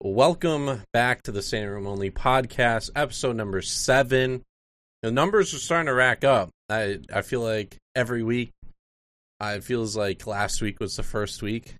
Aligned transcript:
Welcome 0.00 0.82
back 0.92 1.24
to 1.24 1.32
the 1.32 1.42
Standing 1.42 1.70
Room 1.70 1.88
Only 1.88 2.12
podcast, 2.12 2.90
episode 2.94 3.34
number 3.34 3.60
seven. 3.60 4.44
The 5.02 5.10
numbers 5.10 5.52
are 5.52 5.58
starting 5.58 5.86
to 5.86 5.92
rack 5.92 6.22
up. 6.22 6.50
I 6.68 7.00
I 7.12 7.22
feel 7.22 7.40
like 7.40 7.76
every 7.96 8.22
week, 8.22 8.52
uh, 9.40 9.54
it 9.56 9.64
feels 9.64 9.96
like 9.96 10.24
last 10.24 10.62
week 10.62 10.78
was 10.78 10.94
the 10.94 11.02
first 11.02 11.42
week, 11.42 11.74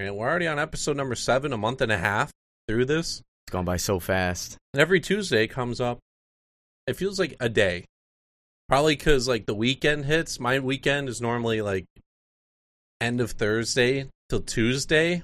and 0.00 0.16
we're 0.16 0.28
already 0.28 0.48
on 0.48 0.58
episode 0.58 0.96
number 0.96 1.14
seven, 1.14 1.52
a 1.52 1.56
month 1.56 1.80
and 1.80 1.92
a 1.92 1.98
half 1.98 2.32
through 2.66 2.86
this. 2.86 3.22
It's 3.46 3.52
gone 3.52 3.64
by 3.64 3.76
so 3.76 4.00
fast. 4.00 4.56
And 4.74 4.80
every 4.80 4.98
Tuesday 4.98 5.46
comes 5.46 5.80
up. 5.80 6.00
It 6.88 6.96
feels 6.96 7.20
like 7.20 7.36
a 7.38 7.48
day. 7.48 7.84
Probably 8.68 8.96
because 8.96 9.28
like 9.28 9.46
the 9.46 9.54
weekend 9.54 10.06
hits. 10.06 10.40
My 10.40 10.58
weekend 10.58 11.08
is 11.08 11.20
normally 11.20 11.62
like 11.62 11.84
end 13.00 13.20
of 13.20 13.30
Thursday 13.30 14.08
till 14.28 14.40
Tuesday. 14.40 15.22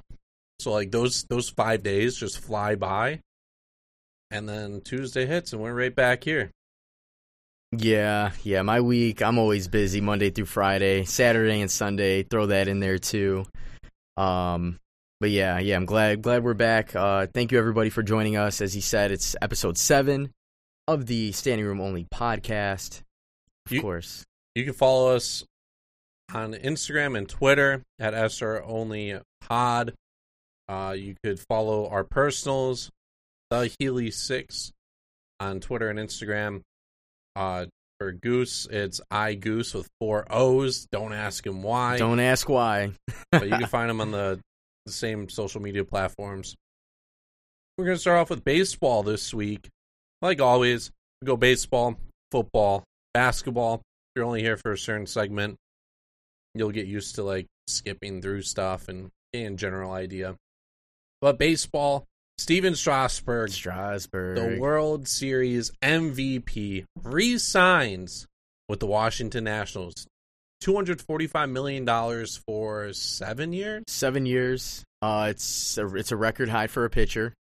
So 0.59 0.73
like 0.73 0.91
those 0.91 1.25
those 1.25 1.49
five 1.49 1.83
days 1.83 2.17
just 2.17 2.39
fly 2.41 2.75
by. 2.75 3.21
And 4.31 4.49
then 4.49 4.81
Tuesday 4.81 5.27
hits 5.27 5.53
and 5.53 5.63
we're 5.63 5.75
right 5.75 5.95
back 5.95 6.25
here. 6.25 6.51
Yeah, 7.77 8.31
yeah. 8.45 8.63
My 8.63 8.81
week, 8.81 9.21
I'm 9.23 9.39
always 9.39 9.67
busy 9.69 10.01
Monday 10.01 10.31
through 10.31 10.45
Friday, 10.47 11.05
Saturday 11.05 11.61
and 11.61 11.71
Sunday. 11.71 12.23
Throw 12.23 12.47
that 12.47 12.69
in 12.69 12.79
there 12.81 12.99
too. 12.99 13.45
Um, 14.17 14.79
but 15.21 15.31
yeah, 15.31 15.59
yeah. 15.59 15.77
I'm 15.77 15.85
glad 15.87 16.23
glad 16.23 16.45
we're 16.45 16.55
back. 16.55 16.95
Uh, 16.95 17.27
thank 17.33 17.51
you 17.53 17.59
everybody 17.59 17.91
for 17.91 18.03
joining 18.03 18.37
us. 18.37 18.61
As 18.61 18.73
he 18.75 18.81
said, 18.81 19.11
it's 19.11 19.35
episode 19.43 19.77
seven 19.77 20.31
of 20.87 21.07
the 21.07 21.33
Standing 21.33 21.67
Room 21.67 21.81
Only 21.81 22.05
podcast. 22.15 23.01
Of 23.67 23.73
You- 23.73 23.81
course. 23.83 24.25
You 24.55 24.65
can 24.65 24.75
follow 24.75 25.15
us 25.15 25.45
on 26.33 26.55
Instagram 26.55 27.19
and 27.19 27.29
Twitter 27.29 27.83
at 27.99 28.15
SR 28.15 28.63
Only 28.65 29.19
Pod. 29.41 29.95
Uh, 30.69 30.95
you 30.97 31.15
could 31.23 31.39
follow 31.39 31.89
our 31.89 32.05
personals, 32.05 32.91
the 33.51 33.75
Healy 33.79 34.11
Six, 34.11 34.73
on 35.41 35.61
Twitter 35.61 35.91
and 35.91 35.99
Instagram. 35.99 36.63
Uh, 37.37 37.67
for 37.99 38.13
Goose, 38.13 38.67
it's 38.71 39.01
I 39.11 39.35
Goose 39.35 39.75
with 39.75 39.89
four 40.01 40.27
O's. 40.31 40.87
Don't 40.91 41.13
ask 41.13 41.47
him 41.47 41.63
why, 41.63 41.99
Don't 41.99 42.21
ask 42.21 42.49
why. 42.49 42.93
but 43.33 43.45
you 43.45 43.57
can 43.57 43.67
find 43.67 43.91
him 43.91 44.01
on 44.01 44.11
the, 44.11 44.41
the 44.87 44.93
same 44.93 45.29
social 45.29 45.61
media 45.61 45.85
platforms. 45.85 46.55
We're 47.77 47.87
gonna 47.87 47.99
start 47.99 48.19
off 48.19 48.31
with 48.31 48.45
baseball 48.45 49.03
this 49.03 49.35
week. 49.35 49.69
Like 50.23 50.41
always, 50.41 50.91
we 51.21 51.27
go 51.27 51.37
baseball, 51.37 51.97
football, 52.31 52.85
basketball. 53.13 53.77
If 53.77 53.81
you're 54.17 54.25
only 54.25 54.43
here 54.43 54.57
for 54.57 54.73
a 54.73 54.79
certain 54.79 55.07
segment, 55.07 55.57
you'll 56.55 56.71
get 56.71 56.87
used 56.87 57.17
to 57.17 57.23
like 57.23 57.47
skipping 57.67 58.23
through 58.23 58.43
stuff 58.43 58.89
and 58.89 59.11
getting 59.33 59.57
general 59.57 59.93
idea. 59.93 60.37
But 61.25 61.39
baseball, 61.39 62.05
Stephen 62.37 62.75
Strasburg, 62.75 63.49
Strasburg. 63.49 64.37
the 64.37 64.61
World 64.61 65.09
Series 65.09 65.73
MVP, 65.83 66.85
re-signs 67.03 68.27
with 68.69 68.81
the 68.81 68.87
Washington 68.87 69.45
Nationals. 69.45 70.07
Two 70.61 70.75
hundred 70.75 71.01
forty-five 71.01 71.49
million 71.49 71.87
dollars 71.87 72.43
for 72.47 72.93
seven 72.93 73.55
years. 73.55 73.85
Seven 73.89 74.27
years. 74.27 74.85
Uh, 75.01 75.29
it's 75.31 75.79
a, 75.79 75.87
it's 75.95 76.13
a 76.13 76.17
record 76.19 76.51
high 76.51 76.67
for 76.67 76.85
a 76.85 76.91
pitcher. 76.91 77.33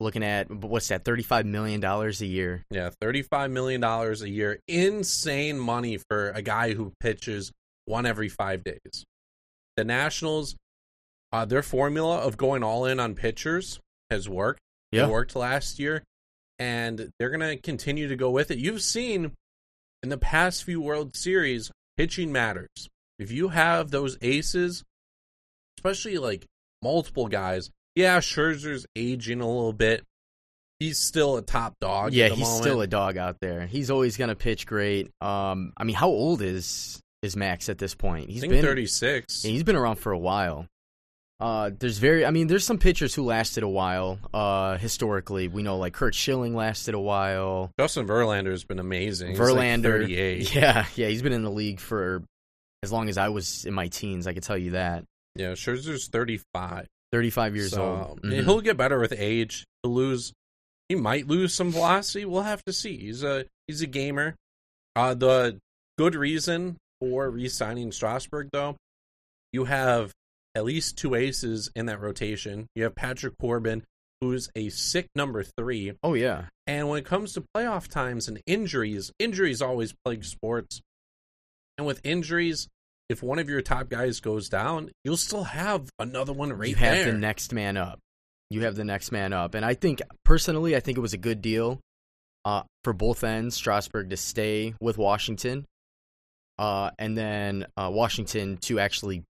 Looking 0.00 0.24
at 0.24 0.50
what's 0.50 0.88
that? 0.88 1.04
Thirty-five 1.04 1.44
million 1.44 1.78
dollars 1.78 2.22
a 2.22 2.26
year. 2.26 2.64
Yeah, 2.70 2.88
thirty-five 3.02 3.50
million 3.50 3.82
dollars 3.82 4.22
a 4.22 4.30
year. 4.30 4.60
Insane 4.66 5.58
money 5.58 5.98
for 6.08 6.30
a 6.30 6.40
guy 6.40 6.72
who 6.72 6.94
pitches 7.00 7.52
one 7.84 8.06
every 8.06 8.30
five 8.30 8.64
days. 8.64 9.04
The 9.76 9.84
Nationals, 9.84 10.56
uh, 11.36 11.44
their 11.44 11.62
formula 11.62 12.18
of 12.18 12.36
going 12.36 12.62
all 12.62 12.86
in 12.86 12.98
on 12.98 13.14
pitchers 13.14 13.78
has 14.10 14.28
worked. 14.28 14.60
Yeah. 14.92 15.06
It 15.06 15.10
worked 15.10 15.36
last 15.36 15.78
year, 15.78 16.02
and 16.58 17.10
they're 17.18 17.30
gonna 17.30 17.56
continue 17.58 18.08
to 18.08 18.16
go 18.16 18.30
with 18.30 18.50
it. 18.50 18.58
You've 18.58 18.80
seen 18.82 19.32
in 20.02 20.08
the 20.08 20.16
past 20.18 20.64
few 20.64 20.80
World 20.80 21.14
Series, 21.14 21.70
pitching 21.96 22.32
matters. 22.32 22.68
If 23.18 23.30
you 23.30 23.48
have 23.48 23.90
those 23.90 24.16
aces, 24.22 24.82
especially 25.78 26.16
like 26.18 26.46
multiple 26.82 27.28
guys, 27.28 27.70
yeah, 27.94 28.18
Scherzer's 28.20 28.86
aging 28.94 29.40
a 29.40 29.46
little 29.46 29.72
bit. 29.72 30.04
He's 30.78 30.98
still 30.98 31.36
a 31.36 31.42
top 31.42 31.74
dog. 31.80 32.12
yeah, 32.12 32.26
at 32.26 32.28
the 32.30 32.34
he's 32.36 32.44
moment. 32.44 32.62
still 32.62 32.80
a 32.82 32.86
dog 32.86 33.16
out 33.16 33.38
there. 33.40 33.66
He's 33.66 33.90
always 33.90 34.16
gonna 34.16 34.34
pitch 34.34 34.66
great. 34.66 35.10
Um, 35.20 35.72
I 35.76 35.84
mean, 35.84 35.96
how 35.96 36.08
old 36.08 36.40
is 36.40 37.00
is 37.22 37.36
Max 37.36 37.68
at 37.68 37.78
this 37.78 37.94
point? 37.94 38.30
He's 38.30 38.42
been 38.42 38.62
36. 38.62 39.44
yeah, 39.44 39.50
he's 39.50 39.64
been 39.64 39.76
around 39.76 39.96
for 39.96 40.12
a 40.12 40.18
while. 40.18 40.66
Uh, 41.38 41.70
there's 41.78 41.98
very, 41.98 42.24
I 42.24 42.30
mean, 42.30 42.46
there's 42.46 42.64
some 42.64 42.78
pitchers 42.78 43.14
who 43.14 43.22
lasted 43.24 43.62
a 43.62 43.68
while. 43.68 44.18
Uh, 44.32 44.78
historically, 44.78 45.48
we 45.48 45.62
know 45.62 45.76
like 45.76 45.92
Curt 45.92 46.14
Schilling 46.14 46.54
lasted 46.54 46.94
a 46.94 47.00
while. 47.00 47.70
Justin 47.78 48.06
Verlander 48.06 48.50
has 48.50 48.64
been 48.64 48.78
amazing. 48.78 49.36
Like 49.36 49.38
Verlander, 49.38 49.82
38. 49.82 50.54
yeah, 50.54 50.86
yeah, 50.94 51.08
he's 51.08 51.22
been 51.22 51.34
in 51.34 51.42
the 51.42 51.50
league 51.50 51.80
for 51.80 52.22
as 52.82 52.90
long 52.90 53.08
as 53.08 53.18
I 53.18 53.28
was 53.28 53.66
in 53.66 53.74
my 53.74 53.88
teens. 53.88 54.26
I 54.26 54.32
can 54.32 54.42
tell 54.42 54.56
you 54.56 54.70
that. 54.72 55.04
Yeah, 55.34 55.52
Scherzer's 55.52 56.08
35. 56.08 56.86
35 57.12 57.56
years 57.56 57.72
so, 57.72 58.06
old. 58.08 58.22
Mhm. 58.22 58.44
He'll 58.44 58.60
get 58.60 58.76
better 58.76 58.98
with 58.98 59.12
age. 59.12 59.66
He'll 59.82 59.92
lose. 59.92 60.32
He 60.88 60.94
might 60.94 61.26
lose 61.26 61.52
some 61.52 61.70
velocity. 61.70 62.24
We'll 62.24 62.42
have 62.42 62.64
to 62.64 62.72
see. 62.72 62.96
He's 62.96 63.22
a 63.22 63.44
he's 63.66 63.82
a 63.82 63.86
gamer. 63.86 64.34
Uh, 64.94 65.14
the 65.14 65.58
good 65.98 66.14
reason 66.14 66.78
for 67.00 67.28
re-signing 67.30 67.92
Strasburg, 67.92 68.48
though, 68.52 68.76
you 69.52 69.64
have 69.64 70.12
at 70.56 70.64
least 70.64 70.96
two 70.96 71.14
aces 71.14 71.70
in 71.76 71.86
that 71.86 72.00
rotation. 72.00 72.66
You 72.74 72.84
have 72.84 72.94
Patrick 72.94 73.34
Corbin, 73.38 73.84
who's 74.22 74.48
a 74.56 74.70
sick 74.70 75.06
number 75.14 75.44
three. 75.44 75.92
Oh 76.02 76.14
yeah, 76.14 76.46
And 76.66 76.88
when 76.88 76.98
it 76.98 77.04
comes 77.04 77.34
to 77.34 77.44
playoff 77.54 77.88
times 77.88 78.26
and 78.26 78.40
injuries, 78.46 79.12
injuries 79.18 79.60
always 79.60 79.94
plague 80.04 80.24
sports. 80.24 80.80
And 81.76 81.86
with 81.86 82.00
injuries, 82.04 82.68
if 83.10 83.22
one 83.22 83.38
of 83.38 83.50
your 83.50 83.60
top 83.60 83.90
guys 83.90 84.20
goes 84.20 84.48
down, 84.48 84.90
you'll 85.04 85.18
still 85.18 85.44
have 85.44 85.90
another 85.98 86.32
one 86.32 86.50
right 86.54 86.70
you 86.70 86.76
have 86.76 86.96
there. 86.96 87.12
the 87.12 87.18
next 87.18 87.52
man 87.52 87.76
up. 87.76 88.00
You 88.48 88.62
have 88.62 88.76
the 88.76 88.84
next 88.84 89.12
man 89.12 89.32
up, 89.32 89.54
and 89.54 89.64
I 89.64 89.74
think 89.74 90.00
personally, 90.24 90.74
I 90.74 90.80
think 90.80 90.96
it 90.96 91.00
was 91.00 91.12
a 91.12 91.18
good 91.18 91.42
deal 91.42 91.80
uh, 92.44 92.62
for 92.84 92.92
both 92.92 93.24
ends. 93.24 93.56
Strasburg 93.56 94.10
to 94.10 94.16
stay 94.16 94.72
with 94.80 94.96
Washington, 94.96 95.66
uh, 96.58 96.92
and 96.98 97.18
then 97.18 97.66
uh, 97.76 97.90
Washington 97.92 98.56
to 98.58 98.78
actually 98.78 99.24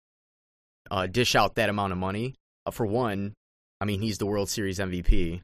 uh, 0.91 1.07
dish 1.07 1.35
out 1.35 1.57
that 1.57 1.69
amount 1.69 1.93
of 1.93 1.99
money. 1.99 2.35
Uh, 2.67 2.71
for 2.71 2.87
one, 2.87 3.35
I 3.81 3.85
mean 3.85 4.01
he's 4.01 4.19
the 4.19 4.27
World 4.27 4.49
Series 4.49 4.79
MVP. 4.79 5.41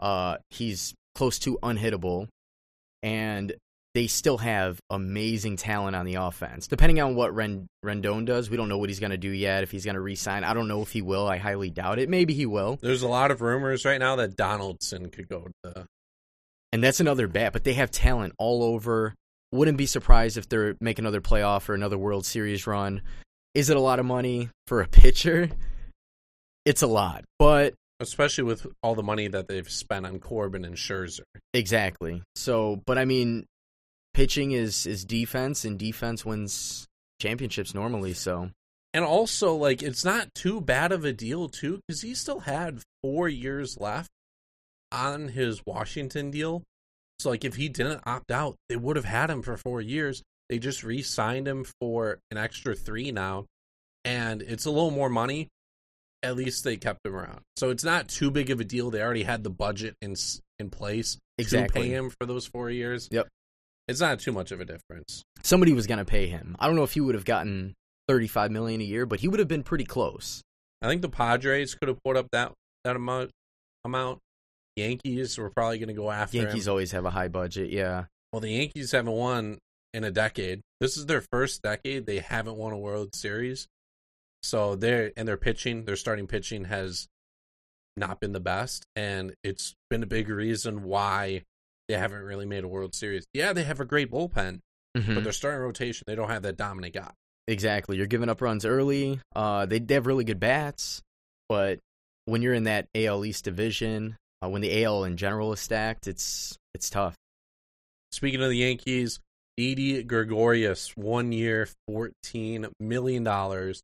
Uh, 0.00 0.36
he's 0.50 0.94
close 1.14 1.38
to 1.40 1.58
unhittable, 1.62 2.28
and 3.02 3.54
they 3.94 4.06
still 4.06 4.38
have 4.38 4.80
amazing 4.90 5.56
talent 5.56 5.94
on 5.94 6.06
the 6.06 6.14
offense. 6.14 6.66
Depending 6.66 7.00
on 7.00 7.14
what 7.14 7.34
Ren- 7.34 7.66
Rendon 7.84 8.24
does, 8.24 8.48
we 8.48 8.56
don't 8.56 8.68
know 8.68 8.78
what 8.78 8.88
he's 8.88 9.00
going 9.00 9.10
to 9.10 9.18
do 9.18 9.30
yet. 9.30 9.62
If 9.62 9.70
he's 9.70 9.84
going 9.84 9.96
to 9.96 10.00
resign, 10.00 10.44
I 10.44 10.54
don't 10.54 10.68
know 10.68 10.80
if 10.82 10.92
he 10.92 11.02
will. 11.02 11.28
I 11.28 11.36
highly 11.36 11.70
doubt 11.70 11.98
it. 11.98 12.08
Maybe 12.08 12.32
he 12.32 12.46
will. 12.46 12.78
There's 12.80 13.02
a 13.02 13.08
lot 13.08 13.30
of 13.30 13.42
rumors 13.42 13.84
right 13.84 14.00
now 14.00 14.16
that 14.16 14.36
Donaldson 14.36 15.10
could 15.10 15.28
go 15.28 15.48
to. 15.64 15.86
And 16.72 16.82
that's 16.82 17.00
another 17.00 17.28
bat, 17.28 17.52
but 17.52 17.64
they 17.64 17.74
have 17.74 17.90
talent 17.90 18.32
all 18.38 18.62
over. 18.62 19.14
Wouldn't 19.52 19.76
be 19.76 19.84
surprised 19.84 20.38
if 20.38 20.48
they're 20.48 20.74
make 20.80 20.98
another 20.98 21.20
playoff 21.20 21.68
or 21.68 21.74
another 21.74 21.98
World 21.98 22.24
Series 22.24 22.66
run. 22.66 23.02
Is 23.54 23.70
it 23.70 23.76
a 23.76 23.80
lot 23.80 23.98
of 23.98 24.06
money 24.06 24.48
for 24.66 24.80
a 24.80 24.88
pitcher? 24.88 25.50
It's 26.64 26.82
a 26.82 26.86
lot, 26.86 27.24
but 27.38 27.74
Especially 28.00 28.44
with 28.44 28.66
all 28.82 28.94
the 28.96 29.02
money 29.02 29.28
that 29.28 29.46
they've 29.46 29.70
spent 29.70 30.06
on 30.06 30.18
Corbin 30.18 30.64
and 30.64 30.74
Scherzer. 30.76 31.20
exactly. 31.52 32.22
So, 32.34 32.80
but 32.84 32.98
I 32.98 33.04
mean, 33.04 33.46
pitching 34.14 34.52
is 34.52 34.86
is 34.86 35.04
defense, 35.04 35.64
and 35.64 35.78
defense 35.78 36.24
wins 36.24 36.86
championships 37.20 37.74
normally. 37.74 38.14
So, 38.14 38.50
And 38.92 39.04
also, 39.04 39.54
like, 39.54 39.82
it's 39.82 40.04
not 40.04 40.34
too 40.34 40.60
bad 40.60 40.90
of 40.90 41.04
a 41.04 41.12
deal, 41.12 41.48
too, 41.48 41.80
because 41.86 42.02
he 42.02 42.14
still 42.14 42.40
had 42.40 42.80
four 43.02 43.28
years 43.28 43.78
left 43.78 44.10
on 44.90 45.28
his 45.28 45.62
Washington 45.64 46.30
deal. 46.32 46.62
So, 47.20 47.30
like, 47.30 47.44
if 47.44 47.54
he 47.54 47.68
didn't 47.68 48.02
opt 48.04 48.32
out, 48.32 48.56
they 48.68 48.76
would 48.76 48.96
have 48.96 49.04
had 49.04 49.30
him 49.30 49.42
for 49.42 49.56
four 49.56 49.80
years. 49.80 50.22
They 50.52 50.58
just 50.58 50.84
re 50.84 51.00
signed 51.00 51.48
him 51.48 51.64
for 51.80 52.18
an 52.30 52.36
extra 52.36 52.74
three 52.74 53.10
now. 53.10 53.46
And 54.04 54.42
it's 54.42 54.66
a 54.66 54.70
little 54.70 54.90
more 54.90 55.08
money. 55.08 55.48
At 56.22 56.36
least 56.36 56.62
they 56.62 56.76
kept 56.76 57.06
him 57.06 57.16
around. 57.16 57.40
So, 57.56 57.70
it's 57.70 57.84
not 57.84 58.08
too 58.08 58.30
big 58.30 58.50
of 58.50 58.60
a 58.60 58.64
deal. 58.64 58.90
They 58.90 59.00
already 59.00 59.22
had 59.22 59.44
the 59.44 59.50
budget 59.50 59.94
in, 60.02 60.14
in 60.58 60.68
place 60.68 61.16
to 61.38 61.66
pay 61.68 61.88
him 61.88 62.10
for 62.10 62.26
those 62.26 62.44
four 62.44 62.68
years. 62.68 63.08
Yep. 63.10 63.28
It's 63.88 64.00
not 64.00 64.20
too 64.20 64.30
much 64.30 64.52
of 64.52 64.60
a 64.60 64.66
difference. 64.66 65.22
somebody 65.42 65.72
was 65.72 65.86
going 65.86 66.00
to 66.00 66.04
pay 66.04 66.26
him. 66.26 66.54
I 66.60 66.66
don't 66.66 66.76
know 66.76 66.82
if 66.82 66.92
he 66.92 67.00
would 67.00 67.14
have 67.14 67.24
gotten 67.24 67.72
thirty 68.06 68.26
five 68.26 68.50
million 68.50 68.82
a 68.82 68.84
year, 68.84 69.06
but 69.06 69.20
he 69.20 69.28
would 69.28 69.38
have 69.38 69.48
been 69.48 69.62
pretty 69.62 69.86
close. 69.86 70.42
I 70.82 70.88
think 70.88 71.00
the 71.00 71.08
Padres 71.08 71.74
could 71.74 71.88
have 71.88 71.98
put 72.04 72.18
up 72.18 72.26
that 72.32 72.52
that 72.84 72.94
amount. 72.94 73.30
Amount. 73.86 74.18
Yankees 74.76 75.38
were 75.38 75.48
probably 75.48 75.78
going 75.78 75.88
to 75.88 75.94
go 75.94 76.10
after 76.10 76.36
Yankees 76.36 76.66
him. 76.66 76.72
always 76.72 76.92
have 76.92 77.06
a 77.06 77.10
high 77.10 77.28
budget. 77.28 77.70
Yeah, 77.70 78.04
Well, 78.34 78.40
the 78.40 78.50
Yankees 78.50 78.92
haven't 78.92 79.14
won 79.14 79.58
in 79.94 80.04
a 80.04 80.10
decade. 80.10 80.60
This 80.80 80.96
is 80.96 81.06
their 81.06 81.20
first 81.20 81.62
decade 81.62 82.06
they 82.06 82.18
haven't 82.20 82.56
won 82.56 82.72
a 82.72 82.78
World 82.78 83.14
Series. 83.14 83.66
So 84.42 84.74
they're 84.74 85.12
and 85.16 85.26
their 85.28 85.36
pitching, 85.36 85.84
their 85.84 85.96
starting 85.96 86.26
pitching 86.26 86.64
has 86.64 87.06
not 87.96 88.20
been 88.20 88.32
the 88.32 88.40
best, 88.40 88.84
and 88.96 89.34
it's 89.44 89.74
been 89.90 90.02
a 90.02 90.06
big 90.06 90.28
reason 90.28 90.82
why 90.84 91.42
they 91.88 91.94
haven't 91.96 92.22
really 92.22 92.46
made 92.46 92.64
a 92.64 92.68
World 92.68 92.94
Series. 92.94 93.24
Yeah, 93.34 93.52
they 93.52 93.64
have 93.64 93.80
a 93.80 93.84
great 93.84 94.10
bullpen, 94.10 94.60
Mhm. 94.96 95.14
but 95.14 95.24
their 95.24 95.32
starting 95.32 95.60
rotation 95.60 96.04
they 96.06 96.14
don't 96.14 96.30
have 96.30 96.42
that 96.42 96.56
dominant 96.56 96.94
guy. 96.94 97.12
Exactly. 97.46 97.96
You're 97.96 98.06
giving 98.06 98.28
up 98.28 98.40
runs 98.40 98.64
early. 98.64 99.20
Uh, 99.34 99.66
they, 99.66 99.78
they 99.80 99.94
have 99.94 100.06
really 100.06 100.24
good 100.24 100.40
bats, 100.40 101.02
but 101.48 101.80
when 102.24 102.40
you're 102.40 102.54
in 102.54 102.64
that 102.64 102.86
AL 102.94 103.24
East 103.24 103.44
division, 103.44 104.16
uh, 104.42 104.48
when 104.48 104.62
the 104.62 104.84
AL 104.84 105.04
in 105.04 105.16
general 105.16 105.52
is 105.52 105.60
stacked, 105.60 106.06
it's 106.06 106.56
it's 106.74 106.88
tough. 106.88 107.14
Speaking 108.12 108.42
of 108.42 108.48
the 108.48 108.56
Yankees, 108.56 109.20
Didi 109.56 110.02
Gregorius, 110.02 110.96
one 110.96 111.32
year, 111.32 111.68
fourteen 111.86 112.68
million 112.80 113.24
dollars 113.24 113.82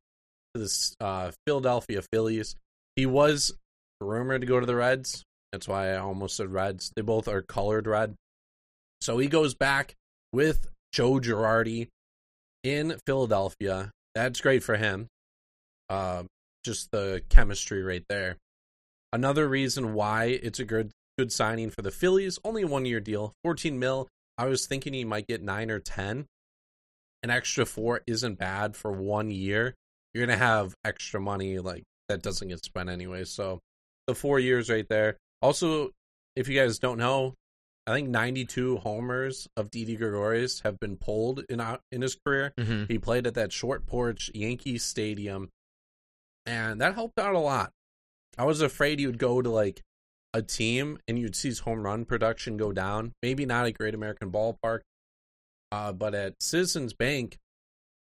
to 0.54 0.62
the 0.62 0.94
uh, 1.00 1.30
Philadelphia 1.46 2.02
Phillies. 2.12 2.56
He 2.96 3.06
was 3.06 3.52
rumored 4.00 4.40
to 4.40 4.46
go 4.46 4.60
to 4.60 4.66
the 4.66 4.76
Reds. 4.76 5.24
That's 5.52 5.68
why 5.68 5.92
I 5.92 5.98
almost 5.98 6.36
said 6.36 6.52
Reds. 6.52 6.92
They 6.96 7.02
both 7.02 7.28
are 7.28 7.42
colored 7.42 7.86
red. 7.86 8.14
So 9.00 9.18
he 9.18 9.28
goes 9.28 9.54
back 9.54 9.94
with 10.32 10.66
Joe 10.92 11.20
Girardi 11.20 11.88
in 12.64 12.96
Philadelphia. 13.06 13.90
That's 14.14 14.40
great 14.40 14.62
for 14.62 14.76
him. 14.76 15.06
Uh, 15.88 16.24
just 16.64 16.90
the 16.90 17.22
chemistry 17.28 17.82
right 17.82 18.04
there. 18.08 18.36
Another 19.12 19.48
reason 19.48 19.94
why 19.94 20.26
it's 20.26 20.58
a 20.58 20.64
good 20.64 20.90
good 21.16 21.32
signing 21.32 21.70
for 21.70 21.82
the 21.82 21.90
Phillies. 21.90 22.38
Only 22.44 22.62
a 22.62 22.66
one 22.66 22.84
year 22.84 23.00
deal, 23.00 23.32
fourteen 23.42 23.78
mil. 23.78 24.08
I 24.38 24.46
was 24.46 24.66
thinking 24.66 24.94
he 24.94 25.04
might 25.04 25.26
get 25.26 25.42
nine 25.42 25.70
or 25.70 25.80
ten. 25.80 26.26
An 27.22 27.30
extra 27.30 27.66
four 27.66 28.02
isn't 28.06 28.38
bad 28.38 28.76
for 28.76 28.92
one 28.92 29.30
year. 29.30 29.74
You're 30.14 30.24
gonna 30.24 30.38
have 30.38 30.74
extra 30.84 31.20
money 31.20 31.58
like 31.58 31.82
that 32.08 32.22
doesn't 32.22 32.48
get 32.48 32.64
spent 32.64 32.88
anyway. 32.88 33.24
So 33.24 33.58
the 34.06 34.14
four 34.14 34.38
years 34.38 34.70
right 34.70 34.88
there. 34.88 35.16
Also, 35.42 35.90
if 36.34 36.48
you 36.48 36.58
guys 36.58 36.78
don't 36.78 36.98
know, 36.98 37.34
I 37.86 37.92
think 37.92 38.08
92 38.08 38.78
homers 38.78 39.48
of 39.56 39.70
Didi 39.70 39.96
Gregorius 39.96 40.60
have 40.60 40.78
been 40.78 40.96
pulled 40.96 41.44
in 41.48 41.60
uh, 41.60 41.78
in 41.90 42.02
his 42.02 42.16
career. 42.16 42.52
Mm-hmm. 42.58 42.84
He 42.88 42.98
played 42.98 43.26
at 43.26 43.34
that 43.34 43.52
short 43.52 43.86
porch 43.86 44.30
Yankee 44.34 44.78
Stadium, 44.78 45.48
and 46.44 46.80
that 46.80 46.94
helped 46.94 47.18
out 47.18 47.34
a 47.34 47.38
lot. 47.38 47.72
I 48.36 48.44
was 48.44 48.60
afraid 48.60 48.98
he 48.98 49.06
would 49.06 49.18
go 49.18 49.40
to 49.40 49.50
like 49.50 49.82
a 50.34 50.42
team 50.42 50.98
and 51.08 51.18
you'd 51.18 51.36
see 51.36 51.48
his 51.48 51.60
home 51.60 51.82
run 51.82 52.04
production 52.04 52.56
go 52.56 52.72
down. 52.72 53.12
Maybe 53.22 53.46
not 53.46 53.66
at 53.66 53.78
Great 53.78 53.94
American 53.94 54.30
Ballpark, 54.30 54.80
uh, 55.72 55.92
but 55.92 56.14
at 56.14 56.34
Citizens 56.40 56.92
Bank, 56.92 57.36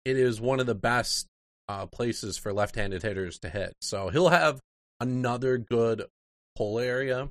it 0.05 0.17
is 0.17 0.41
one 0.41 0.59
of 0.59 0.65
the 0.65 0.75
best 0.75 1.27
uh, 1.69 1.85
places 1.85 2.37
for 2.37 2.53
left-handed 2.53 3.03
hitters 3.03 3.39
to 3.39 3.49
hit. 3.49 3.73
So 3.81 4.09
he'll 4.09 4.29
have 4.29 4.59
another 4.99 5.57
good 5.57 6.05
pull 6.55 6.79
area 6.79 7.29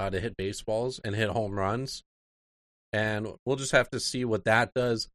uh, 0.00 0.10
to 0.10 0.20
hit 0.20 0.36
baseballs 0.36 1.00
and 1.04 1.14
hit 1.14 1.30
home 1.30 1.58
runs, 1.58 2.02
and 2.92 3.28
we'll 3.44 3.56
just 3.56 3.72
have 3.72 3.90
to 3.90 4.00
see 4.00 4.24
what 4.24 4.44
that 4.44 4.72
does. 4.74 5.08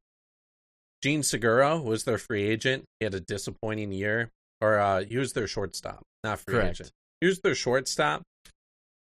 Jean 1.02 1.22
Segura 1.22 1.80
was 1.80 2.04
their 2.04 2.18
free 2.18 2.44
agent. 2.44 2.84
He 2.98 3.04
had 3.04 3.14
a 3.14 3.20
disappointing 3.20 3.90
year, 3.90 4.30
or 4.60 4.78
uh, 4.78 5.04
he 5.04 5.16
was 5.16 5.32
their 5.32 5.46
shortstop, 5.46 6.02
not 6.22 6.40
free 6.40 6.54
Correct. 6.54 6.76
agent. 6.76 6.90
He 7.20 7.26
was 7.26 7.40
their 7.40 7.54
shortstop. 7.54 8.22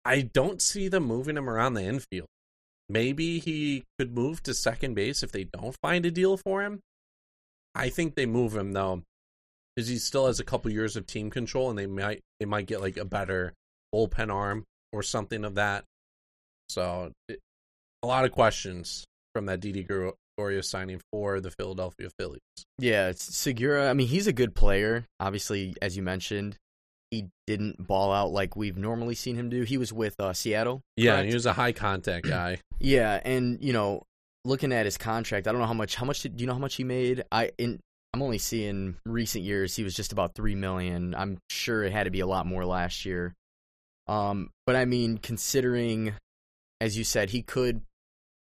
I 0.07 0.21
don't 0.21 0.62
see 0.62 0.88
them 0.88 1.04
moving 1.04 1.36
him 1.36 1.50
around 1.50 1.74
the 1.74 1.83
infield. 1.83 2.30
Maybe 2.88 3.39
he 3.39 3.83
could 4.00 4.15
move 4.15 4.42
to 4.44 4.54
second 4.54 4.94
base 4.94 5.21
if 5.21 5.33
they 5.33 5.44
don't 5.44 5.75
find 5.81 6.06
a 6.06 6.12
deal 6.12 6.38
for 6.38 6.63
him. 6.63 6.80
I 7.75 7.89
think 7.89 8.15
they 8.15 8.25
move 8.25 8.56
him 8.56 8.71
though, 8.71 9.04
because 9.75 9.89
he 9.89 9.98
still 9.98 10.27
has 10.27 10.39
a 10.39 10.45
couple 10.45 10.71
years 10.71 10.95
of 10.95 11.06
team 11.06 11.30
control, 11.30 11.69
and 11.69 11.77
they 11.77 11.88
might 11.88 12.21
they 12.39 12.45
might 12.45 12.68
get 12.68 12.80
like 12.80 12.95
a 12.95 13.04
better 13.04 13.54
bullpen 13.94 14.33
arm 14.33 14.63
or 14.94 15.04
something 15.04 15.44
of 15.44 15.56
that. 15.56 15.83
So 16.69 17.12
it, 17.27 17.39
a 18.01 18.07
lot 18.07 18.24
of 18.24 18.31
questions 18.31 19.04
from 19.36 19.48
that 19.48 19.59
Didi 19.59 19.83
Gregorius 19.83 20.69
signing 20.69 21.01
for 21.12 21.42
the 21.42 21.51
Philadelphia 21.51 22.09
Phillies. 22.18 22.39
Yeah, 22.80 23.12
Segura. 23.13 23.89
I 23.89 23.94
mean, 23.94 24.07
he's 24.07 24.27
a 24.27 24.33
good 24.33 24.56
player. 24.56 25.04
Obviously, 25.19 25.75
as 25.81 25.98
you 25.98 26.04
mentioned, 26.04 26.56
he 27.12 27.27
didn't 27.45 27.86
ball 27.88 28.12
out 28.12 28.31
like 28.31 28.56
we've 28.56 28.77
normally 28.77 29.15
seen 29.15 29.36
him 29.36 29.50
do. 29.50 29.63
He 29.63 29.77
was 29.77 29.94
with 29.94 30.19
uh, 30.19 30.33
Seattle. 30.33 30.81
Yeah, 30.95 31.24
he 31.24 31.33
was 31.33 31.45
a 31.45 31.54
high 31.54 31.71
contact 31.71 32.25
guy. 32.30 32.59
Yeah, 32.80 33.19
and 33.24 33.57
you 33.62 33.74
know, 33.74 34.04
looking 34.45 34.71
at 34.74 34.86
his 34.86 34.98
contract, 34.98 35.48
I 35.48 35.51
don't 35.51 35.62
know 35.62 35.68
how 35.68 35.74
much. 35.74 35.95
How 35.95 36.06
much 36.06 36.21
did, 36.21 36.38
do 36.38 36.44
you 36.44 36.48
know? 36.48 36.54
How 36.54 36.59
much 36.59 36.75
he 36.75 36.83
made? 36.83 37.24
I 37.31 37.51
in 37.57 37.80
I'm 38.13 38.21
only 38.21 38.38
seeing 38.38 38.95
recent 39.06 39.44
years. 39.44 39.75
He 39.75 39.83
was 39.83 39.94
just 39.94 40.12
about 40.12 40.33
three 40.36 40.56
million. 40.56 41.13
I'm 41.15 41.38
sure 41.50 41.83
it 41.83 41.92
had 41.92 42.06
to 42.06 42.12
be 42.12 42.19
a 42.19 42.27
lot 42.27 42.45
more 42.45 42.65
last 42.65 43.06
year. 43.06 43.33
Um, 44.07 44.50
but 44.65 44.75
I 44.75 44.86
mean, 44.86 45.18
considering, 45.18 46.13
as 46.81 46.98
you 46.98 47.04
said, 47.04 47.30
he 47.30 47.42
could 47.42 47.81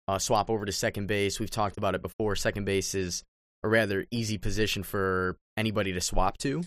uh, 0.08 0.18
swap 0.18 0.50
over 0.50 0.64
to 0.64 0.72
second 0.72 1.06
base. 1.06 1.38
We've 1.38 1.50
talked 1.50 1.78
about 1.78 1.94
it 1.94 2.02
before. 2.02 2.36
Second 2.36 2.64
base 2.64 2.94
is 2.94 3.22
a 3.62 3.68
rather 3.68 4.04
easy 4.10 4.38
position 4.38 4.82
for 4.82 5.36
anybody 5.56 5.92
to 5.92 6.00
swap 6.00 6.36
to. 6.38 6.64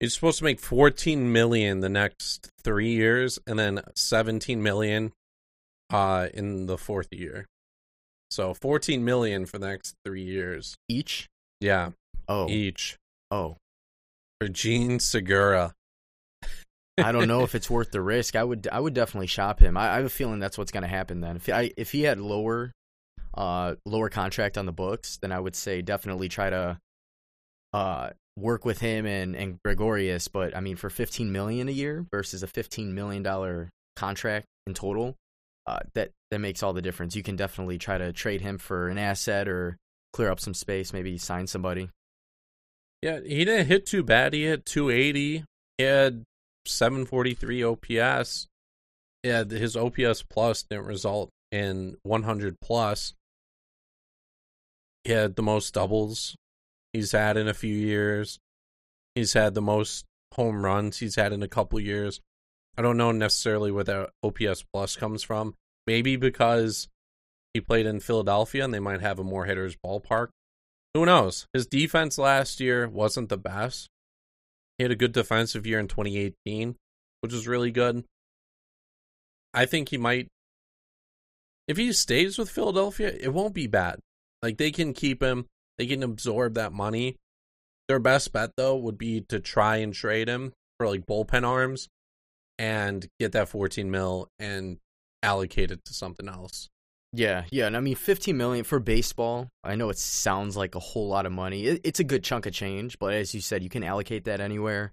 He's 0.00 0.14
supposed 0.14 0.38
to 0.38 0.44
make 0.44 0.60
14 0.60 1.32
million 1.32 1.80
the 1.80 1.88
next 1.88 2.50
three 2.62 2.90
years, 2.90 3.38
and 3.46 3.58
then 3.58 3.80
17 3.96 4.62
million 4.62 5.12
uh, 5.90 6.28
in 6.32 6.66
the 6.66 6.78
fourth 6.78 7.08
year. 7.12 7.46
So 8.30 8.54
14 8.54 9.04
million 9.04 9.46
for 9.46 9.58
the 9.58 9.66
next 9.68 9.94
three 10.04 10.22
years. 10.22 10.76
Each. 10.88 11.28
Yeah, 11.60 11.90
Oh, 12.28 12.48
each 12.48 12.98
oh. 13.30 13.56
for 14.38 14.48
Jean 14.48 15.00
Segura. 15.00 15.72
I 16.98 17.12
don't 17.12 17.28
know 17.28 17.42
if 17.42 17.54
it's 17.54 17.70
worth 17.70 17.90
the 17.90 18.02
risk. 18.02 18.36
I 18.36 18.44
would 18.44 18.68
I 18.70 18.78
would 18.80 18.92
definitely 18.92 19.28
shop 19.28 19.60
him. 19.60 19.76
I, 19.76 19.92
I 19.92 19.96
have 19.96 20.04
a 20.04 20.10
feeling 20.10 20.40
that's 20.40 20.58
what's 20.58 20.72
going 20.72 20.82
to 20.82 20.88
happen 20.88 21.20
then. 21.20 21.36
If 21.36 21.48
I 21.48 21.70
if 21.76 21.92
he 21.92 22.02
had 22.02 22.20
lower 22.20 22.72
uh 23.34 23.76
lower 23.86 24.10
contract 24.10 24.58
on 24.58 24.66
the 24.66 24.72
books, 24.72 25.18
then 25.22 25.32
I 25.32 25.40
would 25.40 25.56
say 25.56 25.80
definitely 25.80 26.28
try 26.28 26.50
to 26.50 26.78
uh 27.72 28.10
work 28.38 28.64
with 28.64 28.80
him 28.80 29.06
and 29.06 29.34
and 29.36 29.58
Gregorius, 29.64 30.28
but 30.28 30.56
I 30.56 30.60
mean 30.60 30.76
for 30.76 30.90
15 30.90 31.30
million 31.32 31.68
a 31.68 31.72
year 31.72 32.06
versus 32.10 32.42
a 32.42 32.46
15 32.46 32.94
million 32.94 33.22
dollar 33.22 33.70
contract 33.96 34.46
in 34.66 34.74
total, 34.74 35.16
uh 35.66 35.80
that 35.94 36.10
that 36.30 36.38
makes 36.38 36.62
all 36.62 36.72
the 36.72 36.82
difference. 36.82 37.16
You 37.16 37.22
can 37.22 37.36
definitely 37.36 37.78
try 37.78 37.98
to 37.98 38.12
trade 38.12 38.40
him 38.40 38.58
for 38.58 38.88
an 38.88 38.98
asset 38.98 39.48
or 39.48 39.76
clear 40.12 40.30
up 40.30 40.40
some 40.40 40.54
space, 40.54 40.92
maybe 40.92 41.18
sign 41.18 41.46
somebody. 41.46 41.90
Yeah, 43.02 43.20
he 43.20 43.44
didn't 43.44 43.66
hit 43.66 43.86
too 43.86 44.02
bad. 44.02 44.32
He 44.32 44.44
hit 44.44 44.66
280. 44.66 45.44
He 45.76 45.84
had 45.84 46.24
743 46.66 47.62
OPS. 47.62 48.48
Yeah, 49.22 49.44
his 49.44 49.76
OPS 49.76 50.24
plus 50.28 50.64
didn't 50.64 50.86
result 50.86 51.30
in 51.52 51.96
100 52.02 52.56
plus. 52.60 53.14
He 55.04 55.12
had 55.12 55.36
the 55.36 55.42
most 55.42 55.74
doubles 55.74 56.34
he's 56.98 57.12
had 57.12 57.36
in 57.36 57.46
a 57.46 57.54
few 57.54 57.74
years. 57.74 58.40
He's 59.14 59.32
had 59.32 59.54
the 59.54 59.62
most 59.62 60.04
home 60.34 60.64
runs 60.64 60.98
he's 60.98 61.14
had 61.14 61.32
in 61.32 61.42
a 61.42 61.48
couple 61.48 61.78
years. 61.78 62.20
I 62.76 62.82
don't 62.82 62.96
know 62.96 63.12
necessarily 63.12 63.70
where 63.70 63.84
that 63.84 64.10
OPS 64.22 64.64
plus 64.72 64.96
comes 64.96 65.22
from. 65.22 65.54
Maybe 65.86 66.16
because 66.16 66.88
he 67.54 67.60
played 67.60 67.86
in 67.86 68.00
Philadelphia 68.00 68.64
and 68.64 68.74
they 68.74 68.80
might 68.80 69.00
have 69.00 69.18
a 69.18 69.24
more 69.24 69.46
hitters 69.46 69.76
ballpark. 69.76 70.28
Who 70.94 71.06
knows? 71.06 71.46
His 71.52 71.66
defense 71.66 72.18
last 72.18 72.60
year 72.60 72.88
wasn't 72.88 73.28
the 73.28 73.38
best. 73.38 73.88
He 74.76 74.84
had 74.84 74.90
a 74.90 74.96
good 74.96 75.12
defensive 75.12 75.66
year 75.66 75.78
in 75.78 75.88
2018, 75.88 76.76
which 77.20 77.32
was 77.32 77.48
really 77.48 77.70
good. 77.70 78.04
I 79.54 79.66
think 79.66 79.88
he 79.88 79.98
might 79.98 80.28
if 81.68 81.76
he 81.76 81.92
stays 81.92 82.38
with 82.38 82.50
Philadelphia, 82.50 83.14
it 83.20 83.32
won't 83.32 83.54
be 83.54 83.66
bad. 83.66 84.00
Like 84.42 84.56
they 84.56 84.70
can 84.70 84.94
keep 84.94 85.22
him, 85.22 85.46
they 85.78 85.86
can 85.86 86.02
absorb 86.02 86.54
that 86.54 86.72
money. 86.72 87.16
Their 87.86 87.98
best 87.98 88.32
bet 88.32 88.50
though 88.56 88.76
would 88.76 88.98
be 88.98 89.22
to 89.28 89.40
try 89.40 89.76
and 89.76 89.94
trade 89.94 90.28
him 90.28 90.52
for 90.78 90.88
like 90.88 91.06
bullpen 91.06 91.46
arms 91.46 91.88
and 92.58 93.06
get 93.18 93.32
that 93.32 93.48
14 93.48 93.90
mil 93.90 94.28
and 94.38 94.78
allocate 95.22 95.70
it 95.70 95.84
to 95.86 95.94
something 95.94 96.28
else. 96.28 96.68
Yeah, 97.12 97.44
yeah, 97.50 97.66
and 97.66 97.76
I 97.76 97.80
mean, 97.80 97.94
fifteen 97.94 98.36
million 98.36 98.64
for 98.64 98.78
baseball. 98.80 99.48
I 99.64 99.76
know 99.76 99.88
it 99.88 99.98
sounds 99.98 100.58
like 100.58 100.74
a 100.74 100.80
whole 100.80 101.08
lot 101.08 101.24
of 101.24 101.32
money. 101.32 101.64
It, 101.64 101.80
it's 101.82 102.00
a 102.00 102.04
good 102.04 102.22
chunk 102.22 102.44
of 102.44 102.52
change, 102.52 102.98
but 102.98 103.14
as 103.14 103.34
you 103.34 103.40
said, 103.40 103.62
you 103.62 103.70
can 103.70 103.82
allocate 103.82 104.24
that 104.24 104.42
anywhere. 104.42 104.92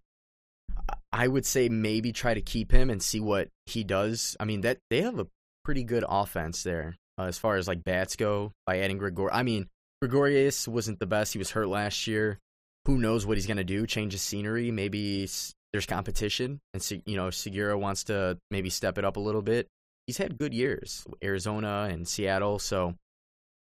I 1.12 1.28
would 1.28 1.46
say 1.46 1.68
maybe 1.68 2.14
try 2.14 2.34
to 2.34 2.42
keep 2.42 2.72
him 2.72 2.90
and 2.90 3.04
see 3.04 3.20
what 3.20 3.50
he 3.66 3.84
does. 3.84 4.38
I 4.40 4.46
mean, 4.46 4.62
that 4.62 4.78
they 4.90 5.02
have 5.02 5.20
a 5.20 5.28
pretty 5.66 5.84
good 5.84 6.06
offense 6.08 6.64
there 6.64 6.96
uh, 7.18 7.24
as 7.24 7.38
far 7.38 7.58
as 7.58 7.68
like 7.68 7.84
bats 7.84 8.16
go 8.16 8.54
by 8.66 8.80
adding 8.80 8.98
Gregor. 8.98 9.32
I 9.32 9.44
mean, 9.44 9.68
Gregorius 10.02 10.68
wasn't 10.68 11.00
the 11.00 11.06
best. 11.06 11.34
He 11.34 11.40
was 11.40 11.52
hurt 11.52 11.68
last 11.68 12.08
year. 12.08 12.40
Who 12.86 12.98
knows 12.98 13.26
what 13.26 13.38
he's 13.38 13.48
gonna 13.48 13.64
do? 13.64 13.88
Change 13.88 14.14
his 14.14 14.22
scenery. 14.22 14.72
Maybe 14.72 15.28
there's 15.72 15.86
competition, 15.86 16.62
and 16.74 17.02
you 17.06 17.18
know 17.18 17.30
Segura 17.30 17.78
wants 17.78 18.06
to 18.06 18.38
maybe 18.52 18.70
step 18.70 18.98
it 18.98 19.06
up 19.06 19.18
a 19.18 19.22
little 19.22 19.42
bit 19.42 19.68
he's 20.08 20.18
had 20.18 20.38
good 20.38 20.54
years, 20.54 21.06
Arizona 21.24 21.88
and 21.92 22.08
Seattle. 22.08 22.60
So 22.60 22.96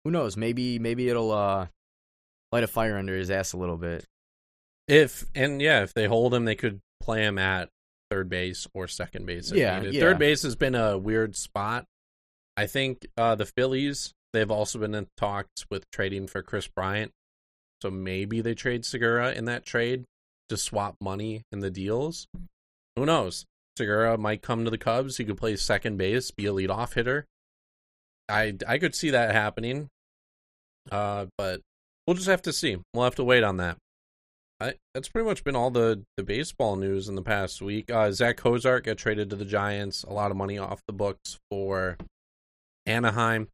who 0.04 0.12
knows? 0.12 0.38
Maybe 0.38 0.80
maybe 0.80 1.10
it'll 1.10 1.32
uh, 1.32 1.68
light 2.51 2.63
a 2.63 2.68
fire 2.68 2.98
under 2.98 3.15
his 3.15 3.32
ass 3.32 3.54
a 3.54 3.58
little 3.58 3.77
bit. 3.77 4.06
If 4.88 5.25
and 5.34 5.62
yeah, 5.62 5.84
if 5.84 5.94
they 5.94 6.06
hold 6.06 6.34
him, 6.34 6.46
they 6.46 6.56
could 6.56 6.80
play 7.01 7.24
him 7.24 7.38
at 7.38 7.70
third 8.12 8.30
base 8.30 8.68
or 8.74 8.88
second 8.88 9.25
base. 9.25 9.51
Yeah, 9.51 9.82
yeah. 9.82 10.00
Third 10.00 10.20
base 10.20 10.44
has 10.44 10.56
been 10.56 10.75
a 10.75 10.98
weird 10.98 11.36
spot. 11.36 11.86
I 12.58 12.68
think 12.68 13.06
uh, 13.18 13.36
the 13.36 13.46
Phillies 13.46 14.13
they've 14.36 14.51
also 14.51 14.80
been 14.80 14.96
in 14.96 15.08
talks 15.18 15.65
with 15.70 15.89
trading 15.92 16.27
for 16.27 16.42
Kris 16.42 16.68
Bryant, 16.68 17.12
so 17.82 17.89
maybe 17.89 18.42
they 18.42 18.54
trade 18.54 18.86
Segura 18.86 19.32
in 19.32 19.46
that 19.46 19.65
trade 19.65 20.06
to 20.50 20.58
swap 20.58 20.96
money 21.01 21.44
in 21.51 21.60
the 21.60 21.72
deals. 21.72 22.27
Who 22.96 23.06
knows? 23.06 23.46
Segura 23.77 24.18
might 24.18 24.42
come 24.42 24.63
to 24.63 24.72
the 24.72 24.77
Cubs. 24.77 25.18
He 25.18 25.25
could 25.25 25.38
play 25.38 25.56
second 25.56 25.98
base, 25.98 26.32
be 26.32 26.46
a 26.46 26.54
leadoff 26.54 26.94
hitter. 26.94 27.25
I 28.30 28.56
I 28.68 28.77
could 28.77 28.96
see 28.96 29.10
that 29.12 29.34
happening. 29.34 29.89
Uh, 30.92 31.25
but 31.38 31.62
we'll 32.06 32.15
just 32.15 32.27
have 32.27 32.44
to 32.44 32.54
see. 32.54 32.77
We'll 32.94 33.04
have 33.04 33.15
to 33.15 33.24
wait 33.24 33.44
on 33.44 33.58
that. 33.58 33.77
I, 34.60 34.75
that's 34.94 35.10
pretty 35.10 35.27
much 35.27 35.44
been 35.44 35.56
all 35.56 35.70
the, 35.70 36.04
the 36.15 36.24
baseball 36.24 36.77
news 36.77 37.10
in 37.10 37.15
the 37.15 37.22
past 37.22 37.62
week. 37.62 37.92
Uh, 37.92 38.12
Zack 38.12 38.38
Cozart 38.38 38.86
got 38.86 38.98
traded 38.98 39.30
to 39.30 39.36
the 39.36 39.46
Giants. 39.46 40.04
A 40.04 40.13
lot 40.13 40.32
of 40.32 40.38
money 40.38 40.58
off 40.58 40.82
the 40.88 40.94
books 40.94 41.38
for 41.51 41.98
Anaheim. 42.86 43.50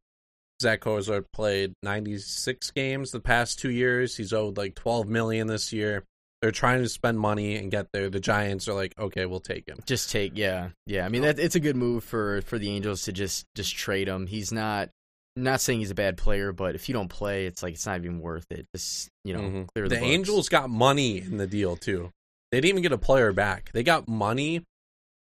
Zack 0.62 0.80
Cozart 0.82 1.32
played 1.34 1.74
96 1.84 2.72
games 2.72 3.12
the 3.12 3.20
past 3.20 3.60
two 3.60 3.72
years. 3.72 4.16
He's 4.16 4.32
owed 4.32 4.58
like 4.58 4.76
12 4.76 5.08
million 5.08 5.48
this 5.48 5.74
year. 5.74 6.04
They're 6.42 6.52
trying 6.52 6.82
to 6.82 6.90
spend 6.90 7.20
money 7.20 7.56
and 7.58 7.70
get 7.70 7.88
there. 7.94 8.10
The 8.10 8.20
Giants 8.20 8.68
are 8.68 8.74
like, 8.74 8.94
okay, 8.98 9.26
we'll 9.26 9.40
take 9.42 9.68
him. 9.68 9.80
Just 9.86 10.10
take, 10.12 10.32
yeah, 10.36 10.70
yeah. 10.88 11.06
I 11.06 11.10
mean, 11.10 11.22
that 11.24 11.38
it's 11.38 11.56
a 11.56 11.60
good 11.60 11.76
move 11.76 12.04
for 12.04 12.42
for 12.44 12.58
the 12.58 12.70
Angels 12.70 13.04
to 13.04 13.12
just 13.12 13.46
just 13.56 13.76
trade 13.76 14.08
him. 14.08 14.26
He's 14.28 14.52
not 14.52 14.90
not 15.36 15.62
saying 15.62 15.80
he's 15.80 15.92
a 15.92 15.96
bad 15.96 16.18
player, 16.18 16.52
but 16.52 16.74
if 16.76 16.90
you 16.90 16.94
don't 16.94 17.10
play, 17.10 17.46
it's 17.46 17.62
like 17.62 17.74
it's 17.76 17.86
not 17.86 18.00
even 18.00 18.20
worth 18.22 18.46
it. 18.50 18.66
Just 18.76 19.08
you 19.24 19.34
know, 19.34 19.42
Mhm. 19.42 19.68
clear 19.76 19.88
the, 19.88 19.96
the. 19.96 20.02
Angels 20.02 20.50
got 20.50 20.70
money 20.70 21.20
in 21.20 21.38
the 21.38 21.48
deal 21.48 21.76
too. 21.76 22.10
They 22.52 22.58
didn't 22.58 22.70
even 22.70 22.82
get 22.84 22.92
a 22.92 22.98
player 22.98 23.32
back. 23.34 23.72
They 23.72 23.84
got 23.84 24.08
money 24.08 24.64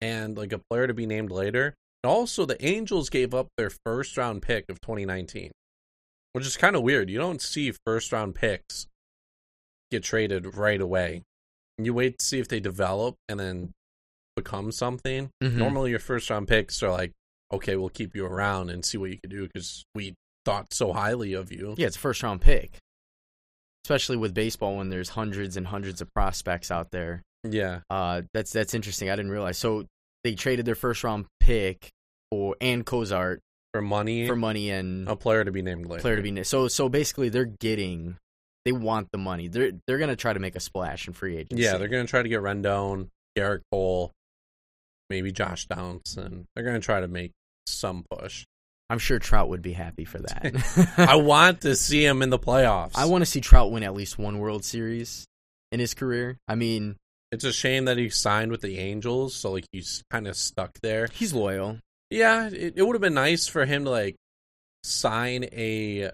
and 0.00 0.36
like 0.36 0.52
a 0.52 0.60
player 0.70 0.86
to 0.86 0.94
be 0.94 1.06
named 1.06 1.30
later. 1.30 1.74
Also, 2.08 2.46
the 2.46 2.62
Angels 2.64 3.10
gave 3.10 3.34
up 3.34 3.48
their 3.56 3.70
first 3.84 4.16
round 4.16 4.42
pick 4.42 4.64
of 4.68 4.80
2019, 4.80 5.50
which 6.32 6.46
is 6.46 6.56
kind 6.56 6.74
of 6.74 6.82
weird. 6.82 7.10
You 7.10 7.18
don't 7.18 7.42
see 7.42 7.72
first 7.86 8.12
round 8.12 8.34
picks 8.34 8.86
get 9.90 10.02
traded 10.02 10.56
right 10.56 10.80
away. 10.80 11.22
You 11.76 11.94
wait 11.94 12.18
to 12.18 12.24
see 12.24 12.38
if 12.38 12.48
they 12.48 12.60
develop 12.60 13.14
and 13.28 13.38
then 13.38 13.72
become 14.36 14.72
something. 14.72 15.30
Mhm. 15.42 15.54
Normally, 15.56 15.90
your 15.90 15.98
first 15.98 16.30
round 16.30 16.48
picks 16.48 16.82
are 16.82 16.90
like, 16.90 17.12
okay, 17.52 17.76
we'll 17.76 17.88
keep 17.88 18.14
you 18.16 18.24
around 18.26 18.70
and 18.70 18.84
see 18.84 18.98
what 18.98 19.10
you 19.10 19.18
can 19.18 19.30
do 19.30 19.46
because 19.46 19.84
we 19.94 20.14
thought 20.44 20.72
so 20.72 20.92
highly 20.92 21.34
of 21.34 21.52
you. 21.52 21.74
Yeah, 21.78 21.86
it's 21.88 21.96
a 21.96 22.00
first 22.00 22.22
round 22.22 22.40
pick. 22.40 22.78
Especially 23.84 24.16
with 24.16 24.34
baseball 24.34 24.76
when 24.76 24.88
there's 24.90 25.10
hundreds 25.10 25.56
and 25.56 25.66
hundreds 25.68 26.00
of 26.00 26.12
prospects 26.14 26.70
out 26.70 26.90
there. 26.90 27.22
Yeah. 27.44 27.80
Uh 27.90 28.22
that's 28.34 28.52
that's 28.52 28.74
interesting. 28.74 29.08
I 29.10 29.16
didn't 29.16 29.30
realize. 29.30 29.56
So 29.58 29.86
they 30.24 30.34
traded 30.34 30.66
their 30.66 30.74
first 30.74 31.04
round 31.04 31.26
pick 31.40 31.90
for 32.30 32.56
and 32.60 32.84
Cozart 32.84 33.40
For 33.72 33.82
money, 33.82 34.26
for 34.26 34.36
money 34.36 34.70
and 34.70 35.08
a 35.08 35.16
player 35.16 35.44
to 35.44 35.50
be 35.52 35.62
named 35.62 35.86
later. 35.86 36.00
player 36.02 36.16
to 36.16 36.22
be 36.22 36.30
named. 36.30 36.46
so 36.46 36.68
so 36.68 36.88
basically 36.88 37.28
they're 37.28 37.44
getting 37.44 38.16
they 38.64 38.72
want 38.72 39.08
the 39.12 39.18
money. 39.18 39.48
They're 39.48 39.72
they're 39.86 39.98
gonna 39.98 40.16
try 40.16 40.32
to 40.32 40.40
make 40.40 40.56
a 40.56 40.60
splash 40.60 41.06
in 41.06 41.14
free 41.14 41.36
agency. 41.36 41.62
Yeah, 41.64 41.76
they're 41.78 41.88
going 41.88 42.04
to 42.04 42.10
try 42.10 42.22
to 42.22 42.28
get 42.28 42.40
Rendon, 42.40 43.08
Gerrit 43.36 43.60
Cole, 43.72 44.12
maybe 45.10 45.32
Josh 45.32 45.66
Donaldson. 45.66 46.46
They're 46.54 46.64
going 46.64 46.78
to 46.78 46.84
try 46.84 47.00
to 47.00 47.08
make 47.08 47.32
some 47.66 48.04
push. 48.10 48.44
I'm 48.90 48.98
sure 48.98 49.18
Trout 49.18 49.48
would 49.50 49.62
be 49.62 49.72
happy 49.72 50.04
for 50.04 50.18
that. 50.18 50.94
I 50.98 51.16
want 51.16 51.60
to 51.62 51.76
see 51.76 52.04
him 52.04 52.22
in 52.22 52.30
the 52.30 52.38
playoffs. 52.38 52.92
I 52.94 53.04
want 53.04 53.22
to 53.22 53.26
see 53.26 53.40
Trout 53.40 53.70
win 53.70 53.82
at 53.82 53.94
least 53.94 54.18
one 54.18 54.38
World 54.38 54.64
Series 54.64 55.26
in 55.72 55.80
his 55.80 55.92
career. 55.94 56.38
I 56.48 56.54
mean, 56.54 56.96
It's 57.30 57.44
a 57.44 57.52
shame 57.52 57.84
that 57.84 57.98
he 57.98 58.08
signed 58.08 58.50
with 58.50 58.62
the 58.62 58.78
Angels, 58.78 59.34
so 59.34 59.52
like 59.52 59.66
he's 59.72 60.02
kind 60.10 60.26
of 60.26 60.36
stuck 60.36 60.78
there. 60.82 61.08
he's 61.12 61.32
loyal. 61.34 61.78
Yeah, 62.10 62.48
it, 62.48 62.74
it 62.76 62.82
would 62.82 62.94
have 62.94 63.02
been 63.02 63.14
nice 63.14 63.46
for 63.46 63.64
him 63.64 63.84
to 63.84 63.90
like 63.90 64.16
sign 64.82 65.44
a 65.44 66.10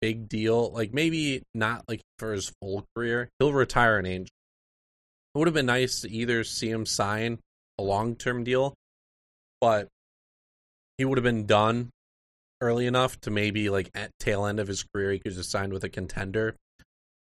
big 0.00 0.28
deal, 0.28 0.70
like 0.72 0.92
maybe 0.92 1.42
not 1.54 1.84
like 1.88 2.02
for 2.18 2.32
his 2.32 2.52
full 2.60 2.84
career. 2.94 3.28
He'll 3.38 3.52
retire 3.52 3.98
an 3.98 4.06
Angel. 4.06 4.30
It 5.34 5.38
would 5.38 5.48
have 5.48 5.54
been 5.54 5.66
nice 5.66 6.00
to 6.00 6.10
either 6.10 6.44
see 6.44 6.70
him 6.70 6.86
sign 6.86 7.38
a 7.78 7.82
long 7.82 8.16
term 8.16 8.44
deal, 8.44 8.74
but 9.60 9.88
he 10.98 11.04
would 11.04 11.18
have 11.18 11.24
been 11.24 11.46
done 11.46 11.90
early 12.60 12.86
enough 12.86 13.20
to 13.22 13.30
maybe 13.30 13.68
like 13.68 13.90
at 13.94 14.10
tail 14.20 14.46
end 14.46 14.60
of 14.60 14.68
his 14.68 14.84
career 14.84 15.12
he 15.12 15.18
could 15.18 15.34
just 15.34 15.50
sign 15.50 15.72
with 15.72 15.84
a 15.84 15.88
contender, 15.88 16.54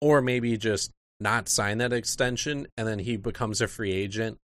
or 0.00 0.20
maybe 0.20 0.56
just 0.56 0.90
not 1.20 1.48
sign 1.48 1.78
that 1.78 1.92
extension 1.92 2.66
and 2.76 2.86
then 2.86 3.00
he 3.00 3.16
becomes 3.16 3.60
a 3.60 3.66
free 3.66 3.92
agent 3.92 4.38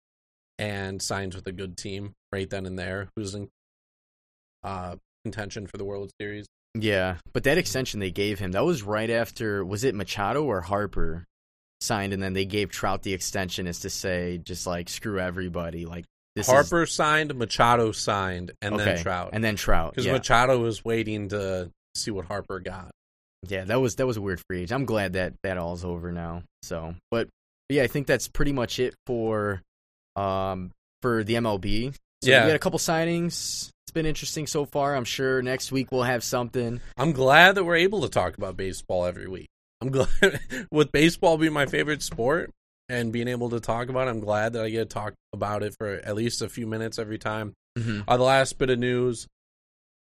and 0.59 1.03
signs 1.03 1.35
with 1.35 1.47
a 1.47 1.53
good 1.53 1.77
team 1.77 2.13
right 2.33 2.49
then 2.49 2.67
and 2.67 2.79
there 2.79 3.09
who's 3.17 3.35
in 3.35 3.49
uh 4.63 4.97
contention 5.25 5.67
for 5.67 5.77
the 5.79 5.85
World 5.85 6.11
Series. 6.21 6.47
Yeah, 6.75 7.17
but 7.33 7.45
that 7.45 7.59
extension 7.59 7.99
they 8.01 8.11
gave 8.13 8.39
him, 8.39 8.53
that 8.53 8.65
was 8.65 8.83
right 8.83 9.11
after 9.11 9.65
was 9.65 9.85
it 9.85 9.95
Machado 9.95 10.45
or 10.45 10.61
Harper 10.61 11.25
signed 11.81 12.13
and 12.13 12.23
then 12.23 12.33
they 12.35 12.45
gave 12.45 12.71
Trout 12.71 13.03
the 13.03 13.13
extension 13.15 13.67
is 13.67 13.81
to 13.81 13.91
say 13.91 14.39
just 14.39 14.67
like 14.67 14.89
screw 14.89 15.19
everybody 15.19 15.87
like 15.87 16.05
this 16.37 16.47
is- 16.47 16.53
Harper 16.53 16.87
signed, 16.87 17.35
Machado 17.35 17.91
signed, 17.91 18.53
and 18.63 18.75
okay, 18.77 18.85
then 18.85 18.99
Trout. 19.03 19.31
And 19.33 19.43
then 19.43 19.57
Trout. 19.57 19.93
Because 19.93 20.07
Yeah. 20.07 20.13
Machado 20.13 20.59
was 20.61 20.85
waiting 20.85 21.31
to 21.31 21.71
see 21.97 22.13
what 22.13 22.27
Harper 22.27 22.61
got. 22.61 22.93
Yeah, 23.49 23.65
that 23.65 23.81
was 23.81 23.97
that 23.97 24.07
was 24.07 24.17
a 24.17 24.21
weird 24.21 24.41
free 24.49 24.63
age. 24.63 24.71
I'm 24.73 24.85
glad 24.85 25.15
that 25.15 25.33
that 25.43 25.57
all's 25.59 25.85
over 25.85 26.13
now. 26.13 26.45
So, 26.63 26.95
but, 27.11 27.29
but 27.69 27.75
yeah, 27.75 27.83
I 27.83 27.87
think 27.89 28.07
that's 28.07 28.29
pretty 28.29 28.53
much 28.53 28.79
it 28.79 28.95
for 29.07 29.61
um 30.15 30.71
for 31.03 31.25
the 31.25 31.35
MLB. 31.35 31.97
So 32.23 32.31
Yeah. 32.31 32.43
we 32.45 32.49
had 32.49 32.57
a 32.57 32.61
couple 32.61 32.79
signings. 32.79 33.71
It's 33.85 33.93
been 33.95 34.07
interesting 34.07 34.47
so 34.47 34.65
far. 34.67 34.95
I'm 34.95 35.05
sure 35.05 35.43
next 35.43 35.73
week 35.73 35.91
we'll 35.91 36.03
have 36.03 36.23
something. 36.23 36.81
I'm 36.97 37.13
glad 37.13 37.55
that 37.55 37.65
we're 37.65 37.77
able 37.77 38.03
to 38.03 38.09
talk 38.09 38.37
about 38.37 38.57
baseball 38.57 39.07
every 39.07 39.27
week. 39.27 39.49
I'm 39.81 39.91
glad 39.91 40.09
with 40.71 40.93
baseball 40.93 41.39
being 41.39 41.53
my 41.53 41.67
favorite 41.67 42.03
sport 42.03 42.51
and 42.89 43.13
being 43.13 43.29
able 43.29 43.51
to 43.51 43.61
talk 43.61 43.89
about 43.89 44.07
it, 44.07 44.11
I'm 44.11 44.21
glad 44.21 44.53
that 44.53 44.65
I 44.65 44.71
get 44.71 44.81
to 44.91 44.95
talk 44.95 45.15
about 45.33 45.63
it 45.63 45.75
for 45.79 45.89
at 45.89 46.15
least 46.15 46.43
a 46.43 46.49
few 46.49 46.67
minutes 46.67 46.99
every 46.99 47.19
time. 47.19 47.55
Mm-hmm. 47.79 48.03
Uh, 48.07 48.17
the 48.17 48.23
last 48.25 48.59
bit 48.59 48.69
of 48.69 48.79
news, 48.79 49.27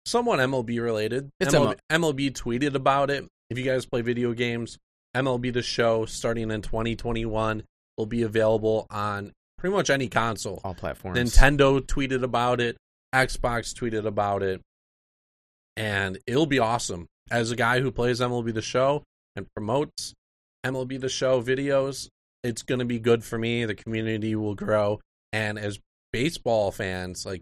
somewhat 0.06 0.40
MLB 0.40 0.82
related. 0.82 1.30
It's 1.40 1.54
MLB, 1.54 1.78
MLB 1.92 2.32
tweeted 2.32 2.74
about 2.76 3.10
it. 3.12 3.28
If 3.50 3.58
you 3.58 3.64
guys 3.64 3.86
play 3.86 4.02
video 4.02 4.34
games, 4.34 4.78
MLB 5.16 5.54
The 5.54 5.62
Show 5.62 6.06
starting 6.06 6.50
in 6.50 6.62
2021 6.62 7.64
will 7.98 8.06
be 8.06 8.24
available 8.24 8.88
on 8.90 9.32
pretty 9.58 9.76
much 9.76 9.90
any 9.90 10.08
console. 10.08 10.62
All 10.64 10.74
platforms. 10.74 11.18
Nintendo 11.18 11.82
tweeted 11.82 12.24
about 12.24 12.62
it, 12.62 12.78
Xbox 13.14 13.74
tweeted 13.74 14.06
about 14.06 14.44
it, 14.44 14.62
and 15.76 16.18
it'll 16.28 16.46
be 16.46 16.60
awesome. 16.60 17.08
As 17.30 17.52
a 17.52 17.56
guy 17.56 17.82
who 17.82 17.92
plays 17.92 18.20
MLB 18.20 18.54
The 18.54 18.62
Show 18.62 19.04
and 19.36 19.48
promotes 19.54 20.14
MLB 20.66 21.00
The 21.00 21.10
Show 21.10 21.42
videos, 21.42 22.08
it's 22.44 22.64
going 22.64 22.80
to 22.80 22.86
be 22.86 23.00
good 23.00 23.24
for 23.24 23.38
me. 23.38 23.66
The 23.66 23.76
community 23.76 24.36
will 24.36 24.56
grow, 24.56 25.00
and 25.34 25.60
as 25.60 25.80
baseball 26.14 26.72
fans, 26.72 27.26
like 27.26 27.42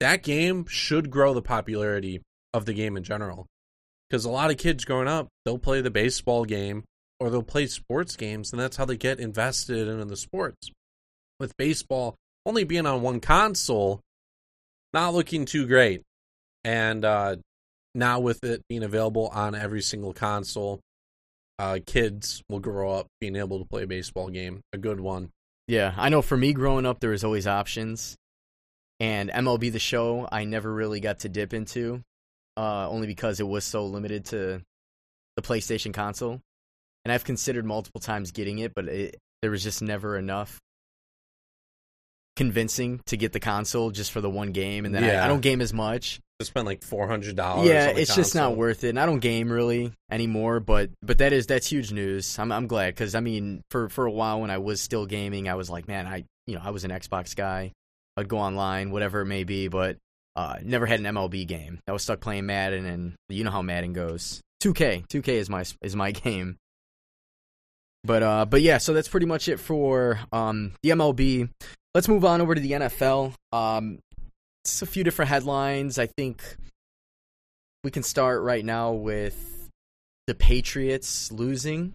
that 0.00 0.22
game 0.22 0.66
should 0.68 1.10
grow 1.10 1.34
the 1.34 1.42
popularity 1.42 2.22
of 2.54 2.66
the 2.66 2.74
game 2.74 2.96
in 2.96 3.02
general. 3.02 3.46
Because 4.08 4.24
a 4.24 4.30
lot 4.30 4.50
of 4.50 4.58
kids 4.58 4.84
growing 4.84 5.08
up, 5.08 5.28
they'll 5.44 5.58
play 5.58 5.80
the 5.80 5.90
baseball 5.90 6.44
game 6.44 6.84
or 7.18 7.30
they'll 7.30 7.42
play 7.42 7.66
sports 7.66 8.14
games, 8.14 8.52
and 8.52 8.60
that's 8.60 8.76
how 8.76 8.84
they 8.84 8.96
get 8.96 9.18
invested 9.18 9.88
in 9.88 10.06
the 10.06 10.16
sports. 10.16 10.70
With 11.38 11.56
baseball 11.56 12.16
only 12.46 12.64
being 12.64 12.86
on 12.86 13.02
one 13.02 13.20
console, 13.20 14.00
not 14.92 15.12
looking 15.12 15.44
too 15.44 15.66
great. 15.66 16.02
And 16.64 17.04
uh, 17.04 17.36
now 17.94 18.20
with 18.20 18.42
it 18.44 18.62
being 18.68 18.82
available 18.82 19.28
on 19.28 19.54
every 19.54 19.82
single 19.82 20.12
console, 20.12 20.80
uh, 21.58 21.78
kids 21.84 22.42
will 22.48 22.60
grow 22.60 22.92
up 22.92 23.06
being 23.20 23.36
able 23.36 23.58
to 23.58 23.64
play 23.64 23.82
a 23.82 23.86
baseball 23.86 24.28
game, 24.28 24.60
a 24.72 24.78
good 24.78 25.00
one. 25.00 25.30
Yeah, 25.68 25.92
I 25.96 26.08
know 26.08 26.22
for 26.22 26.36
me 26.36 26.52
growing 26.52 26.86
up, 26.86 27.00
there 27.00 27.10
was 27.10 27.24
always 27.24 27.46
options. 27.46 28.16
And 29.00 29.30
MLB 29.30 29.72
The 29.72 29.78
Show, 29.78 30.28
I 30.30 30.44
never 30.44 30.72
really 30.72 31.00
got 31.00 31.20
to 31.20 31.28
dip 31.28 31.52
into, 31.52 32.02
uh, 32.56 32.88
only 32.88 33.06
because 33.06 33.40
it 33.40 33.46
was 33.46 33.64
so 33.64 33.84
limited 33.84 34.26
to 34.26 34.62
the 35.34 35.42
PlayStation 35.42 35.92
console. 35.92 36.40
And 37.04 37.12
I've 37.12 37.24
considered 37.24 37.64
multiple 37.64 38.00
times 38.00 38.32
getting 38.32 38.58
it, 38.58 38.74
but 38.74 38.88
it, 38.88 39.16
there 39.42 39.50
was 39.50 39.62
just 39.62 39.82
never 39.82 40.16
enough 40.16 40.60
convincing 42.36 43.00
to 43.06 43.16
get 43.16 43.32
the 43.32 43.40
console 43.40 43.90
just 43.90 44.12
for 44.12 44.20
the 44.20 44.30
one 44.30 44.52
game. 44.52 44.84
And 44.84 44.94
then 44.94 45.02
I, 45.04 45.08
Yeah. 45.08 45.24
I 45.24 45.28
don't 45.28 45.40
game 45.40 45.60
as 45.60 45.72
much. 45.72 46.20
To 46.38 46.44
spend 46.44 46.66
like 46.66 46.82
four 46.84 47.08
hundred 47.08 47.34
dollars. 47.34 47.66
yeah, 47.66 47.86
it's 47.88 48.14
just 48.14 48.34
not 48.34 48.58
worth 48.58 48.84
it. 48.84 48.90
And 48.90 49.00
I 49.00 49.06
don't 49.06 49.20
game 49.20 49.50
really 49.50 49.92
anymore, 50.10 50.60
but 50.60 50.90
but 51.00 51.16
that 51.18 51.32
is 51.32 51.46
that's 51.46 51.66
huge 51.66 51.92
news. 51.92 52.38
I'm 52.38 52.52
I'm 52.52 52.66
glad 52.66 52.88
because 52.94 53.14
I 53.14 53.20
mean 53.20 53.62
for 53.70 53.88
for 53.88 54.04
a 54.04 54.10
while 54.10 54.42
when 54.42 54.50
I 54.50 54.58
was 54.58 54.82
still 54.82 55.06
gaming, 55.06 55.48
I 55.48 55.54
was 55.54 55.70
like, 55.70 55.88
man, 55.88 56.06
I 56.06 56.24
you 56.46 56.54
know 56.56 56.60
I 56.62 56.70
was 56.70 56.84
an 56.84 56.90
Xbox 56.90 57.34
guy. 57.34 57.72
I'd 58.18 58.28
go 58.28 58.36
online, 58.36 58.90
whatever 58.90 59.22
it 59.22 59.26
may 59.26 59.44
be, 59.44 59.68
but 59.68 59.96
uh, 60.36 60.56
never 60.62 60.84
had 60.84 61.00
an 61.00 61.06
MLB 61.06 61.46
game. 61.46 61.78
I 61.88 61.92
was 61.92 62.02
stuck 62.02 62.20
playing 62.20 62.44
Madden, 62.44 62.84
and 62.84 63.14
you 63.30 63.42
know 63.42 63.50
how 63.50 63.62
Madden 63.62 63.94
goes. 63.94 64.42
2K, 64.62 65.06
2K 65.08 65.28
is 65.28 65.48
my 65.48 65.64
is 65.80 65.96
my 65.96 66.10
game. 66.24 66.56
But 68.04 68.22
uh, 68.22 68.44
but 68.44 68.60
yeah, 68.62 68.76
so 68.78 68.92
that's 68.92 69.08
pretty 69.08 69.26
much 69.26 69.48
it 69.48 69.58
for 69.58 70.20
um 70.32 70.72
the 70.82 70.90
MLB. 70.90 71.48
Let's 71.96 72.08
move 72.08 72.26
on 72.26 72.42
over 72.42 72.54
to 72.54 72.60
the 72.60 72.72
NFL. 72.72 73.32
Um, 73.52 74.00
it's 74.62 74.82
a 74.82 74.86
few 74.86 75.02
different 75.02 75.30
headlines. 75.30 75.98
I 75.98 76.04
think 76.04 76.44
we 77.82 77.90
can 77.90 78.02
start 78.02 78.42
right 78.42 78.62
now 78.62 78.92
with 78.92 79.70
the 80.26 80.34
Patriots 80.34 81.32
losing. 81.32 81.94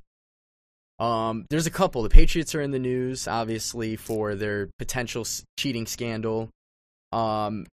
Um, 0.98 1.46
there's 1.51 1.67
a 1.67 1.72
couple. 1.72 2.01
The 2.01 2.10
Patriots 2.10 2.55
are 2.55 2.62
in 2.62 2.72
the 2.72 2.79
news, 2.79 3.27
obviously, 3.27 3.96
for 3.96 4.34
their 4.34 4.72
potential 4.79 5.24
cheating 5.60 5.86
scandal. 5.86 6.50
Um, 7.12 7.67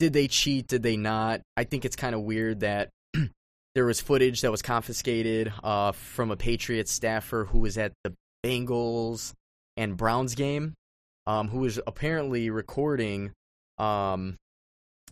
did 0.00 0.14
they 0.14 0.26
cheat? 0.26 0.66
Did 0.68 0.82
they 0.82 0.96
not? 0.96 1.42
I 1.54 1.64
think 1.64 1.84
it's 1.84 1.96
kind 1.96 2.14
of 2.14 2.22
weird 2.22 2.60
that 2.60 2.88
there 3.74 3.84
was 3.84 4.00
footage 4.00 4.40
that 4.40 4.50
was 4.50 4.62
confiscated 4.62 5.52
uh, 5.62 5.92
from 5.92 6.30
a 6.30 6.36
Patriots 6.36 6.92
staffer 6.92 7.44
who 7.44 7.58
was 7.58 7.76
at 7.76 7.92
the 8.04 8.14
Bengals 8.42 9.34
and 9.76 9.98
Browns 9.98 10.34
game, 10.34 10.72
um, 11.26 11.48
who 11.48 11.60
was 11.60 11.80
apparently 11.86 12.50
recording. 12.50 13.32
Um, 13.78 14.36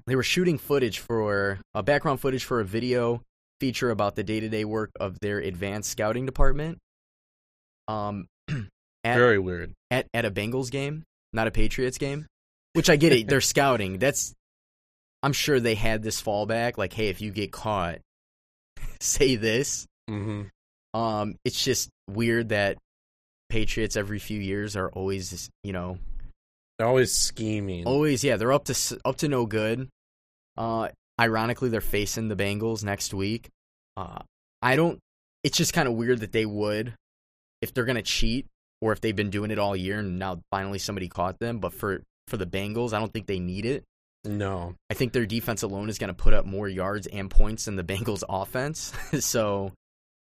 they 0.06 0.16
were 0.16 0.22
shooting 0.22 0.58
footage 0.58 0.98
for 0.98 1.60
uh, 1.74 1.82
background 1.82 2.20
footage 2.20 2.44
for 2.44 2.60
a 2.60 2.64
video 2.64 3.22
feature 3.60 3.90
about 3.90 4.16
the 4.16 4.24
day-to-day 4.24 4.64
work 4.64 4.90
of 4.98 5.18
their 5.20 5.38
advanced 5.38 5.90
scouting 5.90 6.26
department. 6.26 6.78
Um, 7.88 8.26
at, 9.04 9.16
very 9.16 9.38
weird 9.38 9.72
at 9.90 10.06
at 10.12 10.24
a 10.24 10.30
Bengals 10.30 10.70
game, 10.70 11.04
not 11.32 11.46
a 11.46 11.50
Patriots 11.50 11.98
game. 11.98 12.26
Which 12.74 12.88
I 12.90 12.96
get 12.96 13.12
it. 13.12 13.28
They're 13.28 13.40
scouting. 13.52 13.98
That's 13.98 14.34
I'm 15.22 15.32
sure 15.32 15.60
they 15.60 15.74
had 15.74 16.02
this 16.02 16.20
fallback. 16.20 16.78
Like, 16.78 16.92
hey, 16.92 17.08
if 17.08 17.20
you 17.20 17.30
get 17.30 17.52
caught, 17.52 17.98
say 19.00 19.36
this. 19.36 19.86
Mm-hmm. 20.10 20.98
Um, 20.98 21.36
it's 21.44 21.62
just 21.62 21.88
weird 22.08 22.50
that 22.50 22.78
Patriots 23.52 23.96
every 23.96 24.18
few 24.18 24.40
years 24.40 24.76
are 24.76 24.88
always, 24.88 25.50
you 25.62 25.74
know, 25.74 25.98
they're 26.78 26.86
always 26.86 27.12
scheming. 27.12 27.84
Always, 27.86 28.24
yeah, 28.24 28.36
they're 28.38 28.52
up 28.52 28.64
to 28.64 29.00
up 29.04 29.16
to 29.16 29.28
no 29.28 29.44
good. 29.44 29.90
Uh, 30.56 30.88
ironically, 31.20 31.68
they're 31.68 31.82
facing 31.82 32.28
the 32.28 32.34
Bengals 32.34 32.82
next 32.82 33.12
week. 33.12 33.50
Uh, 33.94 34.20
I 34.62 34.74
don't. 34.74 34.98
It's 35.44 35.58
just 35.58 35.74
kind 35.74 35.86
of 35.86 35.92
weird 35.92 36.20
that 36.20 36.32
they 36.32 36.46
would, 36.46 36.94
if 37.60 37.74
they're 37.74 37.84
gonna 37.84 38.00
cheat, 38.00 38.46
or 38.80 38.92
if 38.92 39.02
they've 39.02 39.14
been 39.14 39.28
doing 39.28 39.50
it 39.50 39.58
all 39.58 39.76
year 39.76 39.98
and 39.98 40.18
now 40.18 40.40
finally 40.50 40.78
somebody 40.78 41.08
caught 41.08 41.38
them. 41.38 41.58
But 41.58 41.74
for 41.74 42.02
for 42.28 42.38
the 42.38 42.46
Bengals, 42.46 42.94
I 42.94 43.00
don't 43.00 43.12
think 43.12 43.26
they 43.26 43.38
need 43.38 43.66
it. 43.66 43.84
No. 44.24 44.76
I 44.88 44.94
think 44.94 45.12
their 45.12 45.26
defense 45.26 45.62
alone 45.62 45.90
is 45.90 45.98
going 45.98 46.08
to 46.08 46.14
put 46.14 46.32
up 46.32 46.46
more 46.46 46.68
yards 46.68 47.06
and 47.06 47.30
points 47.30 47.66
than 47.66 47.76
the 47.76 47.84
Bengals 47.84 48.22
offense. 48.26 48.94
so, 49.20 49.72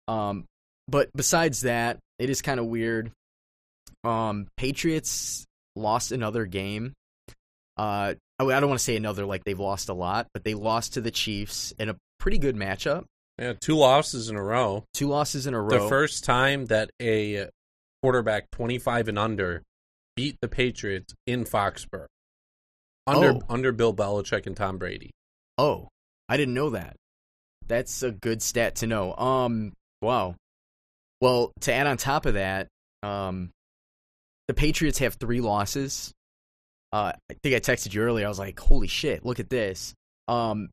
um, 0.07 0.45
but 0.87 1.11
besides 1.15 1.63
that, 1.63 1.99
it 2.19 2.31
is 2.31 2.43
kind 2.43 2.61
of 2.61 2.67
weird. 2.67 3.11
Um, 4.05 4.47
Patriots 4.57 5.45
lost 5.75 6.13
another 6.13 6.47
game. 6.47 6.93
Uh, 7.77 8.15
I 8.39 8.45
don't 8.45 8.69
want 8.69 8.79
to 8.79 8.85
say 8.85 8.97
another 8.97 9.27
like 9.27 9.45
they've 9.45 9.59
lost 9.59 9.89
a 9.89 9.95
lot, 9.95 10.29
but 10.33 10.45
they 10.45 10.55
lost 10.55 10.95
to 10.95 11.01
the 11.01 11.11
Chiefs 11.11 11.73
in 11.79 11.89
a 11.89 11.97
pretty 12.19 12.39
good 12.39 12.57
matchup. 12.57 13.05
Yeah, 13.39 13.53
two 13.61 13.77
losses 13.77 14.31
in 14.31 14.37
a 14.37 14.43
row. 14.43 14.85
Two 14.95 15.09
losses 15.09 15.47
in 15.47 15.55
a 15.55 15.61
row. 15.61 15.83
The 15.83 15.89
first 15.89 16.25
time 16.25 16.67
that 16.67 16.91
a 17.01 17.49
quarterback 18.03 18.51
25 18.53 19.09
and 19.09 19.19
under 19.19 19.63
beat 20.15 20.39
the 20.41 20.49
Patriots 20.49 21.15
in 21.27 21.45
Foxborough 21.45 22.07
under 23.07 23.29
oh. 23.29 23.43
under 23.49 23.73
Bill 23.73 23.95
Belichick 23.95 24.47
and 24.47 24.57
Tom 24.57 24.79
Brady. 24.79 25.11
Oh, 25.59 25.89
I 26.29 26.37
didn't 26.37 26.55
know 26.55 26.71
that. 26.71 26.97
That's 27.67 28.03
a 28.03 28.11
good 28.11 28.43
stat 28.43 28.77
to 28.77 28.87
know. 28.87 29.15
Um, 29.15 29.73
wow. 30.03 30.35
Well, 31.21 31.53
to 31.63 31.73
add 31.73 31.87
on 31.87 31.97
top 31.97 32.27
of 32.27 32.35
that, 32.35 32.69
um, 33.03 33.51
the 34.49 34.55
Patriots 34.55 34.99
have 34.99 35.15
three 35.15 35.41
losses. 35.41 36.13
Uh, 36.93 37.13
I 37.31 37.35
think 37.43 37.55
I 37.55 37.61
texted 37.61 37.95
you 37.95 38.03
earlier. 38.03 38.27
I 38.27 38.29
was 38.29 38.39
like, 38.39 38.59
"Holy 38.61 38.87
shit! 38.87 39.25
Look 39.25 39.41
at 39.41 39.51
this." 39.51 39.95
Um, 40.29 40.71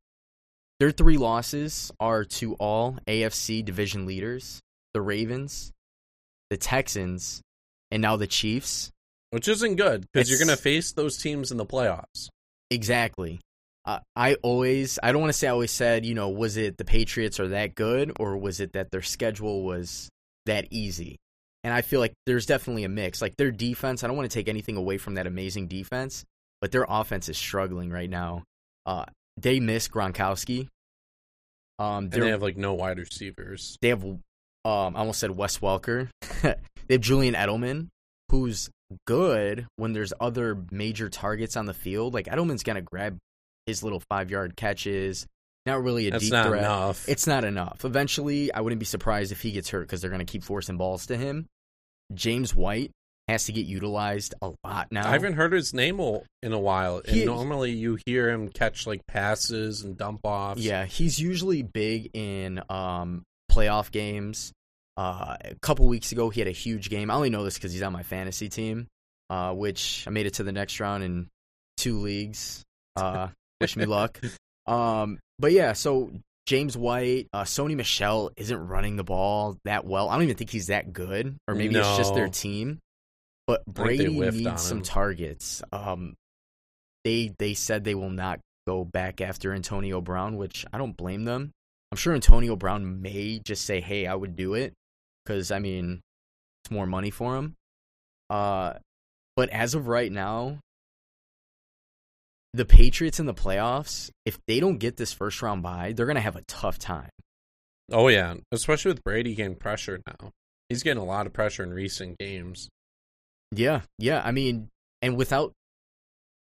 their 0.79 0.91
three 0.91 1.17
losses 1.17 1.91
are 1.99 2.25
to 2.25 2.53
all 2.55 2.97
AFC 3.07 3.63
division 3.63 4.05
leaders: 4.05 4.61
the 4.93 5.01
Ravens, 5.01 5.71
the 6.49 6.57
Texans, 6.57 7.41
and 7.91 8.01
now 8.01 8.15
the 8.15 8.27
Chiefs 8.27 8.91
which 9.33 9.47
isn't 9.47 9.77
good 9.77 10.05
because 10.13 10.29
you're 10.29 10.37
going 10.37 10.55
to 10.55 10.55
face 10.55 10.91
those 10.91 11.17
teams 11.17 11.49
in 11.49 11.57
the 11.57 11.65
playoffs. 11.65 12.29
Exactly. 12.69 13.41
Uh, 13.83 13.97
I 14.15 14.35
always, 14.43 14.99
I 15.01 15.11
don't 15.11 15.21
want 15.21 15.33
to 15.33 15.37
say 15.37 15.47
I 15.47 15.51
always 15.51 15.71
said, 15.71 16.05
you 16.05 16.13
know, 16.13 16.29
was 16.29 16.55
it 16.55 16.77
the 16.77 16.85
Patriots 16.85 17.39
are 17.39 17.47
that 17.47 17.73
good 17.73 18.11
or 18.19 18.37
was 18.37 18.59
it 18.59 18.73
that 18.73 18.91
their 18.91 19.01
schedule 19.01 19.63
was 19.63 20.11
that 20.45 20.67
easy? 20.71 21.17
And 21.63 21.73
I 21.73 21.81
feel 21.81 21.99
like 21.99 22.13
there's 22.25 22.45
definitely 22.45 22.83
a 22.83 22.89
mix. 22.89 23.21
Like 23.21 23.37
their 23.37 23.51
defense, 23.51 24.03
I 24.03 24.07
don't 24.07 24.17
want 24.17 24.29
to 24.29 24.33
take 24.33 24.49
anything 24.49 24.75
away 24.75 24.97
from 24.97 25.15
that 25.15 25.27
amazing 25.27 25.67
defense, 25.67 26.25
but 26.61 26.71
their 26.71 26.85
offense 26.87 27.29
is 27.29 27.37
struggling 27.37 27.89
right 27.89 28.09
now. 28.09 28.43
Uh, 28.85 29.05
they 29.37 29.59
miss 29.59 29.87
Gronkowski. 29.87 30.67
Um, 31.79 32.09
and 32.11 32.11
they 32.11 32.29
have 32.29 32.41
like 32.41 32.57
no 32.57 32.73
wide 32.73 32.99
receivers. 32.99 33.77
They 33.81 33.89
have, 33.89 34.03
um, 34.03 34.19
I 34.65 34.99
almost 34.99 35.19
said 35.19 35.31
Wes 35.31 35.59
Welker. 35.59 36.09
they 36.41 36.55
have 36.89 37.01
Julian 37.01 37.33
Edelman, 37.33 37.87
who's 38.29 38.69
good 39.07 39.65
when 39.77 39.93
there's 39.93 40.13
other 40.19 40.57
major 40.71 41.09
targets 41.09 41.55
on 41.55 41.65
the 41.65 41.73
field. 41.73 42.13
Like 42.13 42.27
Edelman's 42.27 42.63
gonna 42.63 42.81
grab 42.81 43.17
his 43.65 43.83
little 43.83 44.01
five 44.09 44.29
yard 44.29 44.55
catches. 44.55 45.25
Not 45.65 45.81
really 45.81 46.07
a 46.07 46.11
That's 46.11 46.25
deep 46.25 46.33
not 46.33 46.47
threat. 46.47 46.63
Enough. 46.63 47.07
It's 47.07 47.25
not 47.25 47.45
enough. 47.45 47.85
Eventually, 47.85 48.53
I 48.53 48.61
wouldn't 48.61 48.79
be 48.79 48.85
surprised 48.85 49.31
if 49.31 49.41
he 49.41 49.51
gets 49.51 49.69
hurt 49.69 49.81
because 49.81 50.01
they're 50.01 50.11
gonna 50.11 50.25
keep 50.25 50.43
forcing 50.43 50.77
balls 50.77 51.05
to 51.07 51.17
him. 51.17 51.47
James 52.13 52.53
White 52.53 52.91
has 53.27 53.45
to 53.45 53.53
get 53.53 53.65
utilized 53.65 54.33
a 54.41 54.51
lot 54.65 54.91
now. 54.91 55.07
I 55.07 55.11
haven't 55.11 55.33
heard 55.33 55.53
his 55.53 55.73
name 55.73 55.99
in 56.41 56.51
a 56.51 56.59
while, 56.59 56.97
and 56.97 57.15
he, 57.15 57.25
normally 57.25 57.71
you 57.71 57.97
hear 58.05 58.29
him 58.29 58.49
catch 58.49 58.85
like 58.85 59.05
passes 59.07 59.81
and 59.83 59.97
dump 59.97 60.21
offs. 60.23 60.59
Yeah, 60.59 60.85
he's 60.85 61.19
usually 61.19 61.63
big 61.63 62.11
in 62.13 62.61
um, 62.69 63.23
playoff 63.51 63.91
games. 63.91 64.51
Uh, 64.97 65.37
a 65.43 65.55
couple 65.61 65.87
weeks 65.87 66.11
ago, 66.11 66.29
he 66.29 66.41
had 66.41 66.47
a 66.47 66.51
huge 66.51 66.89
game. 66.89 67.09
I 67.09 67.15
only 67.15 67.29
know 67.29 67.43
this 67.43 67.55
because 67.55 67.71
he's 67.71 67.81
on 67.81 67.93
my 67.93 68.03
fantasy 68.03 68.49
team, 68.49 68.87
uh, 69.29 69.53
which 69.53 70.03
I 70.05 70.11
made 70.11 70.25
it 70.25 70.35
to 70.35 70.43
the 70.43 70.51
next 70.51 70.79
round 70.79 71.03
in 71.03 71.29
two 71.77 71.99
leagues. 71.99 72.63
Uh, 72.95 73.29
wish 73.61 73.75
me 73.75 73.85
luck. 73.85 74.19
Um, 74.65 75.19
but 75.39 75.51
yeah, 75.51 75.73
so 75.73 76.11
James 76.45 76.75
White, 76.75 77.27
uh, 77.33 77.43
Sony 77.43 77.75
Michel 77.75 78.31
isn't 78.35 78.67
running 78.67 78.95
the 78.95 79.03
ball 79.03 79.57
that 79.65 79.85
well. 79.85 80.09
I 80.09 80.15
don't 80.15 80.23
even 80.23 80.35
think 80.35 80.49
he's 80.49 80.67
that 80.67 80.93
good, 80.93 81.37
or 81.47 81.55
maybe 81.55 81.73
no. 81.73 81.81
it's 81.81 81.97
just 81.97 82.15
their 82.15 82.29
team. 82.29 82.79
But 83.47 83.65
Brady 83.65 84.07
needs 84.07 84.61
some 84.61 84.81
targets. 84.81 85.61
Um, 85.71 86.15
they 87.03 87.33
they 87.39 87.53
said 87.53 87.83
they 87.83 87.95
will 87.95 88.09
not 88.09 88.39
go 88.67 88.85
back 88.85 89.21
after 89.21 89.53
Antonio 89.53 90.01
Brown, 90.01 90.37
which 90.37 90.65
I 90.71 90.77
don't 90.77 90.95
blame 90.95 91.25
them. 91.25 91.51
I'm 91.91 91.97
sure 91.97 92.13
Antonio 92.13 92.55
Brown 92.55 93.01
may 93.01 93.39
just 93.39 93.65
say, 93.65 93.81
"Hey, 93.81 94.07
I 94.07 94.15
would 94.15 94.35
do 94.35 94.53
it," 94.53 94.73
because 95.23 95.51
I 95.51 95.59
mean, 95.59 96.01
it's 96.63 96.71
more 96.71 96.87
money 96.87 97.09
for 97.09 97.35
him. 97.35 97.55
Uh, 98.29 98.73
but 99.35 99.49
as 99.49 99.75
of 99.75 99.87
right 99.87 100.11
now, 100.11 100.59
the 102.53 102.65
Patriots 102.65 103.19
in 103.19 103.25
the 103.25 103.33
playoffs, 103.33 104.11
if 104.25 104.37
they 104.47 104.59
don't 104.59 104.77
get 104.77 104.97
this 104.97 105.11
first 105.11 105.41
round 105.41 105.63
bye, 105.63 105.93
they're 105.95 106.05
gonna 106.05 106.21
have 106.21 106.35
a 106.35 106.43
tough 106.43 106.77
time. 106.77 107.09
Oh 107.91 108.07
yeah, 108.07 108.35
especially 108.51 108.91
with 108.91 109.03
Brady 109.03 109.35
getting 109.35 109.55
pressure 109.55 110.01
now. 110.07 110.31
He's 110.69 110.83
getting 110.83 111.01
a 111.01 111.05
lot 111.05 111.25
of 111.25 111.33
pressure 111.33 111.63
in 111.63 111.73
recent 111.73 112.17
games. 112.17 112.69
Yeah, 113.51 113.81
yeah. 113.99 114.21
I 114.23 114.31
mean, 114.31 114.69
and 115.01 115.17
without 115.17 115.51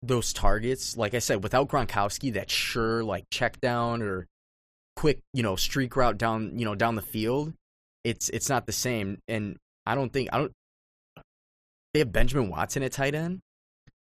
those 0.01 0.33
targets, 0.33 0.95
like 0.95 1.13
I 1.13 1.19
said, 1.19 1.43
without 1.43 1.67
Gronkowski, 1.67 2.33
that 2.33 2.49
sure 2.49 3.03
like 3.03 3.25
check 3.31 3.59
down 3.59 4.01
or 4.01 4.27
quick, 4.95 5.19
you 5.33 5.43
know, 5.43 5.55
streak 5.55 5.95
route 5.95 6.17
down, 6.17 6.57
you 6.57 6.65
know, 6.65 6.75
down 6.75 6.95
the 6.95 7.01
field, 7.01 7.53
it's 8.03 8.29
it's 8.29 8.49
not 8.49 8.65
the 8.65 8.71
same. 8.71 9.19
And 9.27 9.57
I 9.85 9.95
don't 9.95 10.11
think 10.11 10.29
I 10.31 10.37
don't. 10.37 10.51
They 11.93 11.99
have 11.99 12.11
Benjamin 12.11 12.49
Watson 12.49 12.83
at 12.83 12.91
tight 12.91 13.15
end, 13.15 13.39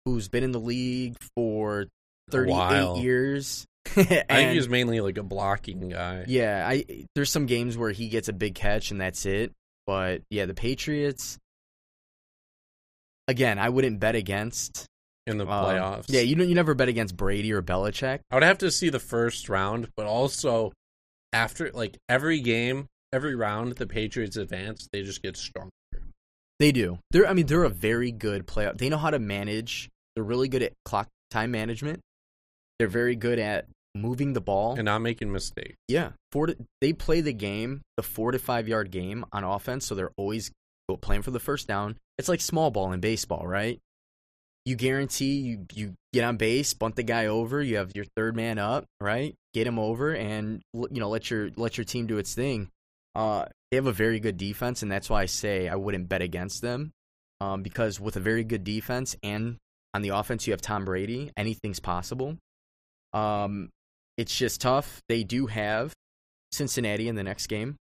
who's 0.06 0.28
been 0.28 0.44
in 0.44 0.52
the 0.52 0.60
league 0.60 1.16
for 1.36 1.86
thirty 2.30 2.52
eight 2.52 3.02
years. 3.02 3.66
and, 3.94 4.06
I 4.30 4.34
think 4.36 4.52
he's 4.52 4.68
mainly 4.68 5.00
like 5.00 5.18
a 5.18 5.22
blocking 5.22 5.90
guy. 5.90 6.24
Yeah, 6.26 6.66
I 6.66 7.06
there's 7.14 7.30
some 7.30 7.44
games 7.44 7.76
where 7.76 7.90
he 7.90 8.08
gets 8.08 8.28
a 8.28 8.32
big 8.32 8.54
catch 8.54 8.90
and 8.90 9.00
that's 9.00 9.26
it. 9.26 9.52
But 9.86 10.22
yeah, 10.30 10.46
the 10.46 10.54
Patriots. 10.54 11.38
Again, 13.28 13.58
I 13.58 13.68
wouldn't 13.68 13.98
bet 13.98 14.14
against 14.14 14.86
in 15.26 15.38
the 15.38 15.46
um, 15.46 15.64
playoffs. 15.64 16.04
yeah, 16.08 16.20
you 16.20 16.36
you 16.36 16.54
never 16.54 16.74
bet 16.74 16.88
against 16.88 17.16
Brady 17.16 17.52
or 17.52 17.60
Belichick. 17.60 18.20
I 18.30 18.36
would 18.36 18.44
have 18.44 18.58
to 18.58 18.70
see 18.70 18.88
the 18.88 19.00
first 19.00 19.48
round, 19.48 19.88
but 19.96 20.06
also 20.06 20.72
after 21.32 21.70
like 21.72 21.98
every 22.08 22.40
game, 22.40 22.86
every 23.12 23.34
round 23.34 23.72
the 23.72 23.86
Patriots 23.86 24.36
advance, 24.36 24.88
they 24.92 25.02
just 25.02 25.22
get 25.22 25.36
stronger. 25.36 25.70
They 26.58 26.72
do. 26.72 26.98
They're 27.10 27.26
I 27.26 27.32
mean 27.32 27.46
they're 27.46 27.64
a 27.64 27.70
very 27.70 28.12
good 28.12 28.46
playoff. 28.46 28.78
They 28.78 28.88
know 28.88 28.98
how 28.98 29.10
to 29.10 29.18
manage. 29.18 29.88
They're 30.16 30.24
really 30.24 30.48
good 30.48 30.62
at 30.62 30.72
clock 30.84 31.08
time 31.30 31.52
management. 31.52 32.00
They're 32.78 32.88
very 32.88 33.14
good 33.14 33.38
at 33.38 33.66
moving 33.94 34.32
the 34.32 34.40
ball 34.40 34.74
and 34.74 34.86
not 34.86 34.98
making 34.98 35.30
mistakes. 35.30 35.76
Yeah, 35.86 36.10
four 36.32 36.48
to, 36.48 36.56
they 36.80 36.92
play 36.92 37.20
the 37.20 37.32
game, 37.32 37.82
the 37.96 38.02
four 38.02 38.32
to 38.32 38.38
five 38.38 38.66
yard 38.66 38.90
game 38.90 39.24
on 39.32 39.44
offense, 39.44 39.86
so 39.86 39.94
they're 39.94 40.12
always 40.16 40.50
playing 41.00 41.22
for 41.22 41.30
the 41.30 41.40
first 41.40 41.68
down. 41.68 41.96
It's 42.18 42.28
like 42.28 42.40
small 42.40 42.70
ball 42.70 42.92
in 42.92 43.00
baseball, 43.00 43.46
right? 43.46 43.78
you 44.66 44.74
guarantee 44.74 45.36
you 45.36 45.66
you 45.72 45.94
get 46.12 46.24
on 46.24 46.36
base, 46.36 46.74
bunt 46.74 46.96
the 46.96 47.04
guy 47.04 47.26
over, 47.26 47.62
you 47.62 47.76
have 47.76 47.92
your 47.94 48.04
third 48.16 48.34
man 48.34 48.58
up, 48.58 48.84
right? 49.00 49.34
Get 49.54 49.66
him 49.66 49.78
over, 49.78 50.14
and 50.14 50.60
you 50.74 51.00
know 51.00 51.08
let 51.08 51.30
your 51.30 51.50
let 51.56 51.78
your 51.78 51.84
team 51.84 52.08
do 52.08 52.18
its 52.18 52.34
thing. 52.34 52.68
Uh, 53.14 53.46
they 53.70 53.76
have 53.76 53.86
a 53.86 53.92
very 53.92 54.18
good 54.18 54.36
defense, 54.36 54.82
and 54.82 54.90
that's 54.90 55.08
why 55.08 55.22
I 55.22 55.26
say 55.26 55.68
I 55.68 55.76
wouldn't 55.76 56.08
bet 56.08 56.20
against 56.20 56.62
them, 56.62 56.90
um, 57.40 57.62
because 57.62 58.00
with 58.00 58.16
a 58.16 58.20
very 58.20 58.42
good 58.42 58.64
defense 58.64 59.16
and 59.22 59.56
on 59.96 60.02
the 60.02 60.10
offense 60.10 60.46
you 60.46 60.52
have 60.52 60.60
Tom 60.60 60.84
Brady, 60.84 61.32
anything's 61.36 61.80
possible. 61.80 62.36
Um, 63.12 63.70
it's 64.16 64.36
just 64.36 64.60
tough. 64.60 65.00
They 65.08 65.24
do 65.24 65.46
have 65.46 65.92
Cincinnati 66.52 67.08
in 67.08 67.16
the 67.16 67.22
next 67.24 67.48
game, 67.48 67.76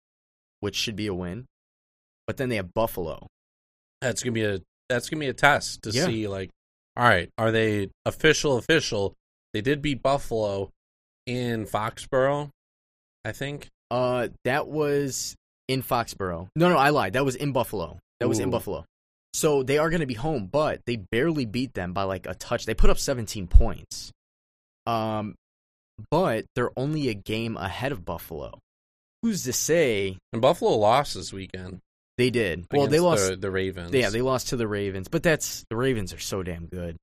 which 0.59 0.75
should 0.75 0.95
be 0.95 1.07
a 1.07 1.13
win, 1.13 1.45
but 2.27 2.37
then 2.37 2.49
they 2.49 2.57
have 2.57 2.73
Buffalo. 2.73 3.27
That's 4.01 4.23
gonna 4.23 4.33
be 4.33 4.43
a 4.43 4.59
that's 4.89 5.09
gonna 5.09 5.19
be 5.19 5.27
a 5.27 5.33
test 5.33 5.83
to 5.83 5.91
Yeah. 5.91 6.05
see 6.05 6.27
like, 6.27 6.49
all 6.97 7.03
right, 7.05 7.29
are 7.37 7.51
they 7.51 7.89
official? 8.05 8.57
Official? 8.57 9.13
They 9.53 9.61
did 9.61 9.81
beat 9.81 10.01
Buffalo 10.01 10.69
in 11.25 11.65
Foxborough, 11.65 12.49
I 13.25 13.31
think. 13.31 13.67
Uh, 13.89 14.29
that 14.45 14.67
was 14.67 15.35
in 15.67 15.81
Foxborough. 15.83 16.47
No, 16.55 16.69
no, 16.69 16.77
I 16.77 16.89
lied. 16.89 17.13
That 17.13 17.25
was 17.25 17.35
in 17.35 17.51
Buffalo. 17.51 17.99
That 18.19 18.27
was 18.29 18.39
in 18.39 18.49
Buffalo. 18.49 18.85
So 19.33 19.63
they 19.63 19.77
are 19.77 19.89
going 19.89 20.01
to 20.01 20.05
be 20.07 20.13
home, 20.13 20.47
but 20.51 20.81
they 20.85 20.97
barely 20.97 21.45
beat 21.45 21.73
them 21.73 21.93
by 21.93 22.03
like 22.03 22.25
a 22.27 22.33
touch. 22.35 22.65
They 22.65 22.73
put 22.73 22.89
up 22.89 22.99
17 22.99 23.47
points. 23.47 24.11
Um, 24.85 25.35
but 26.09 26.45
they're 26.55 26.71
only 26.77 27.09
a 27.09 27.13
game 27.13 27.55
ahead 27.57 27.91
of 27.91 28.03
Buffalo. 28.03 28.59
Who's 29.21 29.43
to 29.43 29.53
say 29.53 30.17
And 30.33 30.41
Buffalo 30.41 30.71
lost 30.77 31.13
this 31.13 31.31
weekend. 31.31 31.79
they 32.17 32.29
did? 32.29 32.65
Well, 32.73 32.87
they 32.87 32.99
lost. 32.99 33.29
the, 33.29 33.35
the 33.37 33.51
Ravens. 33.51 33.93
yeah, 33.93 34.09
they 34.09 34.21
lost 34.21 34.49
to 34.49 34.55
the 34.57 34.67
Ravens, 34.67 35.07
but 35.07 35.23
that's 35.23 35.63
the 35.69 35.75
Ravens 35.75 36.13
are 36.13 36.19
so 36.19 36.43
damn 36.43 36.65
good. 36.65 36.97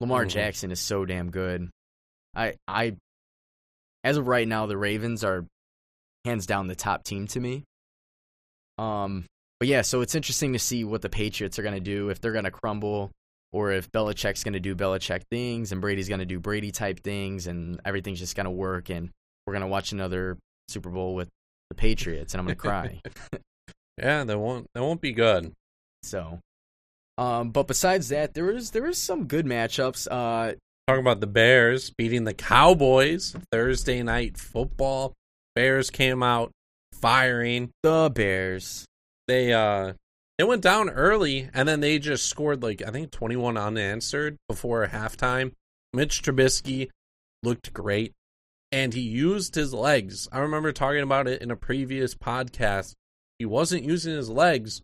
Lamar 0.00 0.26
Mhm. 0.26 0.30
Jackson 0.30 0.70
is 0.70 0.80
so 0.80 1.04
damn 1.04 1.30
good. 1.30 1.70
I, 2.34 2.54
I, 2.68 2.96
as 4.04 4.16
of 4.16 4.26
right 4.28 4.46
now, 4.46 4.66
the 4.66 4.76
Ravens 4.76 5.24
are 5.24 5.44
hands 6.24 6.46
down 6.46 6.66
the 6.66 6.74
top 6.76 7.04
team 7.04 7.26
to 7.28 7.40
me. 7.40 7.64
Um, 8.78 9.24
but 9.60 9.68
yeah, 9.68 9.82
so 9.82 10.00
it's 10.00 10.14
interesting 10.14 10.52
to 10.52 10.58
see 10.58 10.84
what 10.84 11.02
the 11.02 11.08
Patriots 11.08 11.58
are 11.58 11.62
going 11.62 11.74
to 11.74 11.80
do 11.80 12.10
if 12.10 12.20
they're 12.20 12.32
going 12.32 12.44
to 12.44 12.50
crumble 12.50 13.10
or 13.52 13.72
if 13.72 13.90
Belichick's 13.90 14.44
going 14.44 14.52
to 14.52 14.60
do 14.60 14.74
Belichick 14.74 15.22
things 15.30 15.72
and 15.72 15.80
Brady's 15.80 16.08
going 16.08 16.20
to 16.20 16.26
do 16.26 16.38
Brady 16.38 16.70
type 16.70 17.00
things 17.00 17.46
and 17.46 17.80
everything's 17.84 18.18
just 18.18 18.36
going 18.36 18.44
to 18.44 18.50
work 18.50 18.90
and 18.90 19.10
we're 19.46 19.54
going 19.54 19.62
to 19.62 19.68
watch 19.68 19.92
another 19.92 20.36
Super 20.68 20.90
Bowl 20.90 21.14
with 21.14 21.28
the 21.70 21.74
Patriots 21.74 22.34
and 22.34 22.40
I'm 22.40 22.46
going 22.46 22.56
to 22.56 22.60
cry. 22.60 23.00
yeah, 23.98 24.24
they 24.24 24.36
won't. 24.36 24.66
They 24.74 24.80
won't 24.80 25.00
be 25.00 25.12
good. 25.12 25.52
so, 26.02 26.38
um, 27.16 27.50
but 27.50 27.66
besides 27.66 28.10
that, 28.10 28.34
there 28.34 28.44
was 28.44 28.70
there 28.70 28.82
was 28.82 28.98
some 28.98 29.26
good 29.26 29.46
matchups. 29.46 30.06
Uh, 30.10 30.54
Talking 30.86 31.00
about 31.00 31.20
the 31.20 31.26
Bears 31.26 31.90
beating 31.90 32.24
the 32.24 32.32
Cowboys 32.32 33.36
Thursday 33.52 34.02
night 34.02 34.38
football. 34.38 35.12
Bears 35.54 35.90
came 35.90 36.22
out 36.22 36.50
firing. 36.94 37.70
the 37.82 38.10
Bears. 38.14 38.86
They 39.28 39.52
uh 39.52 39.92
it 40.38 40.48
went 40.48 40.62
down 40.62 40.88
early 40.90 41.50
and 41.52 41.68
then 41.68 41.80
they 41.80 41.98
just 41.98 42.26
scored 42.26 42.62
like 42.62 42.82
I 42.82 42.90
think 42.90 43.10
21 43.10 43.56
unanswered 43.56 44.36
before 44.48 44.86
halftime. 44.86 45.52
Mitch 45.92 46.22
Trubisky 46.22 46.88
looked 47.42 47.72
great 47.72 48.12
and 48.72 48.94
he 48.94 49.00
used 49.00 49.54
his 49.54 49.72
legs. 49.74 50.28
I 50.32 50.38
remember 50.38 50.72
talking 50.72 51.02
about 51.02 51.28
it 51.28 51.42
in 51.42 51.50
a 51.50 51.56
previous 51.56 52.14
podcast. 52.14 52.94
He 53.38 53.46
wasn't 53.46 53.84
using 53.84 54.14
his 54.14 54.30
legs. 54.30 54.82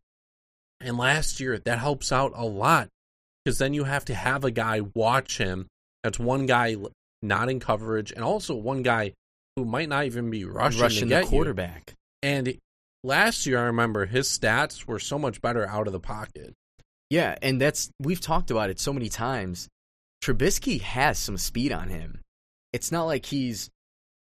And 0.81 0.99
last 0.99 1.41
year 1.41 1.59
that 1.59 1.79
helps 1.79 2.13
out 2.13 2.33
a 2.35 2.45
lot 2.45 2.89
because 3.45 3.59
then 3.59 3.75
you 3.75 3.85
have 3.85 4.05
to 4.07 4.15
have 4.15 4.45
a 4.45 4.51
guy 4.51 4.81
watch 4.95 5.39
him. 5.39 5.67
That's 6.03 6.19
one 6.19 6.47
guy 6.47 6.77
not 7.23 7.49
in 7.49 7.61
coverage 7.61 8.13
and 8.13 8.23
also 8.23 8.55
one 8.55 8.83
guy 8.83 9.13
who 9.57 9.65
might 9.65 9.89
not 9.89 10.05
even 10.05 10.31
be 10.31 10.45
rushing, 10.45 10.83
rushing 10.83 11.09
the 11.09 11.15
get 11.15 11.25
you. 11.25 11.31
quarterback. 11.31 11.95
And 12.23 12.59
last 13.05 13.47
year, 13.47 13.59
I 13.59 13.65
remember 13.65 14.07
his 14.07 14.27
stats 14.29 14.87
were 14.87 14.99
so 14.99 15.19
much 15.19 15.41
better 15.41 15.69
out 15.69 15.87
of 15.87 15.93
the 15.93 16.01
pocket. 16.01 16.55
Yeah, 17.11 17.37
and 17.43 17.61
that's 17.61 17.91
we've 18.01 18.21
talked 18.21 18.51
about 18.51 18.71
it 18.71 18.81
so 18.81 18.93
many 18.93 19.09
times. 19.09 19.69
Trubisky 20.25 20.81
has 20.81 21.19
some 21.19 21.37
speed 21.37 21.71
on 21.71 21.89
him. 21.91 22.21
It's 22.73 22.91
not 22.91 23.05
like 23.05 23.27
he's 23.27 23.71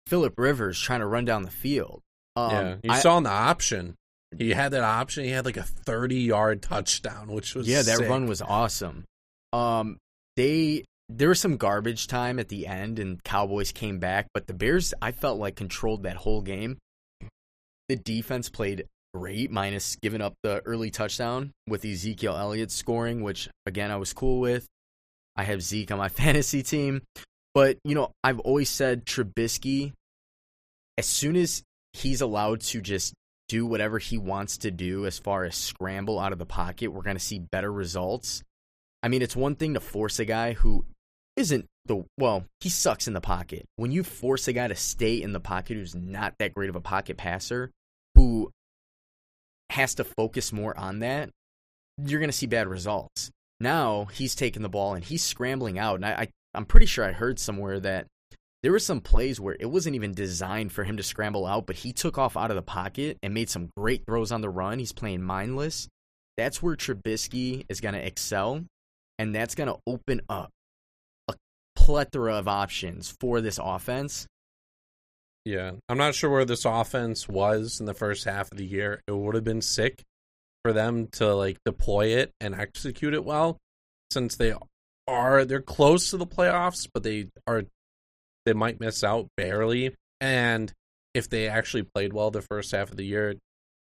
Philip 0.07 0.33
Rivers 0.37 0.79
trying 0.79 0.99
to 0.99 1.05
run 1.05 1.23
down 1.23 1.43
the 1.43 1.51
field. 1.51 2.01
Um, 2.35 2.51
yeah, 2.51 2.75
you 2.83 2.91
I- 2.91 2.99
saw 2.99 3.17
in 3.17 3.23
the 3.23 3.29
option. 3.29 3.95
He 4.37 4.51
had 4.51 4.71
that 4.71 4.83
option. 4.83 5.25
He 5.25 5.31
had 5.31 5.45
like 5.45 5.57
a 5.57 5.63
thirty-yard 5.63 6.61
touchdown, 6.61 7.27
which 7.33 7.53
was 7.53 7.67
yeah, 7.67 7.81
that 7.81 7.97
sick. 7.97 8.09
run 8.09 8.27
was 8.27 8.41
awesome. 8.41 9.03
Um, 9.51 9.97
they 10.37 10.85
there 11.09 11.27
was 11.27 11.41
some 11.41 11.57
garbage 11.57 12.07
time 12.07 12.39
at 12.39 12.47
the 12.47 12.65
end, 12.65 12.97
and 12.97 13.21
Cowboys 13.25 13.73
came 13.73 13.99
back, 13.99 14.27
but 14.33 14.47
the 14.47 14.53
Bears 14.53 14.93
I 15.01 15.11
felt 15.11 15.37
like 15.37 15.57
controlled 15.57 16.03
that 16.03 16.15
whole 16.15 16.41
game. 16.41 16.77
The 17.91 17.97
defense 17.97 18.47
played 18.47 18.85
great, 19.13 19.51
minus 19.51 19.97
giving 19.97 20.21
up 20.21 20.35
the 20.43 20.61
early 20.61 20.91
touchdown 20.91 21.51
with 21.67 21.83
Ezekiel 21.83 22.37
Elliott 22.37 22.71
scoring, 22.71 23.21
which 23.21 23.49
again 23.65 23.91
I 23.91 23.97
was 23.97 24.13
cool 24.13 24.39
with. 24.39 24.65
I 25.35 25.43
have 25.43 25.61
Zeke 25.61 25.91
on 25.91 25.97
my 25.97 26.07
fantasy 26.23 26.63
team, 26.63 27.01
but 27.53 27.79
you 27.83 27.93
know 27.93 28.13
I've 28.23 28.39
always 28.39 28.69
said 28.69 29.05
Trubisky. 29.05 29.91
As 30.97 31.05
soon 31.05 31.35
as 31.35 31.63
he's 31.91 32.21
allowed 32.21 32.61
to 32.61 32.79
just 32.79 33.13
do 33.49 33.65
whatever 33.65 33.99
he 33.99 34.17
wants 34.17 34.59
to 34.59 34.71
do 34.71 35.05
as 35.05 35.19
far 35.19 35.43
as 35.43 35.57
scramble 35.57 36.17
out 36.17 36.31
of 36.31 36.39
the 36.39 36.45
pocket, 36.45 36.93
we're 36.93 37.01
going 37.01 37.17
to 37.17 37.19
see 37.21 37.39
better 37.39 37.73
results. 37.73 38.41
I 39.03 39.09
mean, 39.09 39.21
it's 39.21 39.35
one 39.35 39.55
thing 39.55 39.73
to 39.73 39.81
force 39.81 40.17
a 40.17 40.23
guy 40.23 40.53
who 40.53 40.85
isn't 41.35 41.65
the 41.87 42.05
well, 42.17 42.45
he 42.61 42.69
sucks 42.69 43.09
in 43.09 43.13
the 43.13 43.19
pocket. 43.19 43.65
When 43.75 43.91
you 43.91 44.05
force 44.05 44.47
a 44.47 44.53
guy 44.53 44.69
to 44.69 44.75
stay 44.75 45.21
in 45.21 45.33
the 45.33 45.41
pocket 45.41 45.75
who's 45.75 45.93
not 45.93 46.35
that 46.39 46.53
great 46.53 46.69
of 46.69 46.77
a 46.77 46.81
pocket 46.81 47.17
passer, 47.17 47.69
who 48.21 48.51
has 49.71 49.95
to 49.95 50.03
focus 50.03 50.53
more 50.53 50.77
on 50.77 50.99
that, 50.99 51.29
you're 51.97 52.19
going 52.19 52.29
to 52.29 52.37
see 52.37 52.45
bad 52.45 52.67
results. 52.67 53.31
Now 53.59 54.05
he's 54.13 54.35
taking 54.35 54.61
the 54.61 54.69
ball 54.69 54.93
and 54.93 55.03
he's 55.03 55.23
scrambling 55.23 55.79
out, 55.79 55.95
and 55.95 56.05
I, 56.05 56.11
I 56.11 56.27
I'm 56.53 56.65
pretty 56.65 56.85
sure 56.85 57.03
I 57.05 57.13
heard 57.13 57.39
somewhere 57.39 57.79
that 57.79 58.05
there 58.61 58.71
were 58.71 58.79
some 58.79 59.01
plays 59.01 59.39
where 59.39 59.57
it 59.59 59.65
wasn't 59.71 59.95
even 59.95 60.13
designed 60.13 60.71
for 60.71 60.83
him 60.83 60.97
to 60.97 61.03
scramble 61.03 61.47
out, 61.47 61.65
but 61.65 61.77
he 61.77 61.93
took 61.93 62.19
off 62.19 62.37
out 62.37 62.51
of 62.51 62.55
the 62.55 62.61
pocket 62.61 63.17
and 63.23 63.33
made 63.33 63.49
some 63.49 63.69
great 63.75 64.03
throws 64.05 64.31
on 64.31 64.41
the 64.41 64.49
run. 64.49 64.77
He's 64.77 64.91
playing 64.91 65.23
mindless. 65.23 65.87
That's 66.37 66.61
where 66.61 66.75
Trubisky 66.75 67.65
is 67.69 67.81
going 67.81 67.95
to 67.95 68.05
excel, 68.05 68.63
and 69.17 69.33
that's 69.33 69.55
going 69.55 69.69
to 69.69 69.79
open 69.87 70.21
up 70.29 70.49
a 71.27 71.33
plethora 71.75 72.35
of 72.35 72.47
options 72.47 73.15
for 73.19 73.41
this 73.41 73.59
offense. 73.61 74.27
Yeah, 75.45 75.71
I'm 75.89 75.97
not 75.97 76.13
sure 76.15 76.29
where 76.29 76.45
this 76.45 76.65
offense 76.65 77.27
was 77.27 77.79
in 77.79 77.85
the 77.85 77.93
first 77.93 78.25
half 78.25 78.51
of 78.51 78.57
the 78.57 78.65
year. 78.65 79.01
It 79.07 79.11
would 79.11 79.35
have 79.35 79.43
been 79.43 79.61
sick 79.61 80.03
for 80.63 80.73
them 80.73 81.07
to 81.13 81.33
like 81.33 81.57
deploy 81.65 82.07
it 82.09 82.31
and 82.39 82.53
execute 82.53 83.13
it 83.13 83.25
well, 83.25 83.57
since 84.11 84.35
they 84.35 84.53
are 85.07 85.45
they're 85.45 85.61
close 85.61 86.11
to 86.11 86.17
the 86.17 86.27
playoffs, 86.27 86.87
but 86.93 87.03
they 87.03 87.29
are 87.47 87.63
they 88.45 88.53
might 88.53 88.79
miss 88.79 89.03
out 89.03 89.27
barely. 89.35 89.95
And 90.19 90.71
if 91.13 91.27
they 91.27 91.47
actually 91.47 91.83
played 91.83 92.13
well 92.13 92.29
the 92.29 92.43
first 92.43 92.71
half 92.71 92.91
of 92.91 92.97
the 92.97 93.05
year, 93.05 93.35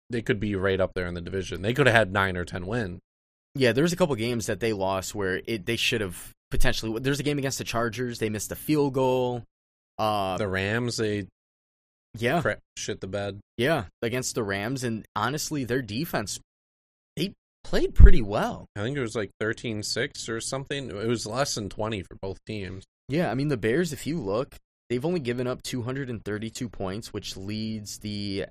they 0.09 0.21
could 0.21 0.39
be 0.39 0.55
right 0.55 0.79
up 0.79 0.91
there 0.95 1.07
in 1.07 1.13
the 1.13 1.21
division. 1.21 1.61
They 1.61 1.73
could 1.73 1.87
have 1.87 1.95
had 1.95 2.13
nine 2.13 2.37
or 2.37 2.45
ten 2.45 2.65
wins. 2.65 3.01
Yeah, 3.55 3.73
there 3.73 3.83
was 3.83 3.91
a 3.93 3.97
couple 3.97 4.15
games 4.15 4.45
that 4.45 4.61
they 4.61 4.71
lost 4.71 5.13
where 5.13 5.41
it 5.45 5.65
they 5.65 5.75
should 5.75 5.99
have 5.99 6.31
potentially. 6.51 6.99
There's 7.01 7.19
a 7.19 7.23
game 7.23 7.37
against 7.37 7.57
the 7.57 7.63
Chargers. 7.65 8.19
They 8.19 8.29
missed 8.29 8.51
a 8.51 8.55
field 8.55 8.93
goal. 8.93 9.43
Uh, 9.97 10.37
The 10.37 10.47
Rams, 10.47 10.95
they 10.95 11.27
yeah, 12.17 12.41
crap 12.41 12.59
shit 12.77 13.01
the 13.01 13.07
bed. 13.07 13.39
yeah, 13.57 13.85
against 14.01 14.35
the 14.35 14.43
Rams, 14.43 14.83
and 14.83 15.05
honestly, 15.15 15.63
their 15.63 15.81
defense 15.81 16.39
they 17.15 17.33
played 17.63 17.93
pretty 17.93 18.21
well. 18.21 18.65
I 18.75 18.81
think 18.81 18.97
it 18.97 19.01
was 19.01 19.15
like 19.15 19.31
13-6 19.41 20.29
or 20.29 20.39
something. 20.41 20.89
It 20.89 21.07
was 21.07 21.25
less 21.25 21.55
than 21.55 21.69
20 21.69 22.01
for 22.03 22.15
both 22.21 22.37
teams. 22.45 22.85
Yeah, 23.09 23.29
I 23.29 23.35
mean 23.35 23.47
the 23.49 23.57
Bears. 23.57 23.91
If 23.93 24.07
you 24.07 24.19
look, 24.19 24.55
they've 24.89 25.03
only 25.05 25.19
given 25.19 25.47
up 25.47 25.61
232 25.63 26.69
points, 26.69 27.11
which 27.13 27.35
leads 27.35 27.99
the 27.99 28.45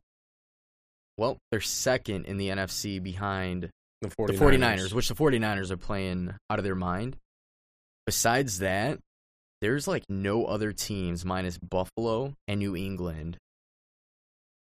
well, 1.16 1.38
they're 1.50 1.60
second 1.60 2.26
in 2.26 2.36
the 2.36 2.48
NFC 2.50 3.02
behind 3.02 3.70
The 4.02 4.08
49ers. 4.08 4.26
the 4.26 4.32
49ers, 4.34 4.92
which 4.92 5.08
the 5.08 5.14
49ers 5.14 5.70
are 5.72 5.76
playing 5.76 6.32
out 6.48 6.58
of 6.60 6.64
their 6.64 6.76
mind. 6.76 7.16
Besides 8.06 8.60
that, 8.60 8.98
there's 9.60 9.88
like 9.88 10.04
no 10.08 10.44
other 10.46 10.72
teams 10.72 11.24
minus 11.24 11.58
Buffalo 11.58 12.34
and 12.46 12.60
New 12.60 12.76
England 12.76 13.36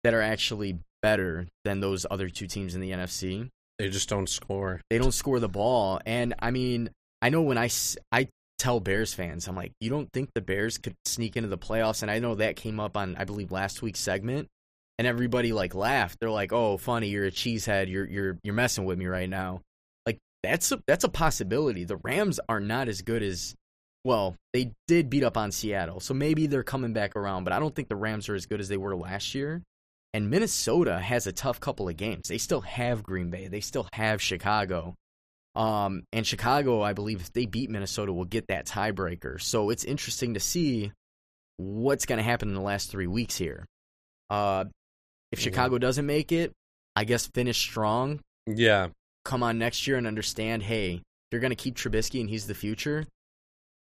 that 0.03 0.13
are 0.13 0.21
actually 0.21 0.79
better 1.01 1.47
than 1.65 1.79
those 1.79 2.05
other 2.09 2.29
two 2.29 2.47
teams 2.47 2.75
in 2.75 2.81
the 2.81 2.91
NFC. 2.91 3.49
They 3.79 3.89
just 3.89 4.09
don't 4.09 4.29
score. 4.29 4.81
They 4.89 4.97
don't 4.97 5.13
score 5.13 5.39
the 5.39 5.49
ball. 5.49 5.99
And 6.05 6.35
I 6.39 6.51
mean, 6.51 6.89
I 7.21 7.29
know 7.29 7.41
when 7.41 7.57
I, 7.57 7.69
I 8.11 8.27
tell 8.59 8.79
Bears 8.79 9.13
fans, 9.13 9.47
I'm 9.47 9.55
like, 9.55 9.71
you 9.79 9.89
don't 9.89 10.11
think 10.13 10.29
the 10.33 10.41
Bears 10.41 10.77
could 10.77 10.95
sneak 11.05 11.35
into 11.35 11.49
the 11.49 11.57
playoffs? 11.57 12.01
And 12.01 12.11
I 12.11 12.19
know 12.19 12.35
that 12.35 12.55
came 12.55 12.79
up 12.79 12.95
on, 12.95 13.15
I 13.17 13.25
believe, 13.25 13.51
last 13.51 13.81
week's 13.81 13.99
segment. 13.99 14.47
And 14.99 15.07
everybody 15.07 15.51
like 15.51 15.73
laughed. 15.73 16.19
They're 16.19 16.29
like, 16.29 16.53
"Oh, 16.53 16.77
funny, 16.77 17.07
you're 17.07 17.25
a 17.25 17.31
cheesehead. 17.31 17.89
You're 17.89 18.05
you're 18.05 18.37
you're 18.43 18.53
messing 18.53 18.85
with 18.85 18.99
me 18.99 19.07
right 19.07 19.29
now." 19.29 19.61
Like 20.05 20.19
that's 20.43 20.71
a 20.71 20.83
that's 20.85 21.03
a 21.03 21.09
possibility. 21.09 21.85
The 21.85 21.95
Rams 21.95 22.39
are 22.47 22.59
not 22.59 22.87
as 22.87 23.01
good 23.01 23.23
as 23.23 23.55
well, 24.03 24.35
they 24.53 24.71
did 24.87 25.09
beat 25.09 25.23
up 25.23 25.37
on 25.37 25.51
Seattle, 25.51 25.99
so 25.99 26.13
maybe 26.13 26.47
they're 26.47 26.63
coming 26.63 26.93
back 26.93 27.15
around, 27.15 27.43
but 27.43 27.53
I 27.53 27.59
don't 27.59 27.75
think 27.75 27.87
the 27.87 27.95
Rams 27.95 28.29
are 28.29 28.35
as 28.35 28.45
good 28.45 28.59
as 28.59 28.67
they 28.67 28.77
were 28.77 28.95
last 28.95 29.35
year. 29.35 29.61
And 30.13 30.29
Minnesota 30.29 30.99
has 30.99 31.25
a 31.27 31.31
tough 31.31 31.59
couple 31.59 31.87
of 31.87 31.95
games. 31.95 32.27
They 32.27 32.37
still 32.37 32.61
have 32.61 33.01
Green 33.03 33.29
Bay, 33.29 33.47
they 33.47 33.61
still 33.61 33.87
have 33.93 34.21
Chicago. 34.21 34.95
Um, 35.55 36.03
and 36.13 36.25
Chicago, 36.25 36.81
I 36.81 36.93
believe, 36.93 37.21
if 37.21 37.33
they 37.33 37.45
beat 37.45 37.69
Minnesota, 37.69 38.13
will 38.13 38.25
get 38.25 38.47
that 38.47 38.65
tiebreaker. 38.67 39.41
So 39.41 39.69
it's 39.69 39.83
interesting 39.83 40.33
to 40.35 40.39
see 40.39 40.91
what's 41.57 42.05
going 42.05 42.17
to 42.17 42.23
happen 42.23 42.49
in 42.49 42.55
the 42.55 42.61
last 42.61 42.89
three 42.89 43.07
weeks 43.07 43.37
here. 43.37 43.65
Uh, 44.29 44.65
if 45.31 45.39
Chicago 45.39 45.77
doesn't 45.77 46.05
make 46.05 46.31
it, 46.31 46.51
I 46.95 47.03
guess 47.03 47.27
finish 47.27 47.57
strong, 47.57 48.19
Yeah. 48.47 48.89
come 49.25 49.43
on 49.43 49.57
next 49.57 49.87
year 49.87 49.97
and 49.97 50.07
understand, 50.07 50.63
hey, 50.63 51.01
you're 51.31 51.41
going 51.41 51.51
to 51.51 51.55
keep 51.55 51.75
Trubisky 51.75 52.19
and 52.21 52.29
he's 52.29 52.47
the 52.47 52.53
future. 52.55 53.05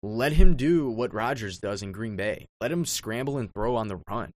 Let 0.02 0.34
him 0.34 0.56
do 0.56 0.90
what 0.90 1.14
Rodgers 1.14 1.60
does 1.60 1.82
in 1.82 1.92
Green 1.94 2.16
Bay. 2.18 2.46
Let 2.62 2.72
him 2.72 2.86
scramble 2.86 3.38
and 3.38 3.54
throw 3.54 3.76
on 3.78 3.88
the 3.88 4.02
run 4.10 4.32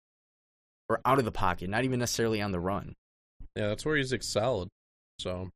or 0.89 1.01
out 1.05 1.19
of 1.19 1.25
the 1.25 1.31
pocket, 1.31 1.69
not 1.69 1.83
even 1.83 1.99
necessarily 1.99 2.41
on 2.41 2.51
the 2.51 2.59
run. 2.59 2.93
Yeah, 3.55 3.67
that's 3.67 3.85
where 3.85 3.97
he's 3.97 4.13
excelled. 4.13 4.69
So 5.19 5.49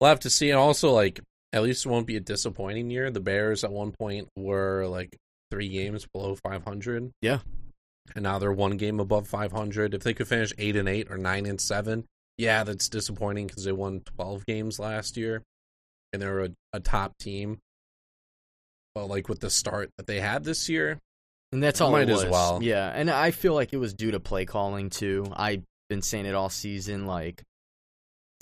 we'll 0.00 0.08
have 0.08 0.20
to 0.20 0.30
see. 0.30 0.50
And 0.50 0.58
also, 0.58 0.92
like, 0.92 1.20
at 1.52 1.62
least 1.62 1.86
it 1.86 1.88
won't 1.88 2.06
be 2.06 2.16
a 2.16 2.20
disappointing 2.20 2.90
year. 2.90 3.10
The 3.10 3.20
Bears 3.20 3.64
at 3.64 3.72
one 3.72 3.92
point 3.92 4.28
were 4.36 4.86
like 4.86 5.16
three 5.50 5.68
games 5.68 6.06
below 6.12 6.36
500. 6.36 7.12
Yeah. 7.20 7.38
And 8.14 8.24
now 8.24 8.38
they're 8.38 8.52
one 8.52 8.76
game 8.76 9.00
above 9.00 9.28
500. 9.28 9.94
If 9.94 10.02
they 10.02 10.14
could 10.14 10.28
finish 10.28 10.52
eight 10.58 10.76
and 10.76 10.88
eight 10.88 11.10
or 11.10 11.16
nine 11.16 11.46
and 11.46 11.60
seven, 11.60 12.04
yeah, 12.36 12.64
that's 12.64 12.88
disappointing 12.88 13.46
because 13.46 13.64
they 13.64 13.72
won 13.72 14.02
12 14.16 14.44
games 14.46 14.78
last 14.78 15.16
year 15.16 15.42
and 16.12 16.20
they 16.20 16.26
were 16.26 16.44
a, 16.44 16.50
a 16.72 16.80
top 16.80 17.16
team. 17.18 17.58
But 18.94 19.06
like 19.06 19.28
with 19.28 19.40
the 19.40 19.50
start 19.50 19.90
that 19.96 20.06
they 20.06 20.20
had 20.20 20.44
this 20.44 20.68
year, 20.68 20.98
And 21.54 21.62
that's 21.62 21.80
all 21.80 21.92
Might 21.92 22.08
it 22.08 22.10
as 22.10 22.24
was. 22.24 22.32
well. 22.32 22.58
Yeah, 22.64 22.90
and 22.92 23.08
I 23.08 23.30
feel 23.30 23.54
like 23.54 23.72
it 23.72 23.76
was 23.76 23.94
due 23.94 24.10
to 24.10 24.18
play 24.18 24.44
calling 24.44 24.90
too. 24.90 25.24
I've 25.32 25.62
been 25.88 26.02
saying 26.02 26.26
it 26.26 26.34
all 26.34 26.48
season, 26.48 27.06
like 27.06 27.44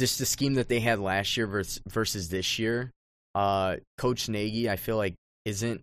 just 0.00 0.18
the 0.18 0.24
scheme 0.24 0.54
that 0.54 0.68
they 0.68 0.80
had 0.80 0.98
last 0.98 1.36
year 1.36 1.46
versus, 1.46 1.82
versus 1.86 2.30
this 2.30 2.58
year. 2.58 2.90
Uh, 3.34 3.76
Coach 3.98 4.30
Nagy, 4.30 4.70
I 4.70 4.76
feel 4.76 4.96
like 4.96 5.14
isn't 5.44 5.82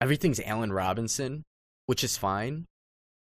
everything's 0.00 0.40
Allen 0.40 0.72
Robinson, 0.72 1.44
which 1.86 2.02
is 2.02 2.18
fine, 2.18 2.64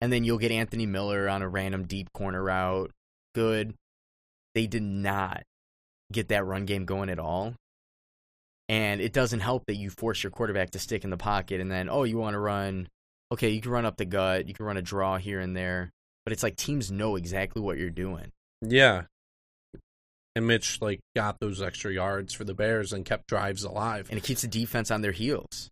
and 0.00 0.12
then 0.12 0.22
you'll 0.22 0.38
get 0.38 0.52
Anthony 0.52 0.86
Miller 0.86 1.28
on 1.28 1.42
a 1.42 1.48
random 1.48 1.88
deep 1.88 2.12
corner 2.12 2.40
route. 2.40 2.92
Good. 3.34 3.74
They 4.54 4.68
did 4.68 4.84
not 4.84 5.42
get 6.12 6.28
that 6.28 6.46
run 6.46 6.66
game 6.66 6.84
going 6.84 7.10
at 7.10 7.18
all. 7.18 7.54
And 8.68 9.00
it 9.00 9.12
doesn't 9.12 9.40
help 9.40 9.64
that 9.66 9.74
you 9.74 9.90
force 9.90 10.22
your 10.22 10.30
quarterback 10.30 10.70
to 10.70 10.78
stick 10.78 11.02
in 11.02 11.10
the 11.10 11.16
pocket 11.16 11.60
and 11.60 11.68
then, 11.68 11.88
oh, 11.90 12.04
you 12.04 12.16
want 12.16 12.34
to 12.34 12.38
run 12.38 12.86
okay, 13.32 13.50
you 13.50 13.60
can 13.60 13.70
run 13.70 13.84
up 13.86 13.96
the 13.96 14.04
gut, 14.04 14.46
you 14.48 14.54
can 14.54 14.66
run 14.66 14.76
a 14.76 14.82
draw 14.82 15.16
here 15.18 15.40
and 15.40 15.56
there, 15.56 15.90
but 16.24 16.32
it's 16.32 16.42
like 16.42 16.56
teams 16.56 16.90
know 16.90 17.16
exactly 17.16 17.60
what 17.62 17.78
you're 17.78 17.90
doing. 17.90 18.30
yeah. 18.62 19.02
And 20.36 20.48
Mitch 20.48 20.80
like 20.82 20.98
got 21.14 21.38
those 21.38 21.62
extra 21.62 21.92
yards 21.92 22.34
for 22.34 22.42
the 22.42 22.54
Bears 22.54 22.92
and 22.92 23.04
kept 23.04 23.28
drives 23.28 23.62
alive. 23.62 24.08
And 24.10 24.18
it 24.18 24.24
keeps 24.24 24.42
the 24.42 24.48
defense 24.48 24.90
on 24.90 25.00
their 25.00 25.12
heels. 25.12 25.70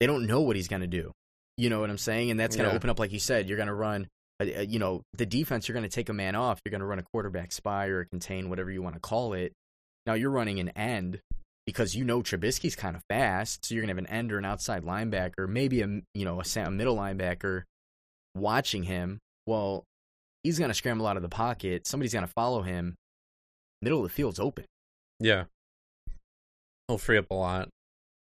They 0.00 0.06
don't 0.06 0.26
know 0.26 0.40
what 0.40 0.56
he's 0.56 0.68
going 0.68 0.80
to 0.80 0.86
do. 0.88 1.12
You 1.58 1.68
know 1.68 1.80
what 1.80 1.90
I'm 1.90 1.98
saying? 1.98 2.30
And 2.30 2.40
that's 2.40 2.56
going 2.56 2.64
to 2.66 2.70
Yeah. 2.72 2.76
open 2.76 2.88
up, 2.88 2.98
like 2.98 3.12
you 3.12 3.18
said, 3.18 3.46
you're 3.46 3.58
going 3.58 3.68
to 3.68 3.74
run, 3.74 4.08
uh, 4.40 4.44
uh, 4.44 4.60
you 4.62 4.78
know, 4.78 5.02
the 5.12 5.26
defense, 5.26 5.68
you're 5.68 5.74
going 5.74 5.88
to 5.88 5.94
take 5.94 6.08
a 6.08 6.14
man 6.14 6.34
off. 6.34 6.60
You're 6.64 6.70
going 6.70 6.80
to 6.80 6.86
run 6.86 6.98
a 6.98 7.02
quarterback 7.02 7.52
spy 7.52 7.88
or 7.88 8.00
a 8.00 8.06
contain, 8.06 8.48
whatever 8.48 8.70
you 8.70 8.80
want 8.80 8.94
to 8.94 9.00
call 9.00 9.34
it. 9.34 9.52
Now 10.06 10.14
you're 10.14 10.30
running 10.30 10.60
an 10.60 10.70
end 10.70 11.20
because 11.66 11.94
you 11.94 12.04
know 12.04 12.22
Trubisky's 12.22 12.76
kind 12.76 12.96
of 12.96 13.02
fast. 13.08 13.64
So 13.64 13.74
you're 13.74 13.82
going 13.82 13.94
to 13.94 14.00
have 14.00 14.10
an 14.10 14.16
end 14.16 14.32
or 14.32 14.38
an 14.38 14.44
outside 14.44 14.84
linebacker, 14.84 15.48
maybe 15.48 15.80
a, 15.82 16.00
you 16.14 16.24
know, 16.24 16.40
a, 16.40 16.60
a 16.60 16.70
middle 16.70 16.96
linebacker 16.96 17.62
watching 18.34 18.84
him. 18.84 19.18
Well, 19.46 19.84
he's 20.42 20.58
going 20.58 20.70
to 20.70 20.74
scramble 20.74 21.06
out 21.06 21.16
of 21.16 21.22
the 21.22 21.28
pocket. 21.28 21.86
Somebody's 21.86 22.12
going 22.12 22.26
to 22.26 22.32
follow 22.32 22.62
him. 22.62 22.94
Middle 23.82 23.98
of 23.98 24.04
the 24.04 24.14
field's 24.14 24.40
open. 24.40 24.64
Yeah. 25.20 25.44
He'll 26.88 26.98
free 26.98 27.18
up 27.18 27.30
a 27.30 27.34
lot. 27.34 27.68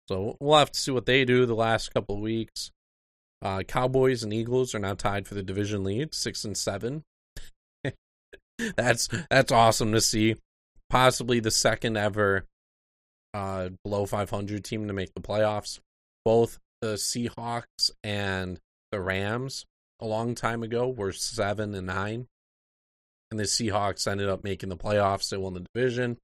So 0.08 0.36
we'll 0.40 0.58
have 0.58 0.72
to 0.72 0.80
see 0.80 0.90
what 0.90 1.06
they 1.06 1.24
do 1.24 1.46
the 1.46 1.54
last 1.54 1.92
couple 1.92 2.16
of 2.16 2.22
weeks. 2.22 2.70
Uh, 3.42 3.62
Cowboys 3.62 4.22
and 4.22 4.32
Eagles 4.32 4.74
are 4.74 4.80
now 4.80 4.94
tied 4.94 5.28
for 5.28 5.34
the 5.34 5.42
division 5.42 5.84
lead, 5.84 6.14
six 6.14 6.44
and 6.44 6.56
seven. 6.56 7.04
that's 8.76 9.08
that's 9.30 9.52
awesome 9.52 9.92
to 9.92 10.00
see. 10.00 10.36
Possibly 10.90 11.38
the 11.38 11.50
second 11.50 11.96
ever 11.96 12.46
uh, 13.34 13.70
below 13.84 14.06
500 14.06 14.64
team 14.64 14.86
to 14.86 14.92
make 14.92 15.14
the 15.14 15.20
playoffs. 15.20 15.80
Both 16.24 16.58
the 16.80 16.94
Seahawks 16.94 17.90
and 18.02 18.58
the 18.92 19.00
Rams 19.00 19.64
a 20.00 20.06
long 20.06 20.34
time 20.34 20.62
ago 20.62 20.88
were 20.88 21.12
seven 21.12 21.74
and 21.74 21.86
nine, 21.86 22.26
and 23.30 23.38
the 23.38 23.44
Seahawks 23.44 24.06
ended 24.06 24.28
up 24.28 24.44
making 24.44 24.68
the 24.68 24.76
playoffs. 24.76 25.28
They 25.28 25.36
won 25.36 25.54
the 25.54 25.66
division. 25.74 26.18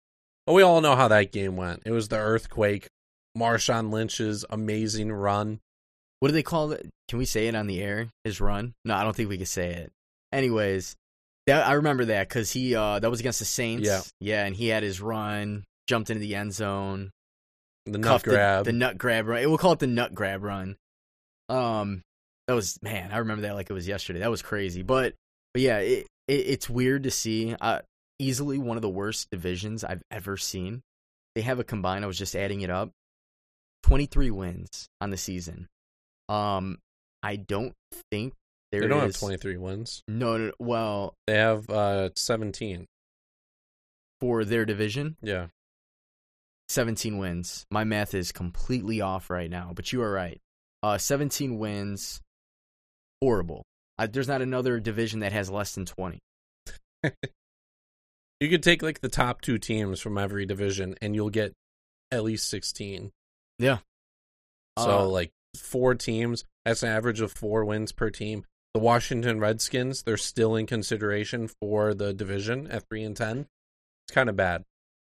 But 0.47 0.53
we 0.53 0.63
all 0.63 0.81
know 0.81 0.95
how 0.95 1.09
that 1.09 1.33
game 1.33 1.57
went. 1.57 1.83
It 1.87 1.91
was 1.91 2.09
the 2.09 2.19
earthquake. 2.19 2.89
Marshawn 3.37 3.91
Lynch's 3.91 4.45
amazing 4.49 5.11
run. 5.11 5.61
What 6.21 6.29
do 6.29 6.35
they 6.35 6.43
call 6.43 6.73
it? 6.73 6.89
Can 7.09 7.19
we 7.19 7.25
say 7.25 7.49
it 7.49 7.55
on 7.55 7.67
the 7.67 7.83
air? 7.83 8.09
His 8.23 8.41
run? 8.41 8.75
No, 8.85 8.95
I 8.95 9.03
don't 9.03 9.17
think 9.17 9.29
we 9.29 9.37
can 9.37 9.47
say 9.47 9.71
it. 9.71 9.93
Anyways, 10.33 10.97
that, 11.47 11.67
I 11.67 11.73
remember 11.75 12.07
that 12.07 12.29
because 12.29 12.51
he 12.51 12.75
uh, 12.75 12.99
that 12.99 13.11
was 13.11 13.21
against 13.21 13.41
the 13.41 13.45
Saints. 13.45 13.87
Yeah. 13.87 14.01
yeah, 14.21 14.45
and 14.45 14.55
he 14.55 14.69
had 14.69 14.83
his 14.83 15.01
run, 15.01 15.65
jumped 15.87 16.11
into 16.11 16.21
the 16.21 16.35
end 16.35 16.53
zone, 16.55 17.11
The 17.87 17.99
nut 17.99 18.03
cuffed 18.03 18.25
the- 18.25 18.31
grab. 18.33 18.65
the, 18.65 18.73
nut 18.73 18.99
grab 18.99 19.27
run. 19.27 19.47
We'll 19.49 19.59
call 19.59 19.73
it 19.73 19.79
the 19.79 19.87
nut 19.87 20.15
grab 20.15 20.43
run. 20.43 20.77
Um, 21.49 22.03
that 22.49 22.55
was 22.55 22.79
man, 22.83 23.11
I 23.13 23.19
remember 23.19 23.43
that 23.43 23.55
like 23.55 23.71
it 23.71 23.75
was 23.75 23.87
yesterday. 23.89 24.21
That 24.21 24.31
was 24.31 24.43
crazy, 24.43 24.83
but 24.83 25.15
but 25.53 25.63
yeah, 25.63 25.79
it, 25.79 26.07
it 26.29 26.33
it's 26.33 26.69
weird 26.71 27.05
to 27.05 27.11
see. 27.11 27.55
Uh, 27.61 27.81
easily 28.19 28.59
one 28.59 28.77
of 28.77 28.83
the 28.83 28.89
worst 28.89 29.29
divisions 29.31 29.83
I've 29.85 30.03
ever 30.11 30.37
seen. 30.37 30.83
They 31.35 31.41
have 31.43 31.59
a 31.59 31.65
combined. 31.65 32.05
I 32.05 32.07
was 32.07 32.17
just 32.19 32.35
adding 32.37 32.61
it 32.63 32.71
up. 32.71 32.91
Twenty 33.83 34.07
three 34.07 34.31
wins 34.31 34.87
on 35.01 35.11
the 35.11 35.17
season. 35.17 35.67
Um, 36.29 36.79
I 37.23 37.37
don't 37.37 37.75
think 38.11 38.33
there 38.73 38.81
they 38.83 38.89
don't 38.89 39.01
have 39.01 39.17
23 39.19 39.57
wins. 39.59 40.03
No, 40.09 40.37
no, 40.39 40.53
well, 40.59 41.15
They 41.27 41.35
have 41.37 41.69
uh 41.71 42.11
17. 42.17 42.87
for 44.21 44.45
their 44.45 44.65
division, 44.65 45.17
Yeah. 45.23 45.47
17 46.75 47.19
wins. 47.19 47.65
My 47.71 47.85
math 47.85 48.15
is 48.15 48.33
completely 48.33 49.01
off 49.01 49.31
right 49.31 49.49
now, 49.51 49.73
but 49.75 49.93
you 49.93 50.03
are 50.03 50.11
right. 50.13 50.41
Uh, 50.83 50.99
17 50.99 51.59
wins. 51.59 52.21
Horrible. 53.23 53.65
Uh, 53.99 54.09
there's 54.11 54.29
not 54.29 54.43
another 54.43 54.81
division 54.81 55.21
that 55.21 55.33
has 55.33 55.49
less 55.51 55.75
than 55.75 55.87
20. 55.87 56.19
You 58.41 58.51
could 58.51 58.63
take 58.63 58.83
like 58.83 59.01
the 59.01 59.09
top 59.09 59.41
two 59.41 59.57
teams 59.57 60.01
from 60.01 60.19
every 60.19 60.45
division 60.45 60.97
and 61.01 61.15
you'll 61.15 61.31
get 61.31 61.55
at 62.11 62.25
least 62.25 62.51
16. 62.51 63.11
Yeah. 63.59 63.79
So 64.79 64.99
Uh, 64.99 65.05
like 65.07 65.31
four 65.57 65.95
teams, 65.95 66.45
that's 66.65 66.83
an 66.83 66.91
average 66.91 67.21
of 67.21 67.33
four 67.33 67.65
wins 67.65 67.93
per 67.93 68.11
team. 68.11 68.45
The 68.75 68.81
Washington 68.81 69.39
Redskins, 69.39 70.03
they're 70.03 70.17
still 70.19 70.57
in 70.57 70.67
consideration 70.67 71.49
for 71.61 71.95
the 71.95 72.13
division 72.13 72.67
at 72.67 72.83
three 72.89 73.05
and 73.05 73.17
ten. 73.17 73.47
It's 74.07 74.15
kind 74.15 74.29
of 74.29 74.37
bad. 74.37 74.65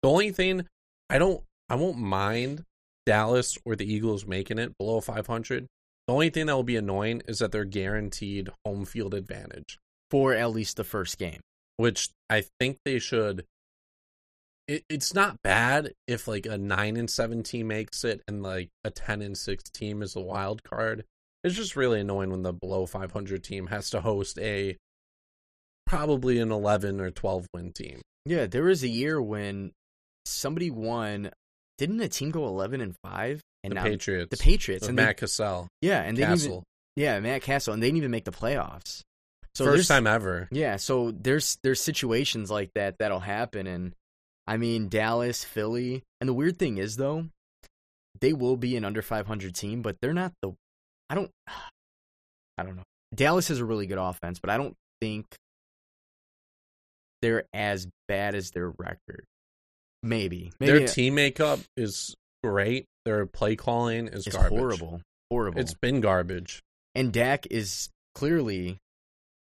The 0.03 0.09
only 0.09 0.33
thing 0.33 0.67
I 1.09 1.19
don't 1.19 1.45
I 1.71 1.77
won't 1.77 1.99
mind 1.99 2.65
Dallas 3.07 3.57
or 3.65 3.77
the 3.77 3.91
Eagles 3.91 4.27
making 4.27 4.59
it 4.59 4.77
below 4.77 5.01
five 5.01 5.27
hundred. 5.27 5.67
The 6.07 6.13
only 6.13 6.29
thing 6.31 6.47
that 6.47 6.57
will 6.57 6.65
be 6.65 6.77
annoying 6.77 7.23
is 7.29 7.39
that 7.39 7.53
they're 7.53 7.65
guaranteed 7.65 8.51
home 8.65 8.85
field 8.85 9.15
advantage, 9.15 9.79
for 10.11 10.35
at 10.35 10.51
least 10.51 10.77
the 10.77 10.85
first 10.85 11.17
game. 11.19 11.41
which 11.77 12.11
I 12.29 12.45
think 12.59 12.77
they 12.85 12.99
should. 12.99 13.47
It, 14.69 14.85
it's 14.91 15.15
not 15.15 15.43
bad 15.43 15.95
if 16.07 16.29
like 16.29 16.45
a 16.45 16.59
nine 16.59 16.97
and 16.99 17.09
seven 17.09 17.43
team 17.43 17.69
makes 17.69 18.05
it 18.05 18.21
and 18.29 18.43
like 18.43 18.69
a 18.85 18.91
ten 18.91 19.23
and 19.23 19.39
six 19.39 19.63
team 19.71 20.03
is 20.03 20.15
a 20.15 20.21
wild 20.21 20.63
card. 20.63 21.05
It's 21.43 21.57
just 21.57 21.77
really 21.77 22.01
annoying 22.01 22.31
when 22.31 22.43
the 22.43 22.53
below 22.53 22.85
500 22.85 23.43
team 23.43 23.69
has 23.69 23.89
to 23.91 24.03
host 24.03 24.39
a 24.39 24.77
probably 25.87 26.39
an 26.39 26.53
11 26.53 27.01
or 27.01 27.11
12 27.11 27.47
win 27.55 27.73
team. 27.73 28.03
Yeah, 28.27 28.47
there 28.47 28.65
was 28.65 28.83
a 28.83 28.89
year 28.89 29.23
when 29.23 29.73
somebody 30.27 30.71
won. 30.71 31.31
Didn't 31.81 31.99
a 32.01 32.09
team 32.09 32.31
go 32.31 32.47
11 32.47 32.83
and 32.83 32.95
5? 33.03 33.41
And 33.65 33.71
The 33.71 33.75
now 33.75 33.85
Patriots. 33.85 34.29
the 34.31 34.37
Patriots 34.37 34.87
and 34.87 34.95
Matt 34.97 35.17
they, 35.17 35.21
Cassel. 35.21 35.67
yeah, 35.81 36.03
and 36.03 36.15
they 36.15 36.21
didn't 36.21 36.39
even, 36.41 36.51
Cassel. 36.51 36.65
yeah, 36.95 37.19
Matt 37.21 37.41
Cassel 37.41 37.73
and 37.73 37.83
they 37.83 37.87
didn't 37.87 37.97
even 37.97 38.11
make 38.11 38.25
the 38.27 38.31
playoffs. 38.33 39.01
So 39.55 39.65
First 39.65 39.89
time 39.89 40.07
ever. 40.07 40.47
Yeah, 40.51 40.77
so 40.77 41.11
there's 41.11 41.57
there's 41.63 41.81
situations 41.81 42.51
like 42.51 42.71
that 42.75 42.97
that'll 42.99 43.19
happen, 43.21 43.67
and 43.67 43.95
I 44.47 44.59
mean 44.59 44.89
Dallas, 44.91 45.43
Philly, 45.43 46.03
and 46.21 46.29
the 46.29 46.35
weird 46.35 46.59
thing 46.59 46.77
is 46.77 46.97
though, 46.97 47.27
they 48.21 48.35
will 48.35 48.57
be 48.59 48.77
an 48.77 48.85
under 48.85 49.01
500 49.01 49.55
team, 49.55 49.81
but 49.81 49.97
they're 50.03 50.13
not 50.13 50.33
the. 50.43 50.53
I 51.09 51.15
don't. 51.15 51.31
I 52.59 52.63
don't 52.63 52.77
know. 52.77 52.83
Dallas 53.15 53.49
has 53.49 53.59
a 53.59 53.65
really 53.65 53.87
good 53.87 53.97
offense, 53.99 54.39
but 54.39 54.51
I 54.51 54.59
don't 54.59 54.75
think 55.01 55.25
they're 57.23 57.45
as 57.55 57.87
bad 58.07 58.35
as 58.35 58.51
their 58.51 58.69
record. 58.79 59.25
Maybe. 60.03 60.53
Maybe 60.61 60.79
Their 60.79 60.89
team 60.89 61.15
makeup 61.15 61.61
is 61.77 62.15
great. 62.43 62.87
Their 63.05 63.27
play 63.27 63.57
calling 63.57 64.09
is 64.09 64.27
it's 64.27 64.37
garbage. 64.37 64.59
horrible. 64.59 65.01
Horrible. 65.31 65.61
It's 65.61 65.75
been 65.75 66.01
garbage. 66.01 66.63
and 66.95 67.13
Dak 67.13 67.47
is 67.51 67.89
clearly, 68.15 68.79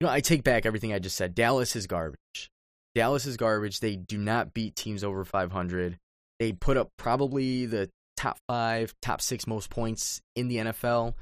you 0.01 0.07
know, 0.07 0.09
I 0.09 0.21
take 0.21 0.43
back 0.45 0.67
everything 0.67 0.93
I 0.93 0.99
just 0.99 1.17
said. 1.17 1.35
Dallas 1.35 1.77
is 1.77 1.87
garbage. 1.87 2.51
Dallas 2.95 3.27
is 3.27 3.37
garbage. 3.37 3.81
They 3.81 3.97
do 3.97 4.19
not 4.19 4.53
beat 4.55 4.75
teams 4.75 5.05
over 5.05 5.25
500. 5.25 5.97
They 6.41 6.53
put 6.53 6.77
up 6.77 6.89
probably 6.99 7.67
the 7.67 7.89
top 8.17 8.39
five, 8.49 8.95
top 9.01 9.21
six 9.21 9.47
most 9.47 9.71
points 9.71 10.21
in 10.35 10.49
the 10.49 10.57
NFL 10.57 11.15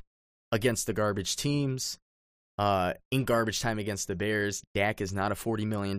against 0.53 0.87
the 0.87 0.93
garbage 0.93 1.37
teams. 1.37 1.99
Uh, 2.57 2.95
in 3.11 3.25
garbage 3.25 3.61
time 3.61 3.79
against 3.81 4.07
the 4.07 4.15
Bears, 4.15 4.63
Dak 4.75 5.01
is 5.01 5.13
not 5.13 5.33
a 5.33 5.35
$40 5.35 5.67
million 5.67 5.99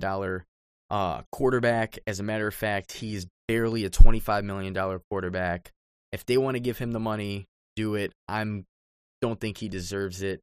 uh, 0.95 1.21
quarterback. 1.29 1.99
As 2.07 2.21
a 2.21 2.23
matter 2.23 2.47
of 2.47 2.53
fact, 2.53 2.93
he's 2.93 3.27
barely 3.49 3.83
a 3.83 3.89
$25 3.89 4.45
million 4.45 4.73
quarterback. 5.09 5.71
If 6.13 6.25
they 6.25 6.37
want 6.37 6.55
to 6.55 6.61
give 6.61 6.77
him 6.77 6.93
the 6.93 7.01
money, 7.01 7.47
do 7.75 7.95
it. 7.95 8.13
I'm 8.29 8.65
don't 9.21 9.39
think 9.39 9.57
he 9.57 9.67
deserves 9.67 10.21
it. 10.21 10.39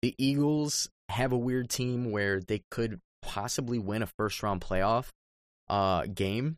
The 0.00 0.14
Eagles 0.18 0.88
have 1.08 1.30
a 1.30 1.38
weird 1.38 1.70
team 1.70 2.10
where 2.10 2.40
they 2.40 2.62
could 2.70 2.98
possibly 3.20 3.78
win 3.78 4.02
a 4.02 4.08
first 4.18 4.42
round 4.42 4.60
playoff 4.60 5.10
uh, 5.68 6.06
game. 6.12 6.56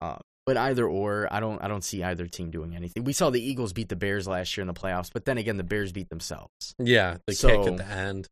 Uh, 0.00 0.18
but 0.46 0.56
either 0.56 0.86
or, 0.86 1.26
I 1.32 1.40
don't 1.40 1.60
I 1.64 1.66
don't 1.68 1.82
see 1.82 2.04
either 2.04 2.28
team 2.28 2.50
doing 2.50 2.76
anything. 2.76 3.02
We 3.02 3.12
saw 3.14 3.30
the 3.30 3.42
Eagles 3.42 3.72
beat 3.72 3.88
the 3.88 3.96
Bears 3.96 4.28
last 4.28 4.56
year 4.56 4.62
in 4.62 4.68
the 4.68 4.74
playoffs, 4.74 5.10
but 5.12 5.24
then 5.24 5.38
again 5.38 5.56
the 5.56 5.64
Bears 5.64 5.90
beat 5.90 6.10
themselves. 6.10 6.74
Yeah, 6.78 7.16
the 7.26 7.34
So- 7.34 7.48
kick 7.48 7.72
at 7.72 7.76
the 7.78 7.86
end 7.92 8.28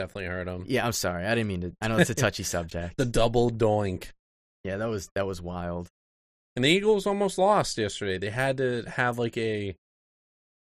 definitely 0.00 0.26
hurt 0.26 0.46
them. 0.46 0.64
Yeah, 0.66 0.86
I'm 0.86 0.92
sorry. 0.92 1.26
I 1.26 1.34
didn't 1.34 1.48
mean 1.48 1.60
to 1.62 1.72
I 1.80 1.88
know 1.88 1.98
it's 1.98 2.10
a 2.10 2.14
touchy 2.14 2.42
subject. 2.56 2.96
The 2.96 3.04
double 3.04 3.50
doink. 3.50 4.08
Yeah, 4.64 4.78
that 4.78 4.88
was 4.88 5.08
that 5.14 5.26
was 5.26 5.40
wild. 5.40 5.88
And 6.56 6.64
the 6.64 6.68
Eagles 6.68 7.06
almost 7.06 7.38
lost 7.38 7.78
yesterday. 7.78 8.18
They 8.18 8.30
had 8.30 8.56
to 8.58 8.82
have 8.82 9.18
like 9.18 9.36
a 9.36 9.76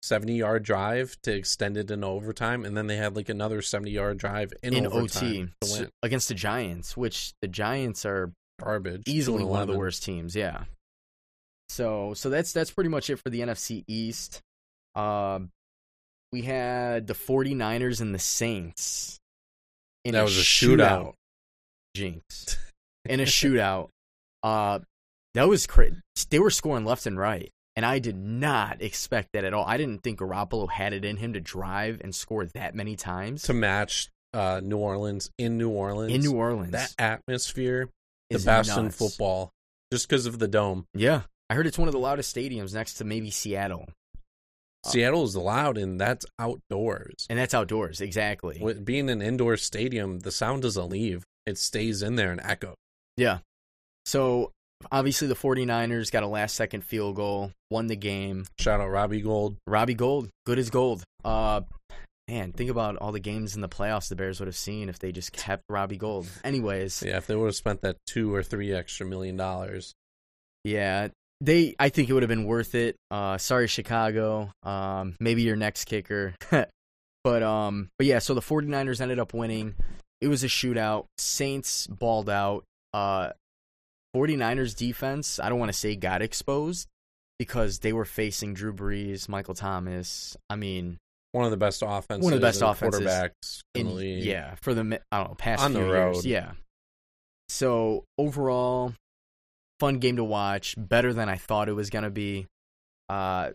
70 0.03 0.35
yard 0.35 0.63
drive 0.63 1.17
to 1.23 1.35
extend 1.35 1.77
it 1.77 1.91
in 1.91 2.05
overtime, 2.05 2.65
and 2.65 2.77
then 2.77 2.87
they 2.87 2.97
had 2.97 3.17
like 3.17 3.29
another 3.29 3.63
70 3.63 3.91
yard 3.91 4.19
drive 4.19 4.53
in, 4.63 4.75
in 4.75 4.87
overtime 4.87 5.53
OT 5.63 5.87
against 6.03 6.29
the 6.29 6.35
Giants, 6.35 6.97
which 6.97 7.33
the 7.43 7.49
Giants 7.49 8.05
are 8.05 8.33
Garbage. 8.61 9.03
easily 9.07 9.45
one 9.45 9.63
of 9.63 9.69
the 9.69 9.79
worst 9.79 10.05
teams. 10.05 10.37
Yeah. 10.37 10.65
So 11.69 12.15
so 12.15 12.31
that's 12.31 12.53
that's 12.53 12.71
pretty 12.71 12.91
much 12.91 13.11
it 13.11 13.17
for 13.17 13.31
the 13.31 13.41
NFC 13.41 13.85
East. 13.89 14.41
Um, 14.95 15.51
we 16.33 16.43
had 16.43 17.07
the 17.07 17.15
49ers 17.15 18.01
and 18.01 18.15
the 18.15 18.19
Saints. 18.19 19.19
In 20.05 20.13
That 20.13 20.25
was 20.25 20.39
a 20.39 20.43
shootout. 20.43 21.15
Jinx. 21.95 22.59
In 23.05 23.21
a 23.21 23.25
shootout. 23.25 23.89
Uh, 24.43 24.79
that 25.33 25.49
was 25.49 25.67
crazy. 25.67 25.97
They 26.29 26.39
were 26.39 26.51
scoring 26.51 26.85
left 26.85 27.07
and 27.07 27.19
right, 27.19 27.51
and 27.77 27.87
I 27.87 27.99
did 27.99 28.15
not 28.15 28.83
expect 28.83 29.31
that 29.33 29.43
at 29.43 29.55
all. 29.55 29.65
I 29.65 29.79
didn't 29.79 30.03
think 30.03 30.19
Garoppolo 30.19 30.69
had 30.71 30.93
it 30.93 31.03
in 31.03 31.17
him 31.17 31.33
to 31.33 31.41
drive 31.41 32.03
and 32.05 32.15
score 32.15 32.45
that 32.45 32.75
many 32.75 32.95
times 32.95 33.45
to 33.45 33.55
match 33.55 34.11
uh, 34.35 34.61
New 34.63 34.77
Orleans 34.77 35.31
in 35.39 35.57
New 35.57 35.71
Orleans. 35.71 36.13
in 36.13 36.21
New 36.21 36.37
Orleans. 36.37 36.73
that 36.73 36.95
atmosphere, 36.99 37.89
the 38.29 38.39
best 38.39 38.77
in 38.77 38.91
football, 38.91 39.51
just 39.91 40.07
because 40.07 40.27
of 40.27 40.39
the 40.39 40.47
dome. 40.47 40.85
Yeah, 40.93 41.23
I 41.49 41.55
heard 41.55 41.67
it's 41.67 41.79
one 41.79 41.89
of 41.89 41.93
the 41.93 41.99
loudest 41.99 42.37
stadiums 42.37 42.75
next 42.75 42.95
to 42.99 43.05
maybe 43.05 43.31
Seattle. 43.31 43.89
Uh, 44.85 44.89
Seattle 44.91 45.25
is 45.25 45.37
loud, 45.37 45.79
and 45.79 46.01
that's 46.01 46.27
outdoors. 46.39 47.27
And 47.31 47.39
that's 47.39 47.55
outdoors, 47.55 48.01
exactly. 48.01 48.59
With 48.61 48.85
being 48.85 49.09
an 49.11 49.23
indoor 49.23 49.57
stadium, 49.57 50.21
the 50.21 50.31
sound 50.33 50.63
doesn't 50.63 50.89
leave; 50.91 51.25
it 51.47 51.59
stays 51.59 52.03
in 52.03 52.17
there 52.17 52.31
and 52.33 52.41
echo. 52.43 52.75
Yeah. 53.17 53.39
So 54.07 54.51
obviously 54.93 55.29
the 55.29 55.35
49ers 55.35 56.11
got 56.11 56.23
a 56.23 56.27
last 56.27 56.57
second 56.57 56.83
field 56.83 57.17
goal, 57.17 57.53
won 57.71 57.87
the 57.87 57.97
game. 57.97 58.45
Shout 58.59 58.81
out 58.81 58.89
Robbie 58.91 59.23
Gould. 59.23 59.57
Robbie 59.67 59.95
Gould, 59.95 60.29
good 60.45 60.59
as 60.59 60.69
gold. 60.71 61.05
Uh 61.25 61.63
man, 62.29 62.53
think 62.53 62.71
about 62.71 62.97
all 62.97 63.13
the 63.13 63.21
games 63.21 63.55
in 63.55 63.61
the 63.63 63.69
playoffs 63.69 64.09
the 64.09 64.17
Bears 64.17 64.41
would 64.41 64.47
have 64.47 64.57
seen 64.57 64.89
if 64.89 64.99
they 64.99 65.13
just 65.13 65.33
kept 65.33 65.63
Robbie 65.71 65.97
Gould. 65.97 66.27
Anyways, 66.43 67.03
Yeah, 67.03 67.17
if 67.17 67.27
they 67.27 67.37
would 67.37 67.47
have 67.47 67.55
spent 67.55 67.81
that 67.83 67.97
two 68.07 68.35
or 68.35 68.43
three 68.43 68.75
extra 68.75 69.07
million 69.07 69.37
dollars, 69.37 69.95
yeah, 70.65 71.09
they 71.41 71.75
I 71.79 71.89
think 71.89 72.09
it 72.09 72.13
would 72.13 72.23
have 72.23 72.29
been 72.29 72.45
worth 72.47 72.75
it. 72.75 72.97
Uh 73.11 73.39
sorry 73.39 73.67
Chicago. 73.67 74.53
Um 74.63 75.17
maybe 75.21 75.43
your 75.43 75.57
next 75.57 75.85
kicker. 75.87 76.35
but 77.25 77.43
um 77.43 77.89
but 77.99 78.07
yeah, 78.07 78.19
so 78.19 78.35
the 78.35 78.41
49ers 78.41 79.01
ended 79.01 79.19
up 79.19 79.35
winning. 79.35 79.75
It 80.21 80.29
was 80.29 80.45
a 80.45 80.49
shootout. 80.49 81.07
Saints 81.19 81.87
balled 81.87 82.31
out. 82.31 82.65
Uh 82.93 83.31
49ers 84.15 84.77
defense, 84.77 85.41
I 85.41 85.49
don't 85.49 85.59
want 85.59 85.73
to 85.73 85.79
say 85.79 85.97
got 85.97 86.23
exposed 86.23 86.87
because 87.39 87.81
they 87.81 87.93
were 87.93 88.05
facing 88.05 88.55
Drew 88.55 88.73
Brees, 88.73 89.29
Michael 89.29 89.55
Thomas. 89.55 90.37
I 90.49 90.55
mean, 90.55 90.99
one 91.33 91.45
of 91.45 91.51
the 91.51 91.57
best 91.57 91.83
offenses, 91.85 92.23
One 92.25 92.33
of 92.33 92.41
the 92.41 92.47
best 92.47 92.63
offenses 92.63 93.01
quarterbacks 93.01 93.61
in, 93.75 93.81
in, 93.81 93.87
the 93.89 93.93
league. 93.93 94.23
yeah, 94.25 94.55
for 94.63 94.73
the 94.73 94.85
mi- 94.85 94.99
I 95.11 95.19
don't 95.19 95.31
know 95.31 95.35
past 95.35 95.65
On 95.65 95.73
the 95.73 95.83
road. 95.83 96.15
years, 96.15 96.27
yeah. 96.27 96.53
So 97.49 98.05
overall, 98.19 98.95
fun 99.81 99.99
game 99.99 100.17
to 100.17 100.25
watch. 100.25 100.75
Better 100.79 101.13
than 101.13 101.29
I 101.29 101.37
thought 101.37 101.69
it 101.69 101.73
was 101.75 101.91
gonna 101.91 102.11
be. 102.11 102.47
Uh, 103.09 103.51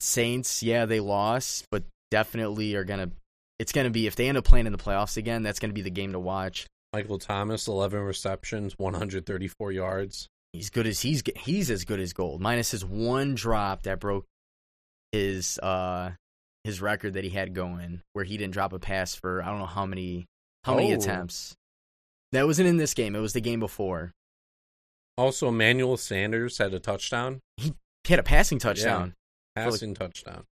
Saints, 0.00 0.62
yeah, 0.62 0.86
they 0.86 1.00
lost, 1.00 1.66
but 1.70 1.84
definitely 2.10 2.74
are 2.74 2.84
gonna. 2.84 3.10
It's 3.58 3.72
gonna 3.72 3.90
be 3.90 4.06
if 4.06 4.16
they 4.16 4.28
end 4.28 4.36
up 4.38 4.44
playing 4.44 4.66
in 4.66 4.72
the 4.72 4.78
playoffs 4.78 5.16
again. 5.16 5.42
That's 5.42 5.60
gonna 5.60 5.72
be 5.72 5.82
the 5.82 5.90
game 5.90 6.12
to 6.12 6.18
watch. 6.18 6.66
Michael 6.92 7.18
Thomas, 7.18 7.68
eleven 7.68 8.00
receptions, 8.00 8.74
one 8.78 8.94
hundred 8.94 9.26
thirty-four 9.26 9.70
yards. 9.72 10.26
He's 10.52 10.70
good 10.70 10.86
as 10.86 11.00
he's 11.00 11.22
he's 11.36 11.70
as 11.70 11.84
good 11.84 12.00
as 12.00 12.12
gold. 12.12 12.40
Minus 12.40 12.72
his 12.72 12.84
one 12.84 13.34
drop 13.34 13.82
that 13.84 14.00
broke 14.00 14.24
his 15.12 15.58
uh 15.60 16.10
his 16.64 16.80
record 16.82 17.14
that 17.14 17.24
he 17.24 17.30
had 17.30 17.54
going, 17.54 18.02
where 18.12 18.24
he 18.24 18.36
didn't 18.36 18.52
drop 18.54 18.72
a 18.72 18.78
pass 18.78 19.14
for 19.14 19.42
I 19.42 19.46
don't 19.46 19.60
know 19.60 19.66
how 19.66 19.86
many 19.86 20.26
how 20.64 20.74
many 20.74 20.92
Oh. 20.92 20.96
attempts. 20.96 21.54
That 22.32 22.46
wasn't 22.46 22.68
in 22.68 22.76
this 22.78 22.94
game. 22.94 23.14
It 23.14 23.20
was 23.20 23.34
the 23.34 23.40
game 23.40 23.60
before. 23.60 24.10
Also, 25.16 25.48
Emmanuel 25.48 25.96
Sanders 25.96 26.58
had 26.58 26.72
a 26.74 26.80
touchdown, 26.80 27.40
He 27.58 27.74
had 28.06 28.18
a 28.18 28.22
passing 28.22 28.58
touchdown. 28.58 29.14
passing 29.54 29.94
touchdown, 29.94 30.44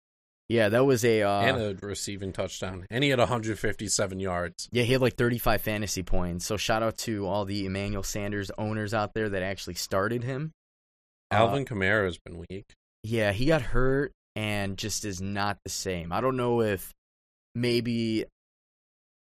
Yeah, 0.49 0.69
that 0.69 0.85
was 0.85 1.03
a 1.03 1.23
uh, 1.23 1.41
and 1.41 1.57
a 1.81 1.85
receiving 1.85 2.31
touchdown, 2.31 2.85
and 2.91 3.03
he 3.03 3.09
had 3.09 3.19
one 3.19 3.27
hundred 3.27 3.57
fifty-seven 3.57 4.19
yards. 4.19 4.69
yeah. 4.71 4.83
He 4.83 4.93
had 4.93 5.01
like 5.01 5.15
35 5.15 5.61
fantasy 5.61 6.03
points. 6.03 6.45
So 6.45 6.57
shout 6.57 6.83
out 6.83 6.97
to 6.99 7.25
all 7.27 7.45
the 7.45 7.65
Emmanuel 7.65 8.03
Sanders 8.03 8.51
owners 8.57 8.93
out 8.93 9.13
there 9.13 9.29
that 9.29 9.41
actually 9.43 9.75
started 9.75 10.23
him. 10.23 10.51
Uh, 11.31 11.35
Alvin 11.35 11.65
Kamara 11.65 12.05
has 12.05 12.17
been 12.19 12.43
weak. 12.49 12.65
Yeah, 13.03 13.31
he 13.31 13.45
got 13.47 13.61
hurt 13.63 14.11
and 14.35 14.77
just 14.77 15.05
is 15.05 15.19
not 15.21 15.57
the 15.65 15.71
same. 15.71 16.11
I 16.13 16.21
don't 16.21 16.37
know 16.37 16.61
if 16.61 16.91
maybe 17.55 18.25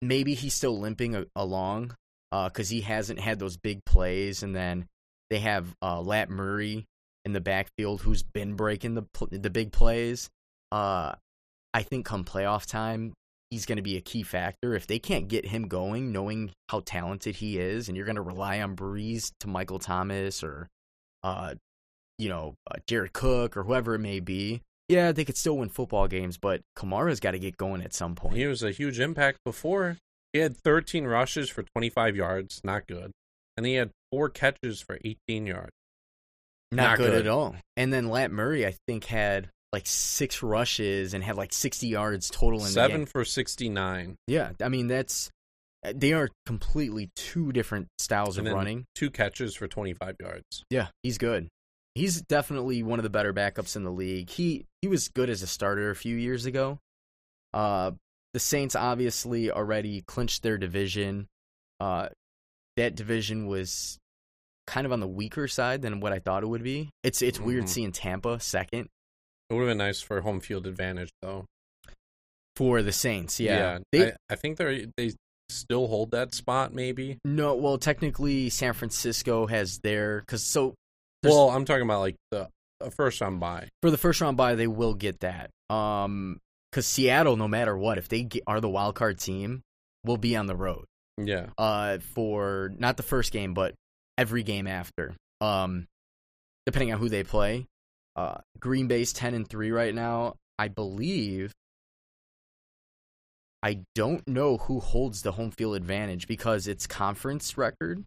maybe 0.01 0.35
he's 0.35 0.55
still 0.55 0.79
limping 0.79 1.14
a- 1.16 1.27
along 1.35 1.94
because 2.31 2.68
he 2.68 2.81
hasn't 2.83 3.18
had 3.20 3.38
those 3.38 3.57
big 3.57 3.85
plays, 3.85 4.42
and 4.42 4.55
then 4.55 4.87
they 5.31 5.39
have 5.41 5.75
uh, 5.83 6.01
Lat 6.01 6.31
Murray 6.31 6.87
in 7.25 7.33
the 7.33 7.41
backfield 7.41 8.03
who's 8.03 8.23
been 8.23 8.55
breaking 8.55 8.95
the 8.95 9.05
the 9.31 9.51
big 9.51 9.73
plays. 9.73 10.29
Uh, 10.71 11.15
I 11.73 11.83
think 11.83 12.07
come 12.07 12.25
playoff 12.25 12.67
time, 12.67 13.15
he's 13.51 13.67
going 13.67 13.77
to 13.77 13.83
be 13.83 13.97
a 13.97 14.01
key 14.01 14.23
factor. 14.23 14.75
If 14.75 14.87
they 14.87 14.99
can't 14.99 15.29
get 15.29 15.47
him 15.47 15.69
going, 15.69 16.13
knowing 16.13 16.53
how 16.69 16.81
talented 16.81 17.37
he 17.37 17.59
is, 17.59 17.89
and 17.89 17.97
you're 17.97 18.07
going 18.07 18.17
to 18.17 18.23
rely 18.23 18.61
on 18.61 18.77
Brees 18.77 19.33
to 19.41 19.49
Michael 19.49 19.79
Thomas 19.79 20.43
or 20.45 20.69
uh, 21.23 21.55
you 22.19 22.29
know, 22.29 22.55
uh, 22.71 22.77
Jared 22.87 23.13
Cook 23.13 23.57
or 23.57 23.65
whoever 23.65 23.95
it 23.95 24.01
may 24.01 24.21
be, 24.21 24.63
yeah, 24.89 25.13
they 25.13 25.25
could 25.25 25.37
still 25.37 25.57
win 25.57 25.71
football 25.71 26.07
games, 26.09 26.37
but 26.37 26.61
Kamara's 26.77 27.21
got 27.21 27.33
to 27.33 27.39
get 27.39 27.57
going 27.57 27.83
at 27.83 27.95
some 27.95 28.15
point. 28.15 28.37
He 28.37 28.47
was 28.47 28.63
a 28.63 28.71
huge 28.71 29.01
impact 29.01 29.39
before. 29.45 29.97
He 30.33 30.41
had 30.41 30.57
13 30.57 31.05
rushes 31.05 31.49
for 31.49 31.63
25 31.63 32.17
yards, 32.17 32.61
not 32.65 32.87
good. 32.87 33.13
And 33.57 33.64
he 33.67 33.75
had 33.75 33.90
four 34.11 34.29
catches 34.31 34.81
for 34.81 34.99
18 35.05 35.47
yards. 35.47 35.71
not, 36.73 36.83
not 36.83 36.96
good, 36.98 37.11
good. 37.13 37.27
at 37.27 37.29
all. 37.29 37.55
And 37.77 37.92
then 37.92 38.09
Lat 38.09 38.31
Murray, 38.31 38.67
I 38.67 38.75
think, 38.88 39.05
had 39.05 39.48
like 39.73 39.87
six 39.87 40.42
rushes 40.42 41.15
and 41.15 41.23
had 41.25 41.37
like 41.37 41.52
60 41.52 41.87
yards 41.88 42.31
total 42.31 42.61
in 42.61 42.67
the 42.67 42.71
Seven 42.71 43.07
for 43.07 43.25
69. 43.25 44.17
Yeah, 44.27 44.50
I 44.63 44.69
mean, 44.69 44.87
that's. 44.88 45.31
uh, 45.85 45.92
They 45.94 46.13
are 46.13 46.31
completely 46.46 47.11
two 47.17 47.52
different 47.52 47.88
styles 47.98 48.38
And 48.38 48.46
of 48.48 48.55
running. 48.55 48.85
two 48.94 49.11
catches 49.11 49.55
for 49.55 49.67
25 49.69 50.17
yards. 50.21 50.65
Yeah, 50.71 50.88
he's 51.02 51.19
good. 51.19 51.48
He's 51.96 52.23
definitely 52.23 52.83
one 52.83 52.98
of 52.98 53.02
the 53.05 53.11
better 53.11 53.33
backups 53.33 53.77
in 53.77 53.85
the 53.85 53.90
league. 53.92 54.29
He 54.31 54.65
he 54.83 54.88
was 54.88 55.07
good 55.09 55.31
as 55.31 55.42
a 55.42 55.46
starter 55.46 55.90
a 55.90 55.94
few 55.96 56.17
years 56.17 56.44
ago. 56.44 56.79
Uh, 57.52 57.92
the 58.33 58.40
Saints 58.40 58.75
obviously 58.75 59.48
already 59.50 60.02
clinched 60.02 60.42
their 60.42 60.59
division. 60.59 61.27
Uh, 61.79 62.09
that 62.77 62.94
division 62.94 63.46
was 63.46 63.98
kind 64.66 64.87
of 64.87 64.92
on 64.92 65.00
the 65.00 65.06
weaker 65.08 65.46
side 65.46 65.83
than 65.83 66.00
what 66.00 66.12
I 66.12 66.18
thought 66.18 66.42
it 66.42 66.46
would 66.46 66.62
be. 66.62 66.90
It's 67.02 67.20
it's 67.22 67.38
weird 67.40 67.64
Mhm. 67.64 67.68
seeing 67.68 67.92
Tampa 67.92 68.40
second 68.40 68.88
It 69.50 69.54
would 69.54 69.60
have 69.60 69.68
been 69.70 69.79
nice 69.79 70.00
for 70.00 70.20
home 70.22 70.40
field 70.40 70.66
advantage, 70.66 71.10
though. 71.22 71.44
for 72.56 72.83
the 72.83 72.92
Saints. 72.92 73.40
Yeah, 73.40 73.79
They, 73.92 73.98
they 73.98 74.12
I, 74.12 74.16
I 74.31 74.37
think 74.37 74.56
they 74.58 74.87
they 74.96 75.12
still 75.50 75.87
hold 75.88 76.12
that 76.12 76.35
spot, 76.35 76.72
maybe. 76.72 77.18
no. 77.25 77.54
Well, 77.54 77.79
technically, 77.79 78.48
San 78.50 78.72
Francisco 78.72 79.46
has 79.46 79.79
their 79.81 80.20
because 80.20 80.42
so 80.42 80.75
Well, 81.22 81.50
I'm 81.50 81.64
talking 81.64 81.83
about 81.83 82.00
like 82.00 82.16
the 82.31 82.48
a 82.81 82.90
first 82.90 83.20
round 83.20 83.40
buy. 83.40 83.68
for 83.83 83.90
the 83.90 83.98
first 83.98 84.20
round 84.20 84.37
bye, 84.37 84.54
they 84.54 84.66
will 84.66 84.94
get 84.94 85.20
that. 85.20 85.50
Um, 85.70 86.38
because 86.70 86.87
Seattle, 86.87 87.37
no 87.37 87.46
matter 87.48 87.77
what, 87.77 87.98
if 87.98 88.08
they 88.08 88.22
get, 88.25 88.42
are 88.46 88.60
the 88.60 88.68
wild 88.68 88.94
card 88.96 89.18
team, 89.18 89.62
will 90.04 90.16
be 90.16 90.35
on 90.37 90.46
the 90.46 90.56
road. 90.56 90.85
Yeah. 91.19 91.46
Uh, 91.56 91.98
for 92.15 92.73
not 92.79 92.96
the 92.96 93.02
first 93.02 93.33
game, 93.33 93.54
but 93.54 93.75
every 94.19 94.42
game 94.42 94.67
after. 94.67 95.15
Um, 95.40 95.87
depending 96.67 96.92
on 96.92 96.98
who 96.98 97.08
they 97.08 97.25
play. 97.25 97.67
Uh, 98.17 98.38
Green 98.58 98.87
Bay's 98.87 99.12
ten 99.12 99.35
and 99.35 99.48
three 99.48 99.71
right 99.71 99.94
now. 99.94 100.35
I 100.58 100.69
believe. 100.69 101.52
I 103.62 103.81
don't 103.94 104.27
know 104.29 104.58
who 104.58 104.79
holds 104.81 105.23
the 105.23 105.33
home 105.33 105.50
field 105.50 105.77
advantage 105.77 106.29
because 106.29 106.69
it's 106.69 106.87
conference 106.87 107.56
record. 107.56 108.04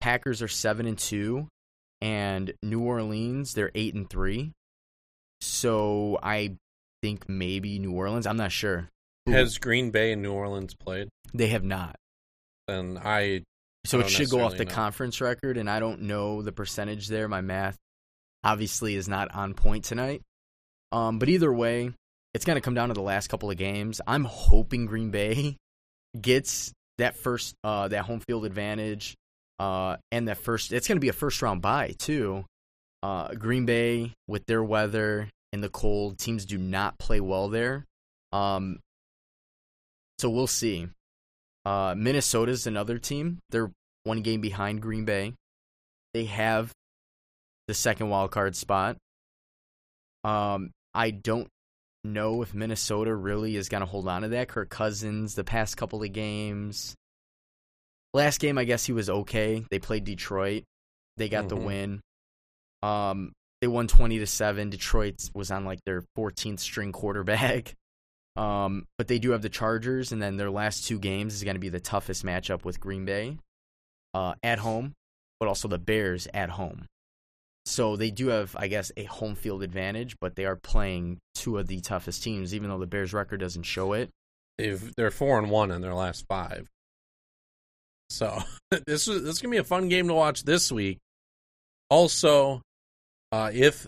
Packers 0.00 0.42
are 0.42 0.48
seven 0.48 0.86
and 0.86 0.98
two, 0.98 1.48
and 2.00 2.52
New 2.62 2.80
Orleans 2.82 3.54
they're 3.54 3.72
eight 3.74 3.94
and 3.94 4.08
three. 4.08 4.52
So 5.40 6.18
I 6.22 6.56
think 7.02 7.28
maybe 7.28 7.78
New 7.78 7.92
Orleans. 7.92 8.26
I'm 8.26 8.36
not 8.36 8.52
sure. 8.52 8.88
Has 9.26 9.58
Green 9.58 9.90
Bay 9.90 10.12
and 10.12 10.22
New 10.22 10.32
Orleans 10.32 10.74
played? 10.74 11.08
they 11.34 11.48
have 11.48 11.64
not? 11.64 11.96
Then 12.68 13.00
I 13.02 13.42
So 13.84 14.00
it 14.00 14.10
should 14.10 14.30
go 14.30 14.42
off 14.42 14.56
the 14.56 14.64
know. 14.64 14.70
conference 14.70 15.20
record, 15.20 15.56
and 15.56 15.68
I 15.68 15.80
don't 15.80 16.02
know 16.02 16.42
the 16.42 16.52
percentage 16.52 17.08
there. 17.08 17.26
My 17.26 17.40
math 17.40 17.76
obviously 18.44 18.94
is 18.94 19.08
not 19.08 19.34
on 19.34 19.54
point 19.54 19.84
tonight. 19.84 20.22
Um, 20.92 21.18
but 21.18 21.28
either 21.28 21.52
way, 21.52 21.92
it's 22.34 22.44
going 22.44 22.56
to 22.56 22.60
come 22.60 22.74
down 22.74 22.88
to 22.88 22.94
the 22.94 23.02
last 23.02 23.28
couple 23.28 23.50
of 23.50 23.56
games. 23.56 24.00
I'm 24.06 24.24
hoping 24.24 24.86
Green 24.86 25.10
Bay 25.10 25.56
gets 26.20 26.72
that 26.98 27.16
first, 27.16 27.54
uh, 27.64 27.88
that 27.88 28.04
home 28.04 28.20
field 28.20 28.44
advantage, 28.44 29.14
uh, 29.58 29.96
and 30.12 30.28
that 30.28 30.38
first. 30.38 30.72
It's 30.72 30.86
going 30.86 30.96
to 30.96 31.00
be 31.00 31.08
a 31.08 31.14
first 31.14 31.42
round 31.42 31.62
bye 31.62 31.94
too. 31.98 32.44
Uh, 33.02 33.32
Green 33.34 33.64
Bay 33.64 34.12
with 34.26 34.44
their 34.46 34.62
weather 34.62 35.28
and 35.52 35.62
the 35.62 35.68
cold, 35.68 36.18
teams 36.18 36.44
do 36.44 36.58
not 36.58 36.98
play 36.98 37.20
well 37.20 37.48
there. 37.48 37.84
Um, 38.32 38.80
so 40.18 40.28
we'll 40.30 40.46
see. 40.46 40.88
Uh, 41.64 41.94
Minnesota's 41.96 42.66
another 42.66 42.98
team. 42.98 43.38
They're 43.50 43.70
one 44.04 44.22
game 44.22 44.40
behind 44.40 44.80
Green 44.82 45.04
Bay. 45.04 45.34
They 46.14 46.24
have 46.26 46.72
the 47.66 47.74
second 47.74 48.08
wild 48.08 48.30
card 48.30 48.56
spot. 48.56 48.96
Um, 50.24 50.70
I 50.94 51.10
don't 51.10 51.48
know 52.04 52.42
if 52.42 52.54
Minnesota 52.54 53.14
really 53.14 53.56
is 53.56 53.68
going 53.68 53.80
to 53.82 53.86
hold 53.86 54.08
on 54.08 54.22
to 54.22 54.28
that. 54.28 54.48
Kirk 54.48 54.70
Cousins, 54.70 55.34
the 55.34 55.44
past 55.44 55.76
couple 55.76 56.02
of 56.02 56.12
games. 56.12 56.94
Last 58.14 58.40
game, 58.40 58.56
I 58.56 58.64
guess 58.64 58.86
he 58.86 58.92
was 58.92 59.10
okay. 59.10 59.64
They 59.70 59.78
played 59.78 60.04
Detroit. 60.04 60.64
They 61.18 61.28
got 61.28 61.48
the 61.48 61.56
Mhm. 61.56 61.64
win. 61.64 62.00
Um, 62.82 63.32
they 63.60 63.66
won 63.66 63.88
twenty 63.88 64.18
to 64.20 64.26
seven. 64.26 64.70
Detroit 64.70 65.16
was 65.34 65.50
on 65.50 65.64
like 65.64 65.80
their 65.84 66.02
14th 66.16 66.60
string 66.60 66.92
quarterback. 66.92 67.74
Um, 68.38 68.86
but 68.96 69.08
they 69.08 69.18
do 69.18 69.32
have 69.32 69.42
the 69.42 69.48
Chargers, 69.48 70.12
and 70.12 70.22
then 70.22 70.36
their 70.36 70.50
last 70.50 70.86
two 70.86 71.00
games 71.00 71.34
is 71.34 71.42
going 71.42 71.56
to 71.56 71.60
be 71.60 71.70
the 71.70 71.80
toughest 71.80 72.24
matchup 72.24 72.64
with 72.64 72.78
Green 72.78 73.04
Bay 73.04 73.36
uh, 74.14 74.34
at 74.44 74.60
home, 74.60 74.92
but 75.40 75.48
also 75.48 75.66
the 75.66 75.78
Bears 75.78 76.28
at 76.32 76.50
home. 76.50 76.86
So 77.66 77.96
they 77.96 78.12
do 78.12 78.28
have, 78.28 78.54
I 78.56 78.68
guess, 78.68 78.92
a 78.96 79.04
home 79.04 79.34
field 79.34 79.64
advantage, 79.64 80.16
but 80.20 80.36
they 80.36 80.46
are 80.46 80.54
playing 80.54 81.18
two 81.34 81.58
of 81.58 81.66
the 81.66 81.80
toughest 81.80 82.22
teams, 82.22 82.54
even 82.54 82.70
though 82.70 82.78
the 82.78 82.86
Bears' 82.86 83.12
record 83.12 83.40
doesn't 83.40 83.64
show 83.64 83.92
it. 83.92 84.08
they've 84.56 84.94
they're 84.96 85.10
four 85.10 85.38
and 85.38 85.50
one 85.50 85.72
in 85.72 85.82
their 85.82 85.94
last 85.94 86.24
five. 86.28 86.68
So 88.08 88.38
this 88.86 89.08
is 89.08 89.24
this 89.24 89.34
is 89.34 89.42
gonna 89.42 89.50
be 89.50 89.58
a 89.58 89.64
fun 89.64 89.88
game 89.88 90.06
to 90.06 90.14
watch 90.14 90.44
this 90.44 90.70
week. 90.70 90.98
Also, 91.90 92.62
uh, 93.32 93.50
if 93.52 93.86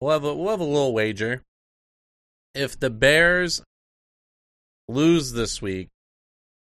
we'll 0.00 0.12
have 0.12 0.24
a, 0.24 0.34
we'll 0.34 0.50
have 0.50 0.60
a 0.60 0.64
little 0.64 0.92
wager. 0.92 1.42
If 2.54 2.78
the 2.78 2.90
Bears 2.90 3.62
lose 4.88 5.32
this 5.32 5.60
week, 5.62 5.88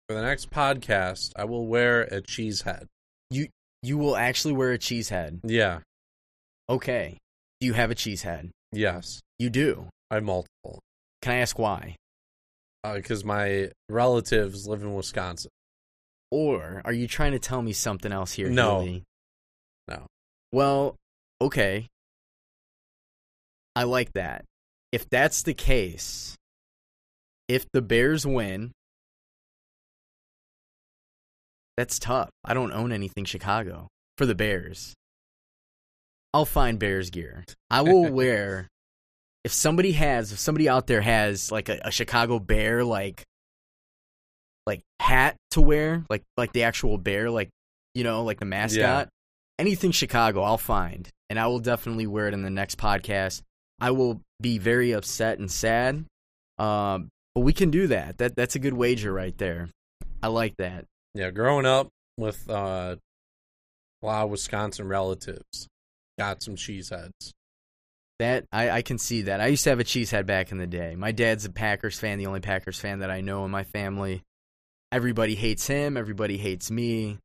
for 0.08 0.16
the 0.16 0.24
next 0.24 0.50
podcast, 0.50 1.32
I 1.36 1.46
will 1.46 1.68
wear 1.68 2.02
a 2.02 2.20
cheese 2.22 2.64
head. 2.64 2.88
You 3.30 3.48
you 3.84 3.98
will 3.98 4.18
actually 4.18 4.56
wear 4.56 4.72
a 4.72 4.78
cheese 4.80 5.10
head. 5.10 5.40
Yeah. 5.44 5.80
Okay. 6.68 7.18
Do 7.60 7.68
you 7.68 7.74
have 7.74 7.92
a 7.92 7.96
cheese 7.96 8.24
head? 8.24 8.50
Yes. 8.72 9.22
You 9.38 9.50
do. 9.50 9.88
I 10.10 10.16
have 10.16 10.24
multiple. 10.24 10.80
Can 11.22 11.34
I 11.34 11.38
ask 11.38 11.60
why? 11.60 11.96
Uh, 12.84 12.96
because 12.96 13.24
my 13.24 13.70
relatives 13.90 14.68
live 14.68 14.82
in 14.82 14.94
Wisconsin. 14.96 15.52
Or 16.32 16.82
are 16.86 16.94
you 16.94 17.08
trying 17.08 17.34
to 17.34 17.40
tell 17.40 17.62
me 17.62 17.74
something 17.74 18.12
else 18.12 18.32
here? 18.32 18.50
No. 18.50 18.80
Haley? 18.80 19.04
No. 19.88 20.08
Well, 20.52 20.96
okay. 21.42 21.88
I 23.76 23.84
like 23.84 24.14
that. 24.14 24.46
If 24.92 25.10
that's 25.10 25.44
the 25.44 25.54
case, 25.54 26.36
if 27.48 27.66
the 27.74 27.82
Bears 27.82 28.26
win, 28.26 28.72
that's 31.78 32.00
tough. 32.00 32.30
I 32.44 32.54
don't 32.54 32.72
own 32.72 32.92
anything 32.92 33.26
Chicago 33.26 33.88
for 34.18 34.26
the 34.26 34.36
Bears. 34.36 34.94
I'll 36.34 36.46
find 36.46 36.80
Bears 36.80 37.10
gear. 37.10 37.46
I 37.70 37.82
will 37.82 38.08
wear 38.12 38.68
if 39.44 39.54
somebody 39.54 39.94
has 39.94 40.32
if 40.32 40.40
somebody 40.40 40.68
out 40.68 40.88
there 40.88 41.02
has 41.02 41.52
like 41.52 41.70
a, 41.70 41.80
a 41.86 41.92
Chicago 41.92 42.40
Bear 42.40 42.84
like 42.84 43.24
like 44.66 44.82
hat 45.00 45.36
to 45.52 45.62
wear, 45.62 46.04
like 46.10 46.24
like 46.38 46.54
the 46.54 46.64
actual 46.64 46.98
bear, 46.98 47.30
like 47.30 47.50
you 47.96 48.04
know, 48.04 48.24
like 48.24 48.40
the 48.40 48.46
mascot. 48.46 49.10
Anything 49.58 49.92
Chicago, 49.92 50.42
I'll 50.42 50.58
find, 50.58 51.10
and 51.30 51.38
I 51.38 51.48
will 51.48 51.60
definitely 51.60 52.08
wear 52.08 52.28
it 52.28 52.34
in 52.34 52.44
the 52.44 52.50
next 52.50 52.78
podcast. 52.78 53.42
I 53.82 53.92
will 53.92 54.22
be 54.42 54.58
very 54.58 54.92
upset 54.92 55.40
and 55.40 55.50
sad, 55.50 56.06
um, 56.58 57.10
but 57.36 57.42
we 57.42 57.54
can 57.54 57.72
do 57.72 57.88
that. 57.88 58.18
That 58.18 58.36
that's 58.36 58.56
a 58.56 58.60
good 58.60 58.74
wager 58.74 59.12
right 59.12 59.38
there. 59.38 59.70
I 60.22 60.28
like 60.28 60.56
that. 60.58 60.86
Yeah, 61.14 61.32
growing 61.32 61.66
up 61.66 61.90
with 62.18 62.50
uh, 62.50 62.98
a 64.02 64.06
lot 64.06 64.26
of 64.26 64.30
Wisconsin 64.30 64.88
relatives, 64.88 65.68
got 66.18 66.44
some 66.44 66.56
cheese 66.56 66.90
heads. 66.90 67.34
That 68.20 68.46
I, 68.52 68.70
I 68.70 68.82
can 68.82 68.98
see 68.98 69.24
that. 69.24 69.40
I 69.40 69.48
used 69.48 69.64
to 69.64 69.70
have 69.70 69.80
a 69.80 69.86
cheesehead 69.86 70.26
back 70.26 70.52
in 70.52 70.58
the 70.58 70.68
day. 70.68 70.96
My 70.98 71.14
dad's 71.14 71.46
a 71.46 71.50
Packers 71.50 71.98
fan, 71.98 72.18
the 72.18 72.28
only 72.28 72.42
Packers 72.42 72.78
fan 72.78 73.00
that 73.00 73.10
I 73.10 73.22
know 73.22 73.46
in 73.46 73.52
my 73.52 73.64
family. 73.64 74.24
Everybody 74.92 75.36
hates 75.36 75.66
him. 75.68 75.96
Everybody 75.96 76.38
hates 76.38 76.70
me. 76.70 77.20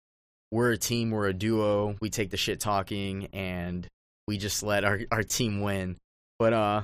We're 0.52 0.70
a 0.70 0.78
team. 0.78 1.10
We're 1.10 1.26
a 1.26 1.34
duo. 1.34 1.96
We 2.00 2.10
take 2.10 2.30
the 2.30 2.36
shit 2.36 2.60
talking 2.60 3.28
and 3.32 3.88
we 4.28 4.38
just 4.38 4.62
let 4.62 4.84
our, 4.84 5.00
our 5.10 5.24
team 5.24 5.62
win. 5.62 5.96
But 6.38 6.52
uh, 6.52 6.82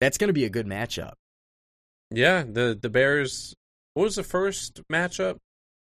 that's 0.00 0.18
gonna 0.18 0.32
be 0.32 0.44
a 0.44 0.50
good 0.50 0.66
matchup. 0.66 1.12
Yeah, 2.10 2.44
the 2.44 2.78
the 2.80 2.90
Bears. 2.90 3.54
What 3.94 4.04
was 4.04 4.16
the 4.16 4.22
first 4.22 4.80
matchup? 4.90 5.36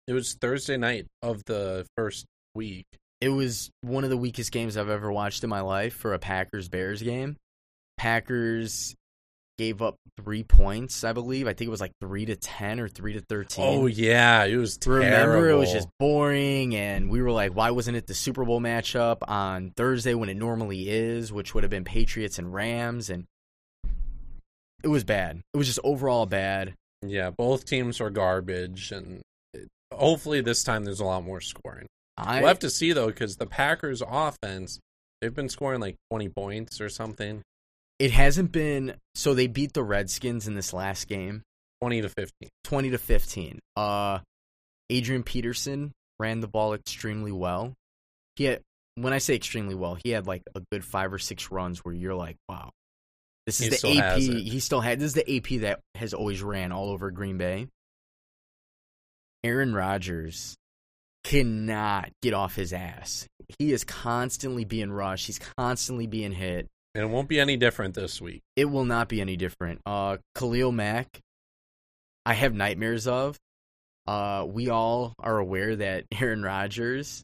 It 0.07 0.12
was 0.12 0.34
Thursday 0.34 0.76
night 0.76 1.07
of 1.22 1.44
the 1.46 1.86
first 1.96 2.26
week. 2.55 2.86
It 3.20 3.30
was 3.30 3.70
one 3.80 4.05
of 4.05 4.11
the 4.11 4.16
weakest 4.16 4.52
games 4.52 4.76
I've 4.76 4.90
ever 4.90 5.11
watched 5.11 5.44
in 5.44 5.50
my 5.50 5.61
life 5.61 5.94
for 5.94 6.12
a 6.12 6.18
Packers 6.18 6.68
Bears 6.68 7.02
game. 7.02 7.36
Packers 7.96 8.94
gave 9.59 9.82
up 9.82 9.96
three 10.22 10.42
points, 10.42 11.05
I 11.05 11.12
believe. 11.12 11.46
I 11.46 11.52
think 11.52 11.68
it 11.68 11.70
was 11.70 11.80
like 11.80 11.92
three 12.00 12.26
to 12.26 12.36
ten 12.36 12.80
or 12.80 12.88
three 12.88 13.14
to 13.14 13.20
thirteen. 13.20 13.64
Oh 13.64 13.86
yeah, 13.86 14.44
it 14.44 14.57
was 14.57 14.76
terrible. 14.76 15.07
Remember, 15.07 15.50
it 15.50 15.57
was 15.57 15.72
just 15.72 15.88
boring, 15.98 16.74
and 16.74 17.11
we 17.11 17.22
were 17.22 17.30
like, 17.32 17.52
why 17.55 17.70
wasn't 17.70 17.96
it 17.96 18.07
the 18.07 18.14
Super 18.14 18.44
Bowl 18.44 18.61
matchup 18.61 19.18
on 19.28 19.72
Thursday 19.76 20.14
when 20.14 20.28
it 20.28 20.36
normally 20.36 20.88
is, 20.88 21.32
which 21.32 21.55
would 21.55 21.64
have 21.64 21.70
been 21.70 21.84
Patriots 21.84 22.38
and 22.38 22.52
Rams? 22.52 23.11
And 23.11 23.24
it 24.82 24.88
was 24.88 25.05
bad. 25.05 25.40
It 25.52 25.57
was 25.57 25.66
just 25.66 25.80
overall 25.84 26.26
bad. 26.26 26.74
yeah. 27.02 27.30
Both 27.30 27.64
teams 27.64 28.00
are 28.00 28.11
garbage, 28.11 28.92
and 28.92 29.22
hopefully 29.92 30.40
this 30.40 30.64
time 30.64 30.84
there's 30.84 31.00
a 31.00 31.05
lot 31.05 31.24
more 31.24 31.40
scoring. 31.40 31.86
I 32.16 32.38
we'll 32.40 32.48
have 32.48 32.59
to 32.61 32.70
see 32.70 32.92
though, 32.92 33.09
because 33.09 33.36
the 33.36 33.46
Packers' 33.46 34.02
offense 34.07 34.78
they've 35.20 35.34
been 35.34 35.48
scoring 35.48 35.80
like 35.80 35.96
20 36.11 36.28
points 36.28 36.80
or 36.80 36.88
something, 36.88 37.42
it 37.99 38.11
hasn't 38.11 38.53
been 38.53 38.95
so 39.14 39.34
they 39.34 39.47
beat 39.47 39.72
the 39.72 39.82
Redskins 39.82 40.49
in 40.49 40.55
this 40.55 40.72
last 40.72 41.09
game, 41.09 41.42
20 41.80 42.03
to 42.03 42.09
15. 42.09 42.49
twenty 42.64 42.90
to 42.90 42.99
fifteen. 42.99 43.59
Uh, 43.76 44.18
Adrian 44.90 45.22
Peterson 45.22 45.92
ran 46.18 46.40
the 46.40 46.49
ball 46.49 46.74
extremely 46.74 47.32
well. 47.32 47.72
He 48.36 48.45
had, 48.45 48.61
when 48.97 49.12
I 49.12 49.18
say 49.18 49.34
extremely 49.34 49.74
well, 49.74 49.97
he 50.03 50.11
had 50.11 50.26
like 50.26 50.42
a 50.55 50.62
good 50.72 50.84
five 50.84 51.12
or 51.12 51.18
six 51.18 51.51
runs 51.51 51.78
where 51.84 51.95
you're 51.95 52.14
like, 52.14 52.36
wow, 52.49 52.70
this 53.47 53.61
is 53.61 53.80
He 53.80 53.95
the 53.95 54.03
AP. 54.05 54.18
He 54.18 54.61
still 54.61 54.80
had 54.80 54.99
this 54.99 55.09
is 55.09 55.14
the 55.14 55.36
AP 55.36 55.61
that 55.62 55.80
has 55.95 56.14
always 56.14 56.42
ran 56.42 56.72
all 56.72 56.90
over 56.90 57.11
Green 57.11 57.38
Bay. 57.38 57.68
Aaron 59.45 59.74
Rodgers 59.74 60.57
cannot 61.22 62.11
get 62.22 62.34
off 62.34 62.55
his 62.55 62.72
ass. 62.72 63.26
He 63.59 63.72
is 63.72 63.84
constantly 63.84 64.64
being 64.64 64.90
rushed. 64.90 65.26
He's 65.26 65.40
constantly 65.59 66.07
being 66.07 66.32
hit. 66.32 66.66
And 66.95 67.05
it 67.05 67.11
won't 67.11 67.28
be 67.28 67.40
any 67.40 67.57
different 67.57 67.95
this 67.95 68.20
week. 68.20 68.42
It 68.55 68.66
will 68.66 68.84
not 68.84 69.09
be 69.09 69.20
any 69.20 69.36
different. 69.36 69.80
Uh, 69.84 70.18
Khalil 70.36 70.70
Mack, 70.70 71.20
I 72.24 72.34
have 72.34 72.55
nightmares 72.55 73.07
of. 73.07 73.36
Uh, 74.07 74.45
we 74.47 74.68
all 74.68 75.14
are 75.18 75.38
aware 75.38 75.74
that 75.76 76.05
Aaron 76.20 76.42
Rodgers 76.42 77.22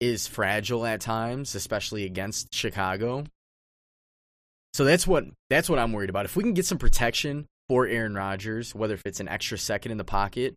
is 0.00 0.26
fragile 0.26 0.84
at 0.84 1.00
times, 1.00 1.54
especially 1.54 2.04
against 2.04 2.54
Chicago. 2.54 3.24
So 4.74 4.84
that's 4.84 5.06
what 5.06 5.24
that's 5.48 5.70
what 5.70 5.78
I'm 5.78 5.92
worried 5.92 6.10
about. 6.10 6.26
If 6.26 6.36
we 6.36 6.42
can 6.42 6.52
get 6.52 6.66
some 6.66 6.78
protection 6.78 7.46
for 7.68 7.86
Aaron 7.86 8.14
Rodgers, 8.14 8.74
whether 8.74 8.94
if 8.94 9.02
it's 9.06 9.20
an 9.20 9.28
extra 9.28 9.56
second 9.56 9.92
in 9.92 9.98
the 9.98 10.04
pocket, 10.04 10.54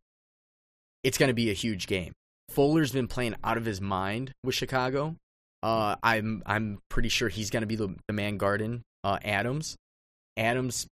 it's 1.03 1.17
going 1.17 1.29
to 1.29 1.33
be 1.33 1.49
a 1.49 1.53
huge 1.53 1.87
game. 1.87 2.11
Fuller's 2.49 2.91
been 2.91 3.07
playing 3.07 3.35
out 3.43 3.57
of 3.57 3.65
his 3.65 3.79
mind 3.79 4.33
with 4.43 4.55
Chicago. 4.55 5.15
Uh, 5.61 5.95
I'm 6.01 6.41
I'm 6.45 6.79
pretty 6.89 7.09
sure 7.09 7.27
he's 7.29 7.49
going 7.49 7.61
to 7.61 7.67
be 7.67 7.75
the, 7.75 7.93
the 8.07 8.13
man 8.13 8.37
guarding 8.37 8.81
uh, 9.03 9.17
Adams. 9.23 9.75
Adams, 10.37 10.87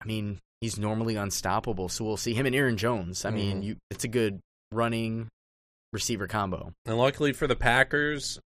I 0.00 0.06
mean, 0.06 0.38
he's 0.60 0.78
normally 0.78 1.16
unstoppable, 1.16 1.88
so 1.88 2.04
we'll 2.04 2.16
see 2.16 2.34
him 2.34 2.46
and 2.46 2.54
Aaron 2.54 2.76
Jones. 2.76 3.24
I 3.24 3.30
mean, 3.30 3.60
Mhm. 3.62 3.64
you, 3.64 3.76
it's 3.90 4.04
a 4.04 4.08
good 4.08 4.38
running 4.70 5.28
receiver 5.92 6.26
combo. 6.28 6.72
And 6.86 6.96
luckily 6.96 7.32
for 7.32 7.46
the 7.46 7.56
Packers, 7.56 8.38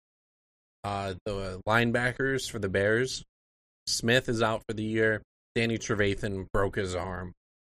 uh, 0.84 1.14
the 1.26 1.60
linebackers 1.68 2.50
for 2.50 2.58
the 2.58 2.68
Bears, 2.68 3.22
Smith 3.86 4.28
is 4.28 4.42
out 4.42 4.62
for 4.68 4.74
the 4.74 4.82
year. 4.84 5.22
Danny 5.54 5.78
Trevathan 5.78 6.46
broke 6.52 6.76
his 6.76 6.94
arm, 6.94 7.32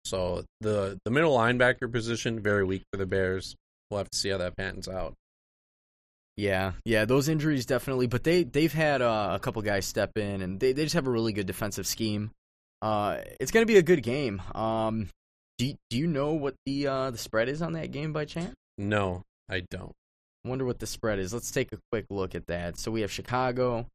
so 0.05 0.43
the 0.61 0.97
the 1.05 1.11
middle 1.11 1.35
linebacker 1.37 1.91
position 1.91 2.39
very 2.41 2.63
weak 2.63 2.83
for 2.91 2.97
the 2.97 3.05
Bears. 3.05 3.55
We'll 3.89 3.99
have 3.99 4.09
to 4.09 4.17
see 4.17 4.29
how 4.29 4.37
that 4.37 4.55
pans 4.57 4.87
out. 4.87 5.13
Yeah, 6.39 6.71
yeah, 6.85 7.03
those 7.03 7.27
injuries 7.27 7.65
definitely, 7.65 8.07
but 8.07 8.23
they 8.23 8.43
they've 8.43 8.71
had 8.71 9.01
uh, 9.01 9.31
a 9.33 9.39
couple 9.39 9.61
guys 9.61 9.85
step 9.85 10.11
in, 10.17 10.41
and 10.41 10.57
they 10.57 10.71
they 10.71 10.83
just 10.83 10.95
have 10.95 11.05
a 11.05 11.11
really 11.11 11.33
good 11.33 11.47
defensive 11.47 11.85
scheme. 11.85 12.31
Uh, 12.81 13.17
it's 13.41 13.51
gonna 13.51 13.65
be 13.65 13.75
a 13.75 13.81
good 13.81 14.01
game. 14.03 14.41
Um, 14.55 15.09
do 15.57 15.65
you, 15.65 15.75
do 15.89 15.97
you 15.97 16.07
know 16.07 16.31
what 16.31 16.55
the 16.65 16.87
uh 16.87 17.11
the 17.11 17.17
spread 17.17 17.49
is 17.49 17.61
on 17.61 17.73
that 17.73 17.91
game 17.91 18.13
by 18.13 18.23
chance? 18.23 18.55
No, 18.77 19.23
I 19.49 19.63
don't. 19.69 19.91
Wonder 20.45 20.63
what 20.63 20.79
the 20.79 20.87
spread 20.87 21.19
is. 21.19 21.33
Let's 21.33 21.51
take 21.51 21.73
a 21.73 21.79
quick 21.91 22.05
look 22.09 22.35
at 22.35 22.47
that. 22.47 22.79
So 22.79 22.89
we 22.89 23.01
have 23.01 23.11
Chicago 23.11 23.87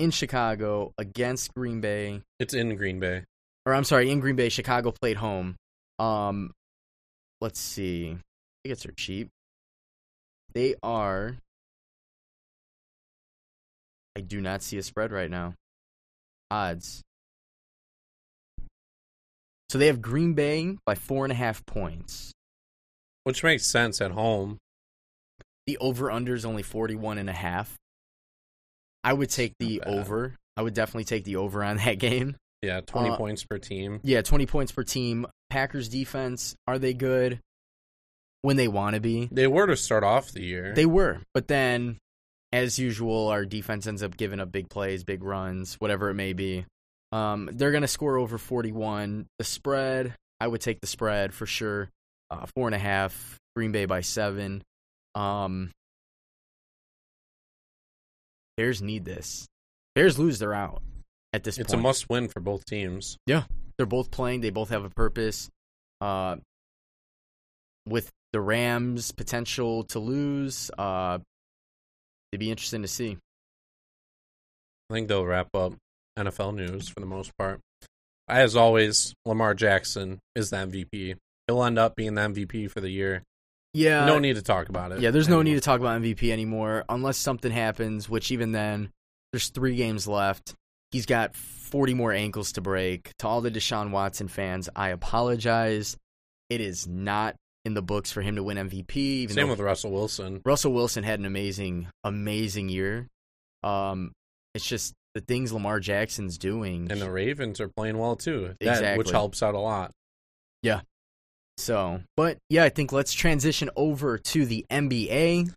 in 0.00 0.10
Chicago 0.10 0.92
against 0.98 1.54
Green 1.54 1.80
Bay, 1.80 2.22
It's 2.40 2.54
in 2.54 2.74
Green 2.74 2.98
Bay. 2.98 3.22
or 3.64 3.72
I'm 3.72 3.84
sorry, 3.84 4.10
in 4.10 4.18
Green 4.18 4.34
Bay. 4.34 4.48
Chicago 4.48 4.90
played 4.90 5.16
home. 5.18 5.54
Um, 6.00 6.50
let's 7.40 7.60
see. 7.60 8.16
Tickets 8.64 8.84
are 8.84 8.90
cheap. 8.98 9.28
They 10.54 10.74
are. 10.82 11.36
I 14.16 14.20
do 14.20 14.40
not 14.40 14.62
see 14.62 14.78
a 14.78 14.82
spread 14.82 15.10
right 15.12 15.30
now. 15.30 15.54
Odds. 16.50 17.02
So 19.70 19.78
they 19.78 19.86
have 19.88 20.00
Green 20.00 20.34
Bay 20.34 20.76
by 20.86 20.94
four 20.94 21.24
and 21.24 21.32
a 21.32 21.34
half 21.36 21.64
points. 21.66 22.32
Which 23.24 23.42
makes 23.42 23.66
sense 23.66 24.00
at 24.00 24.12
home. 24.12 24.58
The 25.66 25.78
over 25.78 26.10
under 26.10 26.34
is 26.34 26.44
only 26.44 26.62
41 26.62 27.18
and 27.18 27.28
a 27.30 27.32
half. 27.32 27.74
I 29.02 29.12
would 29.14 29.30
take 29.30 29.54
the 29.58 29.82
over. 29.82 30.34
I 30.56 30.62
would 30.62 30.74
definitely 30.74 31.04
take 31.04 31.24
the 31.24 31.36
over 31.36 31.64
on 31.64 31.76
that 31.84 31.98
game. 31.98 32.36
Yeah, 32.62 32.80
20 32.82 33.10
Uh, 33.10 33.16
points 33.16 33.44
per 33.44 33.58
team. 33.58 34.00
Yeah, 34.04 34.22
20 34.22 34.46
points 34.46 34.72
per 34.72 34.84
team. 34.84 35.26
Packers 35.50 35.88
defense, 35.88 36.54
are 36.66 36.78
they 36.78 36.94
good? 36.94 37.40
When 38.42 38.56
they 38.56 38.68
want 38.68 38.94
to 38.94 39.00
be. 39.00 39.28
They 39.32 39.46
were 39.46 39.66
to 39.66 39.76
start 39.76 40.04
off 40.04 40.30
the 40.32 40.42
year. 40.42 40.74
They 40.74 40.86
were, 40.86 41.20
but 41.32 41.48
then 41.48 41.98
as 42.54 42.78
usual 42.78 43.28
our 43.28 43.44
defense 43.44 43.88
ends 43.88 44.04
up 44.04 44.16
giving 44.16 44.38
up 44.38 44.52
big 44.52 44.70
plays, 44.70 45.02
big 45.02 45.24
runs, 45.24 45.74
whatever 45.80 46.08
it 46.08 46.14
may 46.14 46.32
be. 46.32 46.64
Um, 47.10 47.50
they're 47.52 47.72
going 47.72 47.82
to 47.82 47.88
score 47.88 48.16
over 48.16 48.38
41. 48.38 49.26
The 49.38 49.44
spread, 49.44 50.14
I 50.38 50.46
would 50.46 50.60
take 50.60 50.80
the 50.80 50.86
spread 50.86 51.34
for 51.34 51.46
sure. 51.46 51.90
Uh, 52.30 52.46
four 52.54 52.68
and 52.68 52.74
a 52.74 52.78
half, 52.78 53.38
Green 53.56 53.72
Bay 53.72 53.86
by 53.86 54.02
seven. 54.02 54.62
Um, 55.16 55.72
Bears 58.56 58.80
need 58.80 59.04
this. 59.04 59.46
Bears 59.96 60.16
lose, 60.16 60.38
they're 60.38 60.54
out 60.54 60.80
at 61.32 61.42
this 61.42 61.58
it's 61.58 61.72
point. 61.72 61.80
a 61.80 61.82
must 61.82 62.08
win 62.08 62.28
for 62.28 62.38
both 62.38 62.64
teams. 62.66 63.16
Yeah. 63.26 63.42
They're 63.76 63.86
both 63.86 64.12
playing. 64.12 64.42
They 64.42 64.50
both 64.50 64.68
have 64.68 64.84
a 64.84 64.90
purpose. 64.90 65.50
Uh, 66.00 66.36
with 67.84 68.10
the 68.32 68.40
Rams' 68.40 69.10
potential 69.10 69.82
to 69.84 69.98
lose, 69.98 70.70
uh, 70.78 71.18
it'd 72.34 72.40
be 72.40 72.50
interesting 72.50 72.82
to 72.82 72.88
see. 72.88 73.16
I 74.90 74.94
think 74.94 75.08
they'll 75.08 75.24
wrap 75.24 75.48
up 75.54 75.74
NFL 76.18 76.56
news 76.56 76.88
for 76.88 77.00
the 77.00 77.06
most 77.06 77.36
part. 77.38 77.60
As 78.28 78.56
always, 78.56 79.14
Lamar 79.24 79.54
Jackson 79.54 80.18
is 80.34 80.50
the 80.50 80.56
MVP. 80.56 81.16
He'll 81.46 81.62
end 81.62 81.78
up 81.78 81.94
being 81.94 82.14
the 82.14 82.22
MVP 82.22 82.70
for 82.70 82.80
the 82.80 82.90
year. 82.90 83.22
Yeah, 83.72 84.06
no 84.06 84.18
need 84.18 84.36
to 84.36 84.42
talk 84.42 84.68
about 84.68 84.92
it. 84.92 85.00
Yeah, 85.00 85.10
there's 85.10 85.28
no 85.28 85.42
need 85.42 85.54
to 85.54 85.60
talk 85.60 85.80
about 85.80 86.00
MVP 86.00 86.30
anymore 86.30 86.84
unless 86.88 87.18
something 87.18 87.52
happens. 87.52 88.08
Which 88.08 88.30
even 88.30 88.52
then, 88.52 88.90
there's 89.32 89.48
three 89.48 89.76
games 89.76 90.06
left. 90.08 90.54
He's 90.90 91.06
got 91.06 91.34
40 91.34 91.94
more 91.94 92.12
ankles 92.12 92.52
to 92.52 92.60
break. 92.60 93.10
To 93.18 93.28
all 93.28 93.40
the 93.40 93.50
Deshaun 93.50 93.90
Watson 93.90 94.28
fans, 94.28 94.68
I 94.74 94.90
apologize. 94.90 95.96
It 96.50 96.60
is 96.60 96.86
not 96.86 97.34
in 97.64 97.74
the 97.74 97.82
books 97.82 98.12
for 98.12 98.22
him 98.22 98.36
to 98.36 98.42
win 98.42 98.56
MVP. 98.56 98.96
Even 98.96 99.34
Same 99.34 99.48
with 99.48 99.60
Russell 99.60 99.90
Wilson. 99.90 100.42
Russell 100.44 100.72
Wilson 100.72 101.04
had 101.04 101.18
an 101.18 101.24
amazing, 101.24 101.88
amazing 102.02 102.68
year. 102.68 103.08
Um, 103.62 104.12
it's 104.54 104.66
just 104.66 104.94
the 105.14 105.20
things 105.20 105.52
Lamar 105.52 105.80
Jackson's 105.80 106.38
doing. 106.38 106.90
And 106.90 107.00
the 107.00 107.10
Ravens 107.10 107.60
are 107.60 107.68
playing 107.68 107.98
well 107.98 108.16
too. 108.16 108.54
That, 108.60 108.70
Exactly. 108.70 108.98
Which 108.98 109.10
helps 109.10 109.42
out 109.42 109.54
a 109.54 109.60
lot. 109.60 109.92
Yeah. 110.62 110.80
So, 111.56 112.00
but 112.16 112.38
yeah, 112.50 112.64
I 112.64 112.68
think 112.68 112.92
let's 112.92 113.12
transition 113.12 113.70
over 113.76 114.18
to 114.18 114.44
the 114.44 114.66
NBA. 114.70 115.52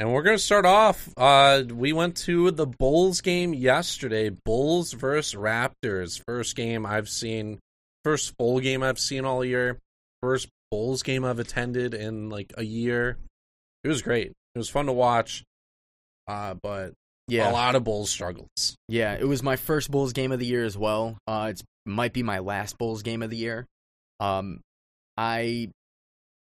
And 0.00 0.12
we're 0.12 0.22
going 0.22 0.36
to 0.36 0.42
start 0.42 0.64
off. 0.64 1.08
Uh, 1.16 1.64
we 1.68 1.92
went 1.92 2.16
to 2.18 2.50
the 2.52 2.66
Bulls 2.66 3.20
game 3.20 3.52
yesterday. 3.52 4.30
Bulls 4.30 4.92
versus 4.92 5.34
Raptors. 5.38 6.22
First 6.24 6.54
game 6.54 6.86
I've 6.86 7.08
seen, 7.08 7.58
first 8.04 8.32
full 8.38 8.60
game 8.60 8.82
I've 8.82 9.00
seen 9.00 9.24
all 9.24 9.44
year. 9.44 9.78
First 10.22 10.48
Bulls 10.70 11.02
game 11.02 11.24
I've 11.24 11.38
attended 11.38 11.94
in 11.94 12.30
like 12.30 12.52
a 12.56 12.64
year. 12.64 13.18
It 13.84 13.88
was 13.88 14.02
great. 14.02 14.32
It 14.54 14.58
was 14.58 14.68
fun 14.68 14.86
to 14.86 14.92
watch. 14.92 15.44
Uh, 16.26 16.54
but 16.62 16.92
Yeah, 17.28 17.50
a 17.50 17.52
lot 17.52 17.74
of 17.74 17.84
Bulls 17.84 18.10
struggles. 18.10 18.76
Yeah, 18.88 19.14
it 19.14 19.26
was 19.26 19.42
my 19.42 19.56
first 19.56 19.90
Bulls 19.90 20.12
game 20.12 20.32
of 20.32 20.38
the 20.40 20.46
year 20.46 20.64
as 20.64 20.76
well. 20.76 21.16
Uh, 21.26 21.52
it 21.52 21.62
might 21.86 22.12
be 22.12 22.22
my 22.22 22.40
last 22.40 22.76
Bulls 22.78 23.02
game 23.02 23.22
of 23.22 23.30
the 23.30 23.36
year. 23.36 23.66
Um, 24.20 24.60
I 25.16 25.70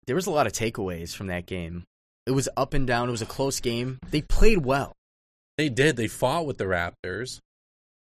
there 0.07 0.17
was 0.17 0.27
a 0.27 0.31
lot 0.31 0.47
of 0.47 0.53
takeaways 0.53 1.15
from 1.15 1.29
that 1.29 1.47
game. 1.47 1.85
It 2.27 2.33
was 2.33 2.49
up 2.57 2.75
and 2.75 2.87
down. 2.87 3.09
It 3.09 3.13
was 3.13 3.23
a 3.23 3.27
close 3.27 3.61
game. 3.61 3.99
They 4.11 4.23
played 4.23 4.65
well 4.65 4.93
They 5.57 5.69
did. 5.69 5.97
They 5.97 6.09
fought 6.09 6.47
with 6.47 6.59
the 6.59 6.65
Raptors. 6.65 7.39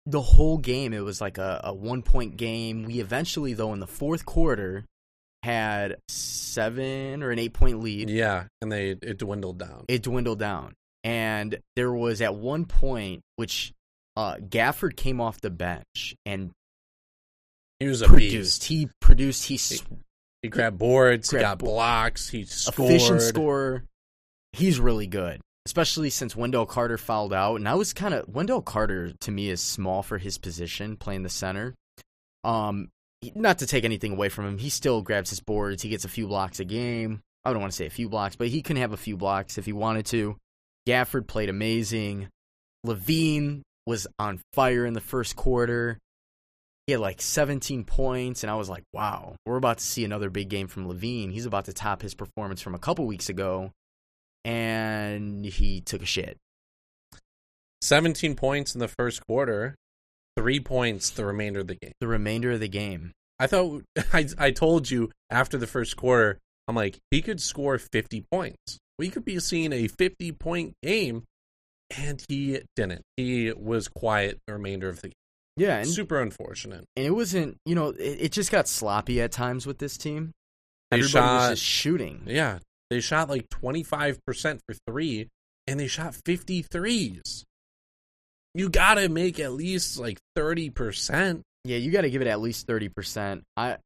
the 0.05 0.21
whole 0.21 0.57
game. 0.57 0.91
It 0.93 1.01
was 1.03 1.21
like 1.21 1.37
a, 1.37 1.61
a 1.63 1.73
one 1.73 2.01
point 2.01 2.35
game. 2.35 2.83
We 2.83 2.99
eventually, 2.99 3.53
though, 3.53 3.73
in 3.73 3.79
the 3.79 3.87
fourth 3.87 4.25
quarter, 4.25 4.85
had 5.43 5.97
seven 6.09 7.23
or 7.23 7.31
an 7.31 7.39
eight 7.39 7.53
point 7.53 7.79
lead. 7.79 8.09
Yeah, 8.09 8.45
and 8.61 8.71
they 8.71 8.89
it 8.91 9.17
dwindled 9.19 9.57
down. 9.59 9.85
it 9.87 10.03
dwindled 10.03 10.39
down. 10.39 10.73
And 11.03 11.59
there 11.75 11.91
was 11.93 12.21
at 12.21 12.35
one 12.35 12.65
point 12.65 13.21
which 13.37 13.71
uh, 14.17 14.35
Gafford 14.35 14.95
came 14.97 15.21
off 15.21 15.39
the 15.39 15.49
bench 15.49 16.15
and 16.25 16.51
He 17.79 17.87
was 17.87 18.01
a 18.01 18.07
produced. 18.07 18.61
beast. 18.61 18.63
He 18.65 18.89
produced. 18.99 19.45
He 19.45 19.55
s- 19.55 19.81
He 20.41 20.49
grabbed 20.49 20.77
boards. 20.77 21.29
Grabbed 21.29 21.41
he 21.41 21.45
got 21.45 21.57
bo- 21.59 21.65
blocks. 21.67 22.27
He 22.29 22.43
scored. 22.45 22.89
efficient 22.91 23.21
scorer. 23.21 23.83
He's 24.51 24.79
really 24.79 25.07
good, 25.07 25.39
especially 25.65 26.09
since 26.09 26.35
Wendell 26.35 26.65
Carter 26.65 26.97
fouled 26.97 27.31
out. 27.33 27.55
And 27.55 27.69
I 27.69 27.75
was 27.75 27.93
kind 27.93 28.13
of 28.13 28.27
Wendell 28.27 28.61
Carter 28.61 29.13
to 29.21 29.31
me 29.31 29.49
is 29.49 29.61
small 29.61 30.03
for 30.03 30.17
his 30.17 30.37
position, 30.37 30.97
playing 30.97 31.23
the 31.23 31.29
center. 31.29 31.75
Um, 32.43 32.89
he- 32.89 32.89
not 33.35 33.59
to 33.59 33.67
take 33.67 33.83
anything 33.83 34.13
away 34.13 34.29
from 34.29 34.45
him, 34.45 34.57
he 34.57 34.69
still 34.69 35.01
grabs 35.01 35.29
his 35.29 35.39
boards. 35.39 35.83
He 35.83 35.89
gets 35.89 36.05
a 36.05 36.09
few 36.09 36.27
blocks 36.27 36.59
a 36.59 36.65
game. 36.65 37.21
I 37.43 37.51
don't 37.51 37.61
want 37.61 37.71
to 37.71 37.77
say 37.77 37.85
a 37.85 37.91
few 37.91 38.09
blocks, 38.09 38.35
but 38.35 38.47
he 38.47 38.61
can 38.61 38.77
have 38.77 38.93
a 38.93 38.97
few 38.97 39.17
blocks 39.17 39.57
if 39.57 39.65
he 39.65 39.73
wanted 39.73 40.05
to. 40.07 40.37
Gafford 40.87 41.27
played 41.27 41.49
amazing. 41.49 42.27
LaVine 42.85 43.61
was 43.85 44.07
on 44.17 44.39
fire 44.53 44.85
in 44.85 44.93
the 44.93 45.01
first 45.01 45.35
quarter. 45.35 45.97
He 46.87 46.93
had 46.93 47.01
like 47.01 47.21
17 47.21 47.83
points, 47.83 48.43
and 48.43 48.49
I 48.49 48.55
was 48.55 48.69
like, 48.69 48.83
wow, 48.93 49.35
we're 49.45 49.57
about 49.57 49.77
to 49.77 49.83
see 49.83 50.03
another 50.03 50.29
big 50.29 50.49
game 50.49 50.67
from 50.67 50.87
LaVine. 50.87 51.31
He's 51.31 51.45
about 51.45 51.65
to 51.65 51.73
top 51.73 52.01
his 52.01 52.15
performance 52.15 52.61
from 52.61 52.75
a 52.75 52.79
couple 52.79 53.05
weeks 53.05 53.29
ago. 53.29 53.71
And 54.45 55.45
he 55.45 55.81
took 55.81 56.01
a 56.01 56.05
shit. 56.05 56.37
17 57.81 58.35
points 58.35 58.73
in 58.73 58.79
the 58.79 58.87
first 58.87 59.25
quarter, 59.27 59.75
three 60.39 60.59
points 60.59 61.09
the 61.09 61.25
remainder 61.25 61.59
of 61.59 61.67
the 61.67 61.75
game. 61.75 61.91
The 61.99 62.07
remainder 62.07 62.51
of 62.51 62.59
the 62.59 62.67
game. 62.69 63.11
I 63.39 63.47
thought 63.47 63.83
I 64.13 64.27
I 64.37 64.51
told 64.51 64.89
you 64.89 65.11
after 65.29 65.57
the 65.57 65.67
first 65.67 65.97
quarter, 65.97 66.39
I'm 66.67 66.75
like 66.75 66.97
he 67.11 67.21
could 67.21 67.41
score 67.41 67.77
50 67.77 68.25
points. 68.31 68.77
We 68.97 69.09
could 69.09 69.25
be 69.25 69.39
seeing 69.39 69.71
a 69.73 69.87
50 69.87 70.31
point 70.33 70.73
game, 70.83 71.23
and 71.95 72.23
he 72.27 72.59
didn't. 72.75 73.01
He 73.17 73.51
was 73.51 73.87
quiet 73.87 74.39
the 74.47 74.53
remainder 74.53 74.89
of 74.89 75.01
the 75.01 75.07
game. 75.09 75.13
Yeah, 75.57 75.77
and, 75.79 75.87
Super 75.87 76.21
unfortunate. 76.21 76.85
and 76.95 77.05
it 77.05 77.11
wasn't, 77.11 77.57
you 77.65 77.75
know, 77.75 77.89
it, 77.89 78.17
it 78.21 78.31
just 78.31 78.49
got 78.51 78.67
sloppy 78.67 79.21
at 79.21 79.33
times 79.33 79.65
with 79.67 79.77
this 79.77 79.97
team. 79.97 80.31
They 80.91 80.99
Everybody 80.99 81.11
shot, 81.11 81.49
was 81.49 81.59
just 81.59 81.69
shooting. 81.69 82.21
yeah, 82.25 82.59
they 82.89 83.01
shot 83.01 83.29
like 83.29 83.49
25 83.49 84.19
percent 84.25 84.61
for 84.67 84.75
three, 84.87 85.27
and 85.67 85.79
they 85.79 85.87
shot 85.87 86.13
53s. 86.13 87.43
You 88.53 88.69
got 88.69 88.95
to 88.95 89.09
make 89.09 89.39
at 89.39 89.53
least 89.53 89.99
like 89.99 90.19
30%. 90.37 91.41
Yeah, 91.65 91.77
you 91.77 91.91
got 91.91 92.01
to 92.01 92.09
give 92.09 92.21
it 92.21 92.27
at 92.27 92.39
least 92.41 92.67
30%. 92.67 93.41
I 93.57 93.77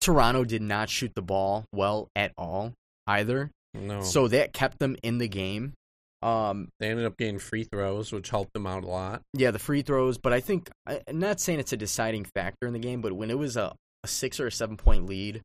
Toronto 0.00 0.44
did 0.44 0.62
not 0.62 0.90
shoot 0.90 1.12
the 1.14 1.22
ball 1.22 1.64
well 1.72 2.08
at 2.16 2.32
all 2.36 2.72
either. 3.06 3.50
No. 3.72 4.02
So 4.02 4.28
that 4.28 4.52
kept 4.52 4.78
them 4.78 4.96
in 5.02 5.18
the 5.18 5.28
game. 5.28 5.74
Um, 6.22 6.68
they 6.78 6.88
ended 6.88 7.06
up 7.06 7.16
getting 7.16 7.38
free 7.38 7.64
throws, 7.64 8.12
which 8.12 8.30
helped 8.30 8.52
them 8.52 8.66
out 8.66 8.84
a 8.84 8.86
lot. 8.86 9.22
Yeah, 9.34 9.50
the 9.50 9.58
free 9.58 9.82
throws, 9.82 10.18
but 10.18 10.32
I 10.32 10.40
think 10.40 10.70
I'm 10.86 11.18
not 11.18 11.40
saying 11.40 11.58
it's 11.58 11.72
a 11.72 11.76
deciding 11.76 12.26
factor 12.26 12.66
in 12.66 12.72
the 12.72 12.78
game, 12.78 13.00
but 13.00 13.12
when 13.12 13.30
it 13.30 13.38
was 13.38 13.56
a, 13.56 13.74
a 14.04 14.08
six 14.08 14.38
or 14.38 14.46
a 14.46 14.52
seven 14.52 14.76
point 14.76 15.06
lead 15.06 15.40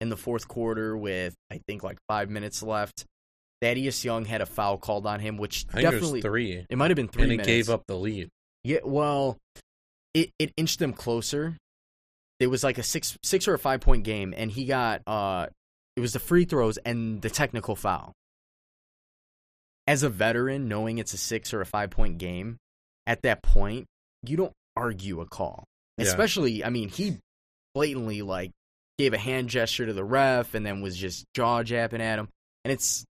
in 0.00 0.08
the 0.08 0.16
fourth 0.16 0.48
quarter 0.48 0.96
with 0.96 1.34
I 1.50 1.60
think 1.66 1.82
like 1.82 1.98
five 2.08 2.28
minutes 2.28 2.62
left, 2.62 3.04
Thaddeus 3.66 4.04
Young 4.04 4.24
had 4.24 4.40
a 4.40 4.46
foul 4.46 4.78
called 4.78 5.06
on 5.06 5.18
him, 5.18 5.36
which 5.38 5.66
I 5.70 5.72
think 5.72 5.82
definitely 5.82 6.08
it 6.08 6.12
was 6.14 6.22
three. 6.22 6.66
It 6.68 6.78
might 6.78 6.90
have 6.90 6.96
been 6.96 7.08
three 7.08 7.24
and 7.24 7.32
it 7.32 7.36
minutes. 7.38 7.46
gave 7.48 7.70
up 7.70 7.82
the 7.88 7.96
lead. 7.96 8.28
Yeah, 8.62 8.78
well, 8.84 9.38
it 10.14 10.30
it 10.38 10.52
inched 10.56 10.78
them 10.78 10.92
closer. 10.92 11.56
It 12.38 12.46
was 12.46 12.62
like 12.62 12.78
a 12.78 12.82
six 12.82 13.16
six 13.24 13.48
or 13.48 13.54
a 13.54 13.58
five 13.58 13.80
point 13.80 14.04
game, 14.04 14.32
and 14.36 14.50
he 14.50 14.66
got 14.66 15.02
uh, 15.06 15.46
it 15.96 16.00
was 16.00 16.12
the 16.12 16.18
free 16.20 16.44
throws 16.44 16.76
and 16.78 17.20
the 17.20 17.30
technical 17.30 17.74
foul. 17.74 18.12
As 19.88 20.02
a 20.02 20.08
veteran, 20.08 20.68
knowing 20.68 20.98
it's 20.98 21.14
a 21.14 21.18
six 21.18 21.52
or 21.52 21.60
a 21.60 21.66
five 21.66 21.90
point 21.90 22.18
game, 22.18 22.58
at 23.06 23.22
that 23.22 23.42
point, 23.42 23.86
you 24.22 24.36
don't 24.36 24.52
argue 24.76 25.20
a 25.20 25.26
call. 25.26 25.64
Yeah. 25.98 26.04
Especially, 26.04 26.64
I 26.64 26.70
mean, 26.70 26.88
he 26.88 27.16
blatantly 27.74 28.22
like 28.22 28.52
gave 28.98 29.12
a 29.12 29.18
hand 29.18 29.48
gesture 29.48 29.86
to 29.86 29.92
the 29.92 30.04
ref 30.04 30.54
and 30.54 30.64
then 30.64 30.82
was 30.82 30.96
just 30.96 31.24
jaw 31.34 31.62
japping 31.62 32.00
at 32.00 32.18
him, 32.18 32.28
and 32.64 32.72
it's 32.72 33.04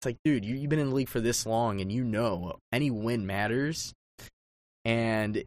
it's 0.00 0.06
like, 0.06 0.16
dude, 0.24 0.44
you, 0.44 0.54
you've 0.56 0.68
been 0.70 0.78
in 0.78 0.90
the 0.90 0.94
league 0.94 1.08
for 1.08 1.20
this 1.20 1.46
long, 1.46 1.80
and 1.80 1.90
you 1.90 2.04
know 2.04 2.56
any 2.72 2.90
win 2.90 3.26
matters. 3.26 3.92
And 4.84 5.42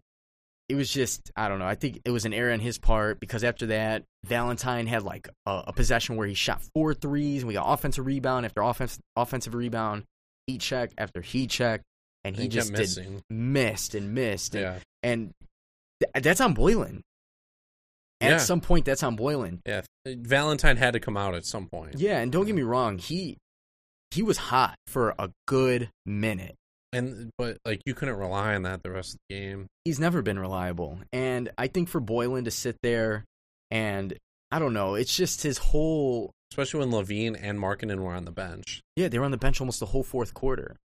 it 0.68 0.76
was 0.76 0.89
just, 0.89 1.32
I 1.36 1.47
don't 1.47 1.60
know. 1.60 1.66
I 1.66 1.76
think 1.76 2.02
it 2.06 2.12
was 2.12 2.26
an 2.26 2.34
error 2.34 2.52
on 2.52 2.60
his 2.60 2.78
part 2.78 3.20
because 3.20 3.43
after 3.43 3.68
that, 3.68 4.04
Valentine 4.26 4.86
had 4.88 5.04
like 5.04 5.30
a, 5.45 5.64
a 5.68 5.74
possession 5.74 6.16
where 6.16 6.28
he 6.28 6.34
shot 6.34 6.62
four 6.76 6.93
threes, 6.93 7.41
and 7.41 7.47
we 7.47 7.54
got 7.54 7.72
offensive 7.72 8.06
rebound 8.06 8.45
after 8.45 8.62
offense, 8.62 9.00
offensive 9.16 9.54
rebound, 9.56 10.04
heat 10.47 10.62
check 10.62 10.91
after 10.97 11.22
heat 11.22 11.50
check, 11.50 11.82
and 12.24 12.36
he, 12.36 12.43
He 12.43 12.47
just 12.50 12.74
did 12.74 13.24
missed 13.30 13.95
and 13.95 14.14
missed, 14.14 14.56
and, 14.56 14.62
Yeah. 14.64 14.80
and 15.04 15.32
th- 16.02 16.24
that's 16.24 16.41
on 16.41 16.56
Boylen. 16.56 17.02
At 18.22 18.32
Yeah. 18.32 18.38
some 18.39 18.60
point, 18.60 18.84
that's 18.84 19.02
on 19.04 19.16
Boylen. 19.18 19.60
Yeah. 19.66 19.82
Valentine 20.06 20.76
had 20.76 20.91
to 20.93 21.00
come 21.00 21.16
out 21.16 21.34
at 21.36 21.45
some 21.45 21.68
point. 21.68 21.95
Yeah, 21.97 22.20
and 22.20 22.32
don't 22.32 22.45
get 22.45 22.54
me 22.56 22.64
wrong, 22.64 22.97
he 22.97 23.38
he 24.12 24.22
was 24.24 24.38
hot 24.38 24.76
for 24.88 25.14
a 25.20 25.30
good 25.47 25.89
minute. 26.05 26.55
And 26.91 27.30
but 27.38 27.57
like 27.66 27.82
you 27.86 27.93
couldn't 27.93 28.16
rely 28.16 28.55
on 28.55 28.64
that 28.64 28.82
the 28.82 28.89
rest 28.89 29.14
of 29.14 29.20
the 29.30 29.36
game. 29.36 29.68
He's 29.86 29.99
never 29.99 30.22
been 30.22 30.39
reliable, 30.39 30.99
and 31.14 31.49
I 31.57 31.68
think 31.68 31.88
for 31.88 32.01
Boylen 32.01 32.45
to 32.45 32.51
sit 32.51 32.78
there 32.82 33.26
and 33.70 34.16
I 34.51 34.57
don't 34.57 34.74
know, 34.74 34.95
it's 34.95 35.16
just 35.16 35.43
his 35.43 35.60
whole 35.60 36.32
Especially 36.51 36.80
when 36.80 36.89
LaVine 36.89 37.38
and 37.39 37.60
Markkanen 37.60 37.99
were 37.99 38.16
on 38.16 38.26
the 38.26 38.32
bench. 38.32 38.82
yeah 38.95 39.07
they 39.07 39.20
were 39.20 39.26
on 39.26 39.32
the 39.32 39.38
bench 39.38 39.62
almost 39.62 39.80
the 39.80 39.86
whole 39.86 40.03
fourth 40.03 40.34
quarter, 40.34 40.78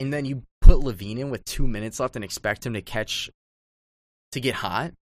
and 0.00 0.12
then 0.12 0.24
you 0.24 0.42
put 0.60 0.78
LaVine 0.78 1.18
in 1.18 1.30
with 1.30 1.44
two 1.44 1.68
minutes 1.68 2.00
left 2.00 2.16
and 2.16 2.24
expect 2.24 2.66
him 2.66 2.74
to 2.74 2.82
catch 2.82 3.30
to 4.32 4.40
get 4.40 4.56
hot. 4.56 4.92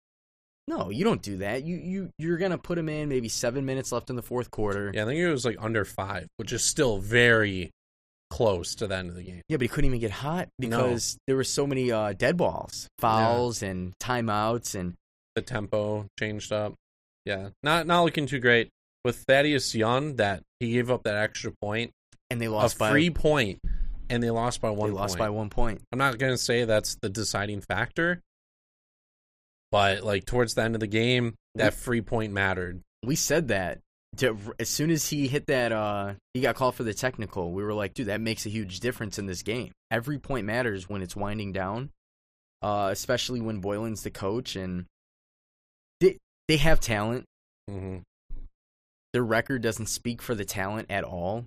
No, 0.71 0.89
you 0.89 1.03
don't 1.03 1.21
do 1.21 1.39
that. 1.39 1.64
You 1.64 1.77
you 1.77 2.11
you're 2.16 2.39
gonna 2.39 2.57
put 2.57 2.79
him 2.79 2.89
in 2.89 3.09
maybe 3.09 3.29
seven 3.29 3.66
minutes 3.66 3.91
left 3.91 4.09
in 4.09 4.14
the 4.14 4.23
fourth 4.23 4.53
quarter. 4.53 4.93
Yeah, 4.95 5.03
I 5.03 5.07
think 5.07 5.18
it 5.18 5.29
was 5.29 5.45
like 5.45 5.57
under 5.59 5.85
five, 5.85 6.29
which 6.37 6.53
is 6.53 6.62
still 6.62 6.99
very 6.99 7.73
close 8.31 8.77
to 8.77 8.87
the 8.87 8.97
end 8.97 9.09
of 9.11 9.16
the 9.16 9.25
game. 9.25 9.43
Yeah, 9.49 9.57
but 9.57 9.62
he 9.62 9.68
couldn't 9.68 9.87
even 9.87 9.99
get 9.99 10.12
hot 10.12 10.49
because 10.61 11.18
there 11.27 11.35
were 11.35 11.43
so 11.43 11.66
many 11.66 11.91
uh, 11.91 12.12
dead 12.12 12.37
balls, 12.37 12.89
fouls, 13.01 13.64
and 13.64 13.95
timeouts, 13.99 14.79
and 14.79 14.95
The 15.35 15.43
tempo 15.43 16.07
changed 16.16 16.53
up. 16.53 16.75
Yeah. 17.25 17.49
Not 17.64 17.89
not 17.89 18.05
looking 18.05 18.27
too 18.27 18.39
great. 18.39 18.68
With 19.05 19.25
Thaddeus 19.27 19.75
Young, 19.75 20.16
that 20.16 20.43
he 20.61 20.73
gave 20.75 20.89
up 20.89 21.03
that 21.03 21.16
extra 21.16 21.53
point, 21.61 21.91
and 22.31 22.41
they 22.41 22.47
a 22.47 22.53
lost 22.53 22.79
by 22.79 22.91
free 22.91 23.11
point, 23.11 23.59
and 24.09 24.23
they 24.23 24.31
lost 24.31 24.61
by 24.61 24.71
they 24.71 24.77
one 24.77 24.95
lost 24.95 25.16
point. 25.16 25.18
by 25.18 25.31
one 25.31 25.51
point. 25.51 25.83
I'm 25.91 25.99
not 25.99 26.18
gonna 26.18 26.39
say 26.39 26.64
that's 26.64 26.97
the 27.03 27.09
deciding 27.09 27.61
factor, 27.62 28.21
but 29.71 30.03
like 30.03 30.27
towards 30.27 30.55
the 30.55 30.62
end 30.62 30.75
of 30.75 30.81
the 30.81 30.87
game, 30.87 31.35
that 31.55 31.75
free 31.75 32.01
point 32.01 32.33
mattered. 32.33 32.81
We 33.05 33.16
said 33.16 33.49
that 33.49 33.81
to, 34.18 34.37
as 34.59 34.68
soon 34.68 34.91
as 34.91 35.09
he 35.09 35.29
hit 35.29 35.47
that, 35.47 35.73
uh, 35.73 36.14
he 36.35 36.41
got 36.41 36.57
called 36.57 36.75
for 36.75 36.83
the 36.83 36.95
technical. 36.95 37.53
We 37.53 37.62
were 37.62 37.75
like, 37.75 37.95
dude, 37.95 38.09
that 38.09 38.21
makes 38.21 38.47
a 38.47 38.51
huge 38.51 38.81
difference 38.81 39.18
in 39.18 39.27
this 39.27 39.43
game. 39.43 39.73
Every 39.91 40.18
point 40.18 40.47
matters 40.47 40.89
when 40.89 41.03
it's 41.03 41.16
winding 41.16 41.53
down, 41.53 41.91
uh, 42.62 42.89
especially 42.91 43.41
when 43.41 43.62
Boylen's 43.62 44.03
the 44.03 44.11
coach 44.11 44.57
and 44.57 44.87
they 46.01 46.18
they 46.49 46.57
have 46.57 46.81
talent. 46.81 47.25
hmm 47.68 47.99
Their 49.12 49.25
record 49.25 49.62
doesn't 49.62 49.87
speak 49.87 50.23
for 50.23 50.35
the 50.35 50.45
talent 50.45 50.91
at 50.91 51.05
all. 51.05 51.45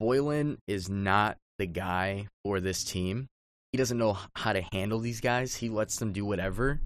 Boylen 0.00 0.56
is 0.66 0.88
not 0.88 1.36
the 1.58 1.66
guy 1.66 2.26
for 2.44 2.60
this 2.60 2.82
team. 2.82 3.26
He 3.70 3.78
doesn't 3.78 3.98
know 3.98 4.18
how 4.34 4.52
to 4.52 4.62
handle 4.72 4.98
these 4.98 5.20
guys. 5.20 5.54
He 5.54 5.68
lets 5.68 5.96
them 5.96 6.12
do 6.12 6.24
whatever. 6.24 6.80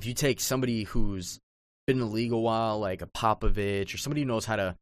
If 0.00 0.06
you 0.06 0.14
take 0.14 0.40
somebody 0.40 0.84
who's 0.84 1.38
been 1.86 1.98
in 1.98 2.00
the 2.00 2.06
league 2.06 2.32
a 2.32 2.38
while, 2.38 2.78
like 2.78 3.02
a 3.02 3.06
Popovich, 3.06 3.92
or 3.92 3.98
somebody 3.98 4.22
who 4.22 4.28
knows 4.28 4.46
how 4.46 4.56
to 4.56 4.74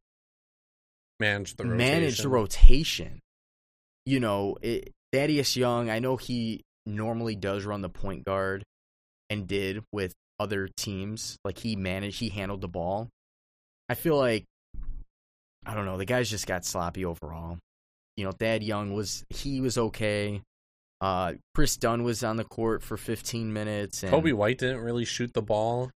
Manage 1.19 1.57
the 1.57 1.65
rotation. 1.65 1.77
manage 1.77 2.17
the 2.19 2.29
rotation, 2.29 3.19
you 4.05 4.21
know, 4.21 4.55
it, 4.61 4.93
Thaddeus 5.11 5.57
Young, 5.57 5.89
I 5.89 5.99
know 5.99 6.15
he 6.15 6.63
normally 6.85 7.35
does 7.35 7.65
run 7.65 7.81
the 7.81 7.89
point 7.89 8.23
guard 8.23 8.63
and 9.29 9.45
did 9.45 9.83
with 9.91 10.13
other 10.39 10.69
teams. 10.77 11.37
Like 11.43 11.57
he 11.57 11.75
managed, 11.75 12.21
he 12.21 12.29
handled 12.29 12.61
the 12.61 12.69
ball. 12.69 13.09
I 13.89 13.95
feel 13.95 14.15
like, 14.15 14.45
I 15.65 15.73
don't 15.73 15.85
know, 15.85 15.97
the 15.97 16.05
guys 16.05 16.29
just 16.29 16.47
got 16.47 16.63
sloppy 16.63 17.03
overall. 17.03 17.57
You 18.15 18.23
know, 18.23 18.31
Thad 18.31 18.63
Young 18.63 18.93
was, 18.93 19.25
he 19.29 19.59
was 19.59 19.77
okay. 19.77 20.41
Uh, 21.01 21.33
Kris 21.55 21.77
Dunn 21.77 22.03
was 22.03 22.23
on 22.23 22.35
the 22.35 22.43
court 22.43 22.83
for 22.83 22.97
15 22.97 23.53
minutes. 23.53 24.03
And 24.03 24.11
Coby 24.11 24.33
White 24.33 24.57
didn't 24.57 24.81
really 24.81 25.05
shoot 25.05 25.33
the 25.33 25.41
ball. 25.41 25.91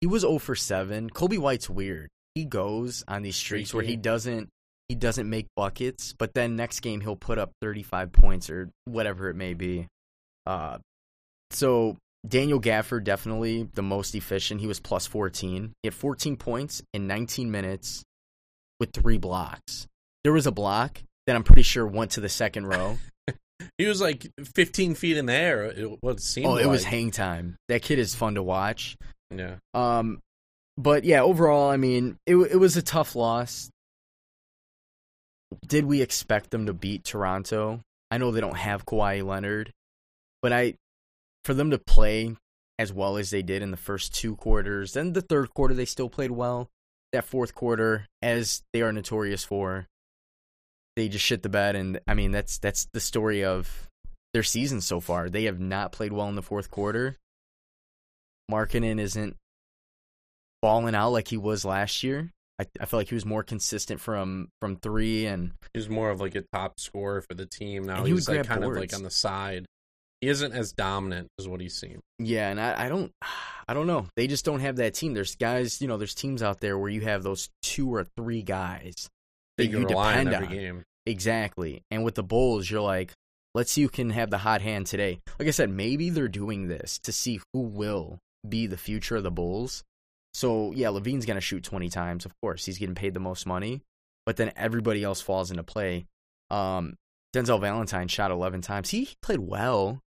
he 0.00 0.06
was 0.06 0.22
0 0.22 0.38
for 0.38 0.54
7. 0.54 1.10
Coby 1.10 1.38
White's 1.38 1.68
weird. 1.68 2.08
He 2.34 2.44
goes 2.44 3.02
on 3.08 3.22
these 3.22 3.36
streaks 3.36 3.72
where 3.74 3.82
he 3.82 3.96
doesn't 3.96 4.48
he 4.88 4.94
doesn't 4.94 5.28
make 5.28 5.46
buckets, 5.56 6.14
but 6.16 6.32
then 6.34 6.54
next 6.54 6.78
game 6.80 7.00
he'll 7.00 7.16
put 7.16 7.38
up 7.38 7.50
35 7.60 8.12
points 8.12 8.50
or 8.50 8.70
whatever 8.84 9.28
it 9.30 9.34
may 9.34 9.54
be. 9.54 9.86
Uh 10.44 10.78
so 11.50 11.96
Daniel 12.28 12.60
Gafford 12.60 13.04
definitely 13.04 13.68
the 13.74 13.82
most 13.82 14.14
efficient. 14.14 14.60
He 14.60 14.66
was 14.66 14.78
plus 14.80 15.06
14. 15.06 15.72
He 15.82 15.86
had 15.86 15.94
14 15.94 16.36
points 16.36 16.82
in 16.92 17.06
19 17.06 17.50
minutes 17.50 18.02
with 18.78 18.90
3 18.92 19.18
blocks. 19.18 19.86
There 20.24 20.32
was 20.32 20.46
a 20.46 20.52
block 20.52 21.00
that 21.26 21.34
I'm 21.36 21.44
pretty 21.44 21.62
sure 21.62 21.86
went 21.86 22.12
to 22.12 22.20
the 22.20 22.28
second 22.28 22.66
row. 22.66 22.98
He 23.78 23.86
was 23.86 24.00
like 24.00 24.26
15 24.54 24.94
feet 24.94 25.16
in 25.16 25.26
the 25.26 25.32
air. 25.32 25.64
It, 25.64 26.02
what 26.02 26.16
it 26.16 26.20
seemed 26.20 26.46
oh, 26.46 26.56
it 26.56 26.66
was 26.66 26.84
hang 26.84 27.10
time. 27.10 27.56
That 27.68 27.82
kid 27.82 27.98
is 27.98 28.14
fun 28.14 28.34
to 28.34 28.42
watch. 28.42 28.96
Yeah. 29.30 29.56
Um, 29.74 30.20
but 30.76 31.04
yeah, 31.04 31.22
overall, 31.22 31.70
I 31.70 31.76
mean, 31.76 32.18
it 32.26 32.36
it 32.36 32.56
was 32.56 32.76
a 32.76 32.82
tough 32.82 33.16
loss. 33.16 33.70
Did 35.66 35.86
we 35.86 36.02
expect 36.02 36.50
them 36.50 36.66
to 36.66 36.72
beat 36.72 37.04
Toronto? 37.04 37.80
I 38.10 38.18
know 38.18 38.30
they 38.30 38.40
don't 38.40 38.56
have 38.56 38.84
Kawhi 38.84 39.24
Leonard, 39.24 39.72
but 40.42 40.52
I, 40.52 40.74
for 41.44 41.54
them 41.54 41.70
to 41.70 41.78
play 41.78 42.36
as 42.78 42.92
well 42.92 43.16
as 43.16 43.30
they 43.30 43.42
did 43.42 43.62
in 43.62 43.70
the 43.70 43.76
first 43.76 44.14
two 44.14 44.36
quarters, 44.36 44.92
then 44.92 45.12
the 45.12 45.22
third 45.22 45.52
quarter 45.54 45.74
they 45.74 45.84
still 45.84 46.08
played 46.08 46.30
well. 46.30 46.68
That 47.12 47.24
fourth 47.24 47.54
quarter, 47.54 48.06
as 48.20 48.62
they 48.72 48.82
are 48.82 48.92
notorious 48.92 49.44
for, 49.44 49.86
they 50.96 51.08
just 51.08 51.24
shit 51.24 51.42
the 51.42 51.48
bed, 51.48 51.76
and 51.76 52.00
I 52.08 52.14
mean 52.14 52.32
that's 52.32 52.58
that's 52.58 52.86
the 52.92 53.00
story 53.00 53.44
of 53.44 53.88
their 54.32 54.42
season 54.42 54.80
so 54.80 54.98
far. 55.00 55.28
They 55.28 55.44
have 55.44 55.60
not 55.60 55.92
played 55.92 56.12
well 56.12 56.28
in 56.28 56.34
the 56.34 56.42
fourth 56.42 56.70
quarter. 56.70 57.16
Markkanen 58.50 58.98
isn't 58.98 59.36
balling 60.62 60.94
out 60.94 61.10
like 61.10 61.28
he 61.28 61.36
was 61.36 61.64
last 61.64 62.02
year. 62.02 62.30
I, 62.58 62.66
I 62.80 62.86
feel 62.86 62.98
like 62.98 63.08
he 63.08 63.14
was 63.14 63.26
more 63.26 63.42
consistent 63.42 64.00
from 64.00 64.48
from 64.60 64.76
three, 64.76 65.26
and 65.26 65.52
He's 65.74 65.88
more 65.88 66.10
of 66.10 66.20
like 66.20 66.34
a 66.34 66.44
top 66.52 66.80
scorer 66.80 67.20
for 67.20 67.34
the 67.34 67.46
team 67.46 67.84
now. 67.84 68.04
He 68.04 68.12
He's 68.12 68.28
like 68.28 68.46
kind 68.46 68.64
of 68.64 68.72
like 68.72 68.94
on 68.94 69.02
the 69.02 69.10
side. 69.10 69.66
He 70.22 70.28
isn't 70.28 70.52
as 70.52 70.72
dominant 70.72 71.28
as 71.38 71.46
what 71.46 71.60
he 71.60 71.68
seemed. 71.68 72.00
yeah, 72.18 72.48
and 72.48 72.58
I, 72.58 72.86
I 72.86 72.88
don't 72.88 73.12
I 73.68 73.74
don't 73.74 73.86
know. 73.86 74.06
They 74.16 74.26
just 74.26 74.46
don't 74.46 74.60
have 74.60 74.76
that 74.76 74.94
team. 74.94 75.12
There's 75.12 75.34
guys, 75.34 75.82
you 75.82 75.88
know, 75.88 75.98
there's 75.98 76.14
teams 76.14 76.42
out 76.42 76.60
there 76.60 76.78
where 76.78 76.88
you 76.88 77.02
have 77.02 77.22
those 77.22 77.50
two 77.62 77.94
or 77.94 78.04
three 78.16 78.40
guys 78.42 79.10
That 79.58 79.66
you 79.66 79.86
depend 79.86 80.34
on. 80.34 80.48
game. 80.48 80.84
Exactly. 81.06 81.82
And 81.90 82.04
with 82.04 82.14
the 82.14 82.22
Bulls, 82.22 82.70
you're 82.70 82.80
like, 82.80 83.12
let's 83.54 83.70
see 83.72 83.82
who 83.82 83.88
can 83.88 84.10
have 84.10 84.30
the 84.30 84.38
hot 84.38 84.60
hand 84.60 84.86
today. 84.86 85.20
Like 85.38 85.48
I 85.48 85.52
said, 85.52 85.70
maybe 85.70 86.10
they're 86.10 86.28
doing 86.28 86.68
this 86.68 86.98
to 87.04 87.12
see 87.12 87.40
who 87.52 87.60
will 87.60 88.18
be 88.46 88.66
the 88.66 88.76
future 88.76 89.16
of 89.16 89.22
the 89.22 89.30
Bulls. 89.30 89.82
So, 90.34 90.72
yeah, 90.72 90.88
LaVine's 90.88 91.24
going 91.24 91.36
to 91.36 91.40
shoot 91.40 91.64
20 91.64 91.88
times. 91.88 92.26
Of 92.26 92.32
course, 92.42 92.66
he's 92.66 92.78
getting 92.78 92.94
paid 92.94 93.14
the 93.14 93.20
most 93.20 93.46
money. 93.46 93.80
But 94.26 94.36
then 94.36 94.52
everybody 94.56 95.02
else 95.04 95.20
falls 95.20 95.50
into 95.50 95.62
play. 95.62 96.06
Um, 96.50 96.96
Denzel 97.34 97.60
Valentine 97.60 98.08
shot 98.08 98.30
11 98.30 98.60
times. 98.60 98.90
He 98.90 99.08
played 99.22 99.40
well. 99.40 100.00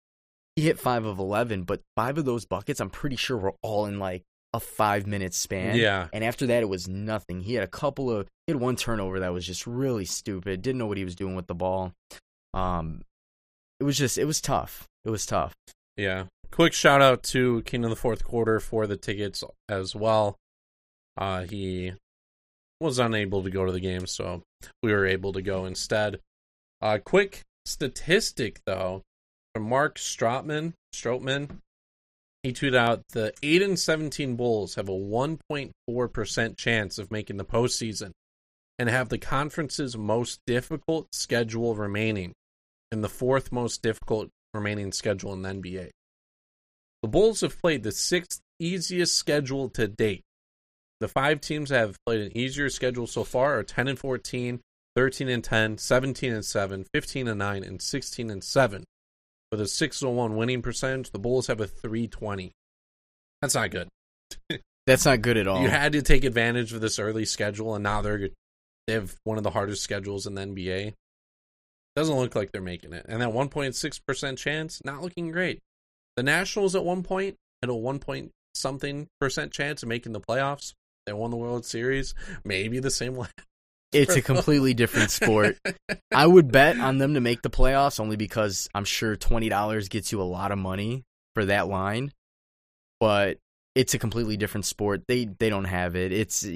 He 0.56 0.62
hit 0.62 0.78
five 0.78 1.04
of 1.04 1.18
11, 1.18 1.62
but 1.62 1.80
five 1.94 2.18
of 2.18 2.24
those 2.24 2.44
buckets, 2.44 2.80
I'm 2.80 2.90
pretty 2.90 3.16
sure, 3.16 3.36
were 3.36 3.54
all 3.62 3.86
in 3.86 3.98
like 4.00 4.24
a 4.52 4.60
five 4.60 5.06
minute 5.06 5.32
span. 5.32 5.76
Yeah. 5.76 6.08
And 6.12 6.24
after 6.24 6.46
that, 6.46 6.62
it 6.62 6.68
was 6.68 6.88
nothing. 6.88 7.40
He 7.40 7.54
had 7.54 7.62
a 7.62 7.68
couple 7.68 8.10
of, 8.10 8.26
he 8.48 8.52
had 8.52 8.62
one 8.62 8.76
turnover 8.76 9.20
that 9.20 9.34
was 9.34 9.46
just 9.46 9.66
really 9.66 10.06
stupid. 10.06 10.62
Didn't 10.62 10.78
know 10.78 10.86
what 10.86 10.96
he 10.96 11.04
was 11.04 11.14
doing 11.14 11.36
with 11.36 11.48
the 11.48 11.54
ball. 11.54 11.92
Um, 12.54 13.02
it 13.78 13.84
was 13.84 13.98
just, 13.98 14.16
it 14.16 14.24
was 14.24 14.40
tough. 14.40 14.86
It 15.04 15.10
was 15.10 15.26
tough. 15.26 15.52
Yeah. 15.98 16.24
Quick 16.50 16.72
shout 16.72 17.02
out 17.02 17.22
to 17.24 17.60
King 17.66 17.84
of 17.84 17.90
the 17.90 17.96
Fourth 17.96 18.24
Quarter 18.24 18.58
for 18.58 18.86
the 18.86 18.96
tickets 18.96 19.44
as 19.68 19.94
well. 19.94 20.36
Uh, 21.18 21.42
he 21.42 21.92
was 22.80 22.98
unable 22.98 23.42
to 23.42 23.50
go 23.50 23.66
to 23.66 23.72
the 23.72 23.80
game, 23.80 24.06
so 24.06 24.40
we 24.82 24.94
were 24.94 25.04
able 25.04 25.34
to 25.34 25.42
go 25.42 25.66
instead. 25.66 26.18
Uh, 26.80 26.96
quick 27.04 27.42
statistic 27.66 28.60
though 28.64 29.02
from 29.54 29.68
Mark 29.68 29.96
Strotman. 29.96 30.72
Stroutman. 30.94 31.58
He 32.42 32.54
tweeted 32.54 32.76
out 32.76 33.02
the 33.10 33.34
eight 33.42 33.60
and 33.60 33.78
seventeen 33.78 34.36
Bulls 34.36 34.76
have 34.76 34.88
a 34.88 34.94
one 34.94 35.38
point 35.50 35.72
four 35.86 36.08
percent 36.08 36.56
chance 36.56 36.98
of 36.98 37.10
making 37.10 37.36
the 37.36 37.44
postseason, 37.44 38.12
and 38.78 38.88
have 38.88 39.08
the 39.08 39.18
conference's 39.18 39.96
most 39.96 40.40
difficult 40.46 41.14
schedule 41.14 41.74
remaining, 41.74 42.32
and 42.92 43.02
the 43.02 43.08
fourth 43.08 43.50
most 43.50 43.82
difficult 43.82 44.30
remaining 44.54 44.92
schedule 44.92 45.32
in 45.32 45.42
the 45.42 45.48
NBA. 45.50 45.90
The 47.02 47.08
Bulls 47.08 47.40
have 47.42 47.60
played 47.60 47.82
the 47.82 47.92
sixth 47.92 48.40
easiest 48.58 49.16
schedule 49.16 49.68
to 49.70 49.86
date. 49.86 50.22
The 51.00 51.08
five 51.08 51.40
teams 51.40 51.70
that 51.70 51.78
have 51.78 51.96
played 52.04 52.20
an 52.20 52.36
easier 52.36 52.68
schedule 52.70 53.06
so 53.06 53.22
far 53.22 53.58
are 53.58 53.62
10 53.62 53.88
and 53.88 53.98
14, 53.98 54.60
13 54.96 55.28
and 55.28 55.44
10, 55.44 55.78
17 55.78 56.32
and 56.32 56.44
7, 56.44 56.86
15 56.92 57.28
and 57.28 57.38
9, 57.38 57.64
and 57.64 57.80
16 57.80 58.30
and 58.30 58.42
7. 58.42 58.84
With 59.52 59.60
a 59.60 59.68
601 59.68 60.36
winning 60.36 60.60
percentage, 60.60 61.10
the 61.10 61.18
Bulls 61.18 61.46
have 61.46 61.60
a 61.60 61.66
320. 61.66 62.52
That's 63.40 63.54
not 63.54 63.70
good. 63.70 63.88
That's 64.86 65.04
not 65.04 65.22
good 65.22 65.36
at 65.36 65.46
all. 65.46 65.62
You 65.62 65.68
had 65.68 65.92
to 65.92 66.02
take 66.02 66.24
advantage 66.24 66.72
of 66.72 66.80
this 66.80 66.98
early 66.98 67.24
schedule, 67.24 67.74
and 67.74 67.84
now 67.84 68.02
they're 68.02 68.30
they 68.88 68.94
have 68.94 69.14
one 69.24 69.36
of 69.36 69.44
the 69.44 69.50
hardest 69.50 69.82
schedules 69.82 70.26
in 70.26 70.34
the 70.34 70.40
NBA. 70.40 70.94
Doesn't 71.94 72.16
look 72.16 72.34
like 72.34 72.52
they're 72.52 72.62
making 72.62 72.94
it, 72.94 73.04
and 73.06 73.20
that 73.20 73.28
1.6 73.28 74.00
percent 74.06 74.38
chance 74.38 74.80
not 74.82 75.02
looking 75.02 75.30
great. 75.30 75.60
The 76.16 76.22
Nationals 76.22 76.74
at 76.74 76.84
one 76.84 77.02
point 77.02 77.36
had 77.62 77.68
a 77.68 77.74
1 77.74 77.98
point 77.98 78.30
something 78.54 79.06
percent 79.20 79.52
chance 79.52 79.82
of 79.82 79.90
making 79.90 80.12
the 80.12 80.20
playoffs. 80.20 80.72
They 81.06 81.12
won 81.12 81.30
the 81.30 81.36
World 81.36 81.66
Series. 81.66 82.14
Maybe 82.44 82.80
the 82.80 82.90
same 82.90 83.14
way. 83.14 83.28
it's 83.92 84.16
a 84.16 84.22
completely 84.22 84.72
different 84.72 85.10
sport. 85.10 85.58
I 86.12 86.26
would 86.26 86.50
bet 86.50 86.78
on 86.78 86.98
them 86.98 87.14
to 87.14 87.20
make 87.20 87.42
the 87.42 87.50
playoffs 87.50 88.00
only 88.00 88.16
because 88.16 88.68
I'm 88.74 88.84
sure 88.84 89.16
$20 89.16 89.90
gets 89.90 90.12
you 90.12 90.20
a 90.20 90.24
lot 90.24 90.50
of 90.50 90.58
money 90.58 91.04
for 91.34 91.44
that 91.44 91.68
line. 91.68 92.12
But 93.00 93.36
it's 93.74 93.92
a 93.92 93.98
completely 93.98 94.38
different 94.38 94.64
sport. 94.64 95.02
They 95.08 95.26
they 95.26 95.50
don't 95.50 95.64
have 95.64 95.94
it. 95.94 96.10
It's 96.10 96.46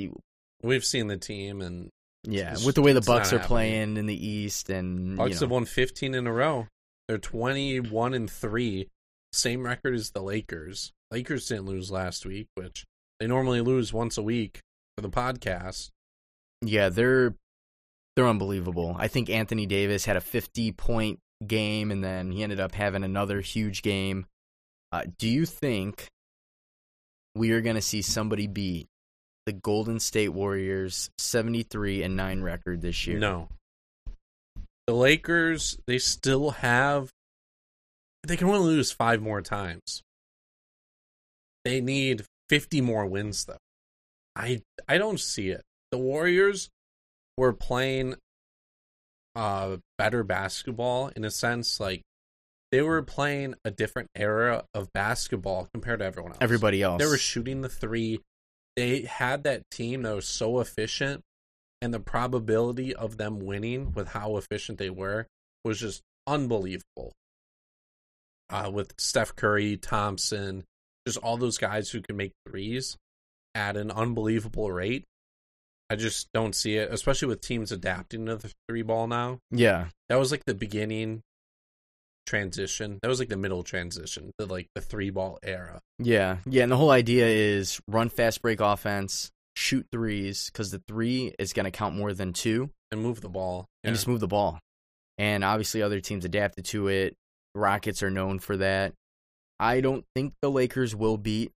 We've 0.62 0.84
seen 0.84 1.08
the 1.08 1.16
team, 1.16 1.60
and 1.60 1.90
yeah, 2.24 2.52
It's- 2.52 2.64
with 2.64 2.74
the 2.76 2.82
way 2.82 2.92
the 2.92 3.00
Bucks 3.00 3.32
are 3.32 3.38
happening. 3.38 3.48
playing 3.48 3.96
in 3.96 4.06
the 4.06 4.26
East 4.26 4.70
and 4.70 5.16
Bucks 5.16 5.30
you 5.30 5.34
know, 5.34 5.40
have 5.40 5.50
won 5.50 5.64
15 5.64 6.14
in 6.14 6.26
a 6.26 6.32
row. 6.32 6.68
They're 7.08 7.18
21 7.18 8.14
and 8.14 8.30
three, 8.30 8.88
same 9.32 9.64
record 9.64 9.94
as 9.94 10.10
the 10.10 10.22
Lakers. 10.22 10.92
Lakers 11.10 11.46
didn't 11.48 11.66
lose 11.66 11.90
last 11.90 12.24
week, 12.24 12.46
which 12.54 12.84
they 13.20 13.26
normally 13.26 13.60
lose 13.60 13.92
once 13.92 14.16
a 14.16 14.22
week 14.22 14.60
for 14.96 15.02
the 15.02 15.10
podcast. 15.10 15.90
yeah, 16.64 16.88
they're 16.88 17.34
they're 18.14 18.28
unbelievable. 18.28 18.94
I 18.98 19.08
think 19.08 19.30
Anthony 19.30 19.64
Davis 19.66 20.04
had 20.04 20.16
a 20.16 20.20
50 20.20 20.72
point 20.72 21.18
game 21.46 21.90
and 21.90 22.04
then 22.04 22.30
he 22.30 22.42
ended 22.42 22.60
up 22.60 22.72
having 22.74 23.02
another 23.04 23.40
huge 23.40 23.82
game. 23.82 24.26
Uh, 24.92 25.04
do 25.18 25.28
you 25.28 25.44
think 25.46 26.06
we 27.34 27.50
are 27.52 27.62
going 27.62 27.76
to 27.76 27.82
see 27.82 28.02
somebody 28.02 28.46
beat 28.46 28.86
the 29.46 29.52
Golden 29.52 30.00
State 30.00 30.30
Warriors 30.30 31.10
73 31.18 32.02
and 32.02 32.16
9 32.16 32.42
record 32.42 32.82
this 32.82 33.06
year? 33.06 33.18
No. 33.18 33.48
The 34.86 34.94
Lakers, 34.94 35.78
they 35.86 35.98
still 35.98 36.50
have 36.50 37.10
they 38.24 38.36
can 38.36 38.48
only 38.48 38.60
lose 38.60 38.92
5 38.92 39.20
more 39.20 39.42
times. 39.42 40.02
They 41.64 41.80
need 41.80 42.24
50 42.48 42.80
more 42.80 43.06
wins 43.06 43.44
though. 43.44 43.56
I 44.36 44.62
I 44.88 44.98
don't 44.98 45.20
see 45.20 45.50
it. 45.50 45.62
The 45.90 45.98
Warriors 45.98 46.68
were 47.36 47.52
playing 47.52 48.16
uh 49.34 49.78
better 49.96 50.22
basketball 50.22 51.10
in 51.16 51.24
a 51.24 51.30
sense 51.30 51.80
like 51.80 52.02
they 52.72 52.82
were 52.82 53.02
playing 53.02 53.54
a 53.64 53.70
different 53.70 54.08
era 54.16 54.64
of 54.74 54.92
basketball 54.92 55.68
compared 55.72 56.00
to 56.00 56.06
everyone 56.06 56.32
else. 56.32 56.38
Everybody 56.40 56.82
else. 56.82 57.00
They 57.00 57.06
were 57.06 57.18
shooting 57.18 57.60
the 57.60 57.68
three. 57.68 58.20
They 58.76 59.02
had 59.02 59.44
that 59.44 59.70
team 59.70 60.02
that 60.02 60.14
was 60.14 60.26
so 60.26 60.60
efficient, 60.60 61.22
and 61.80 61.92
the 61.92 62.00
probability 62.00 62.94
of 62.94 63.16
them 63.16 63.40
winning 63.40 63.92
with 63.92 64.08
how 64.08 64.36
efficient 64.36 64.78
they 64.78 64.90
were 64.90 65.26
was 65.64 65.80
just 65.80 66.02
unbelievable. 66.26 67.12
Uh, 68.50 68.70
with 68.72 68.92
Steph 68.98 69.34
Curry, 69.34 69.76
Thompson, 69.76 70.64
just 71.06 71.18
all 71.18 71.36
those 71.36 71.58
guys 71.58 71.90
who 71.90 72.00
can 72.00 72.16
make 72.16 72.32
threes 72.46 72.96
at 73.54 73.76
an 73.76 73.90
unbelievable 73.90 74.70
rate. 74.70 75.04
I 75.90 75.96
just 75.96 76.28
don't 76.32 76.54
see 76.54 76.76
it, 76.76 76.90
especially 76.92 77.28
with 77.28 77.40
teams 77.40 77.72
adapting 77.72 78.26
to 78.26 78.36
the 78.36 78.52
three 78.68 78.82
ball 78.82 79.06
now. 79.06 79.38
yeah. 79.50 79.88
That 80.08 80.18
was 80.18 80.30
like 80.30 80.44
the 80.44 80.54
beginning 80.54 81.22
transition. 82.26 82.98
That 83.02 83.08
was 83.08 83.18
like 83.18 83.28
the 83.28 83.36
middle 83.36 83.62
transition 83.62 84.32
the 84.38 84.46
like 84.46 84.68
the 84.74 84.80
three 84.80 85.10
ball 85.10 85.38
era. 85.42 85.80
Yeah. 85.98 86.38
Yeah, 86.46 86.62
and 86.62 86.72
the 86.72 86.76
whole 86.76 86.90
idea 86.90 87.26
is 87.26 87.80
run 87.88 88.08
fast 88.08 88.42
break 88.42 88.60
offense, 88.60 89.30
shoot 89.56 89.86
threes 89.92 90.50
cuz 90.54 90.70
the 90.70 90.82
3 90.88 91.34
is 91.38 91.52
going 91.52 91.64
to 91.64 91.70
count 91.70 91.94
more 91.94 92.12
than 92.14 92.32
2 92.32 92.70
and 92.90 93.02
move 93.02 93.20
the 93.20 93.28
ball. 93.28 93.66
and 93.84 93.94
just 93.94 94.08
move 94.08 94.20
the 94.20 94.28
ball. 94.28 94.58
And 95.18 95.44
obviously 95.44 95.82
other 95.82 96.00
teams 96.00 96.24
adapted 96.24 96.64
to 96.66 96.88
it. 96.88 97.14
Rockets 97.54 98.02
are 98.02 98.10
known 98.10 98.38
for 98.38 98.56
that. 98.56 98.94
I 99.60 99.80
don't 99.80 100.04
think 100.14 100.34
the 100.40 100.50
Lakers 100.50 100.96
will 100.96 101.18
beat. 101.18 101.52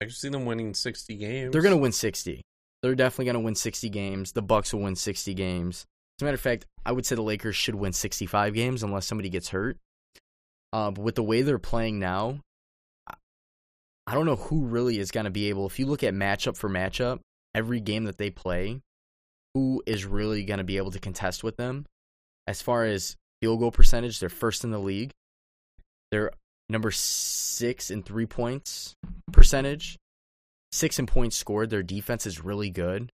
I 0.00 0.06
can 0.06 0.12
see 0.14 0.28
them 0.28 0.44
winning 0.44 0.74
sixty 0.74 1.16
games. 1.16 1.52
They're 1.52 1.62
going 1.62 1.74
to 1.74 1.80
win 1.80 1.92
60. 1.92 2.42
They're 2.82 2.94
definitely 2.94 3.26
going 3.26 3.34
to 3.34 3.40
win 3.40 3.54
60 3.54 3.88
games. 3.90 4.32
The 4.32 4.40
Bucks 4.42 4.72
will 4.72 4.80
win 4.80 4.96
60 4.96 5.34
games. 5.34 5.84
As 6.18 6.22
a 6.22 6.24
matter 6.24 6.34
of 6.36 6.40
fact, 6.40 6.64
I 6.86 6.92
would 6.92 7.04
say 7.04 7.14
the 7.14 7.22
Lakers 7.22 7.56
should 7.56 7.74
win 7.74 7.92
65 7.92 8.54
games 8.54 8.82
unless 8.82 9.06
somebody 9.06 9.28
gets 9.28 9.48
hurt. 9.50 9.76
Uh, 10.72 10.90
but 10.90 11.02
with 11.02 11.14
the 11.14 11.22
way 11.22 11.42
they're 11.42 11.58
playing 11.58 11.98
now, 11.98 12.40
I- 14.06 14.14
don't 14.14 14.26
know 14.26 14.36
who 14.36 14.66
really 14.66 14.98
is 14.98 15.10
going 15.10 15.24
to 15.24 15.30
be 15.30 15.48
able. 15.48 15.66
If 15.66 15.78
you 15.78 15.86
look 15.86 16.02
at 16.02 16.14
matchup 16.14 16.56
for 16.56 16.68
matchup, 16.68 17.20
every 17.54 17.80
game 17.80 18.04
that 18.04 18.18
they 18.18 18.30
play, 18.30 18.80
who 19.54 19.82
is 19.86 20.04
really 20.04 20.44
going 20.44 20.58
to 20.58 20.64
be 20.64 20.76
able 20.76 20.90
to 20.92 21.00
contest 21.00 21.42
with 21.42 21.56
them? 21.56 21.86
As 22.46 22.62
far 22.62 22.84
as 22.84 23.16
field 23.40 23.60
goal 23.60 23.70
percentage, 23.70 24.20
they're 24.20 24.28
first 24.28 24.64
in 24.64 24.70
the 24.70 24.78
league. 24.78 25.12
They're 26.10 26.32
number 26.68 26.90
six 26.90 27.90
in 27.90 28.02
three 28.02 28.26
points 28.26 28.94
percentage 29.32 29.96
six 30.72 30.98
in 30.98 31.06
points 31.06 31.36
scored. 31.36 31.70
Their 31.70 31.82
defense 31.82 32.26
is 32.26 32.44
really 32.44 32.70
good. 32.70 33.10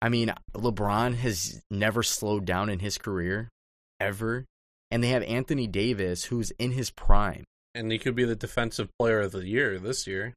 I 0.00 0.08
mean, 0.08 0.32
LeBron 0.54 1.14
has 1.16 1.62
never 1.70 2.02
slowed 2.02 2.44
down 2.44 2.68
in 2.68 2.80
his 2.80 2.98
career, 2.98 3.48
ever. 4.00 4.44
And 4.92 5.02
they 5.02 5.08
have 5.08 5.22
Anthony 5.22 5.66
Davis, 5.66 6.24
who's 6.24 6.50
in 6.58 6.72
his 6.72 6.90
prime. 6.90 7.44
and 7.74 7.90
he 7.90 7.98
could 7.98 8.14
be 8.14 8.26
the 8.26 8.36
defensive 8.36 8.90
player 8.98 9.20
of 9.20 9.32
the 9.32 9.46
year 9.46 9.78
this 9.78 10.06
year. 10.06 10.34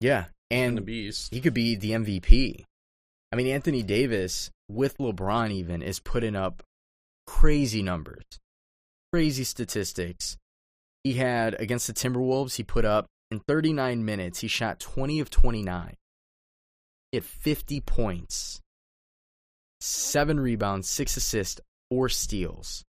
Yeah. 0.00 0.26
And 0.50 0.76
the 0.76 0.82
beast. 0.82 1.32
he 1.32 1.40
could 1.40 1.54
be 1.54 1.74
the 1.74 1.92
MVP. 1.92 2.64
I 3.32 3.36
mean, 3.36 3.46
Anthony 3.46 3.82
Davis, 3.82 4.50
with 4.68 4.98
LeBron 4.98 5.50
even, 5.52 5.80
is 5.80 6.00
putting 6.00 6.36
up 6.36 6.62
crazy 7.26 7.82
numbers, 7.82 8.24
crazy 9.10 9.44
statistics. 9.44 10.36
He 11.02 11.14
had, 11.14 11.58
against 11.58 11.86
the 11.86 11.94
Timberwolves, 11.94 12.56
he 12.56 12.64
put 12.64 12.84
up, 12.84 13.06
in 13.30 13.40
39 13.40 14.04
minutes, 14.04 14.40
he 14.40 14.48
shot 14.48 14.80
20 14.80 15.20
of 15.20 15.30
29. 15.30 15.94
He 17.12 17.16
had 17.16 17.24
50 17.24 17.80
points, 17.80 18.60
seven 19.80 20.38
rebounds, 20.38 20.88
six 20.88 21.16
assists, 21.16 21.60
four 21.90 22.10
steals. 22.10 22.84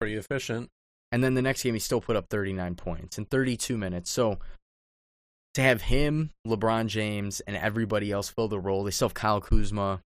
Pretty 0.00 0.16
efficient. 0.16 0.68
And 1.12 1.22
then 1.22 1.34
the 1.34 1.42
next 1.42 1.62
game, 1.62 1.74
he 1.74 1.80
still 1.80 2.00
put 2.00 2.16
up 2.16 2.26
39 2.28 2.74
points 2.74 3.18
in 3.18 3.24
32 3.26 3.76
minutes. 3.76 4.10
So 4.10 4.38
to 5.54 5.60
have 5.62 5.82
him, 5.82 6.30
LeBron 6.46 6.86
James, 6.88 7.40
and 7.40 7.56
everybody 7.56 8.10
else 8.10 8.28
fill 8.28 8.48
the 8.48 8.58
role, 8.58 8.82
they 8.84 8.90
still 8.90 9.08
have 9.08 9.14
Kyle 9.14 9.40
Kuzma. 9.40 10.00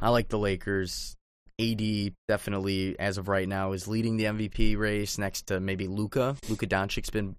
I 0.00 0.10
like 0.10 0.28
the 0.28 0.38
Lakers. 0.38 1.16
AD 1.60 2.14
definitely, 2.28 2.98
as 2.98 3.18
of 3.18 3.28
right 3.28 3.48
now, 3.48 3.72
is 3.72 3.86
leading 3.86 4.16
the 4.16 4.24
MVP 4.24 4.76
race 4.76 5.16
next 5.18 5.46
to 5.46 5.60
maybe 5.60 5.86
Luka. 5.86 6.36
Luka 6.48 6.66
Doncic's 6.66 7.10
been 7.10 7.36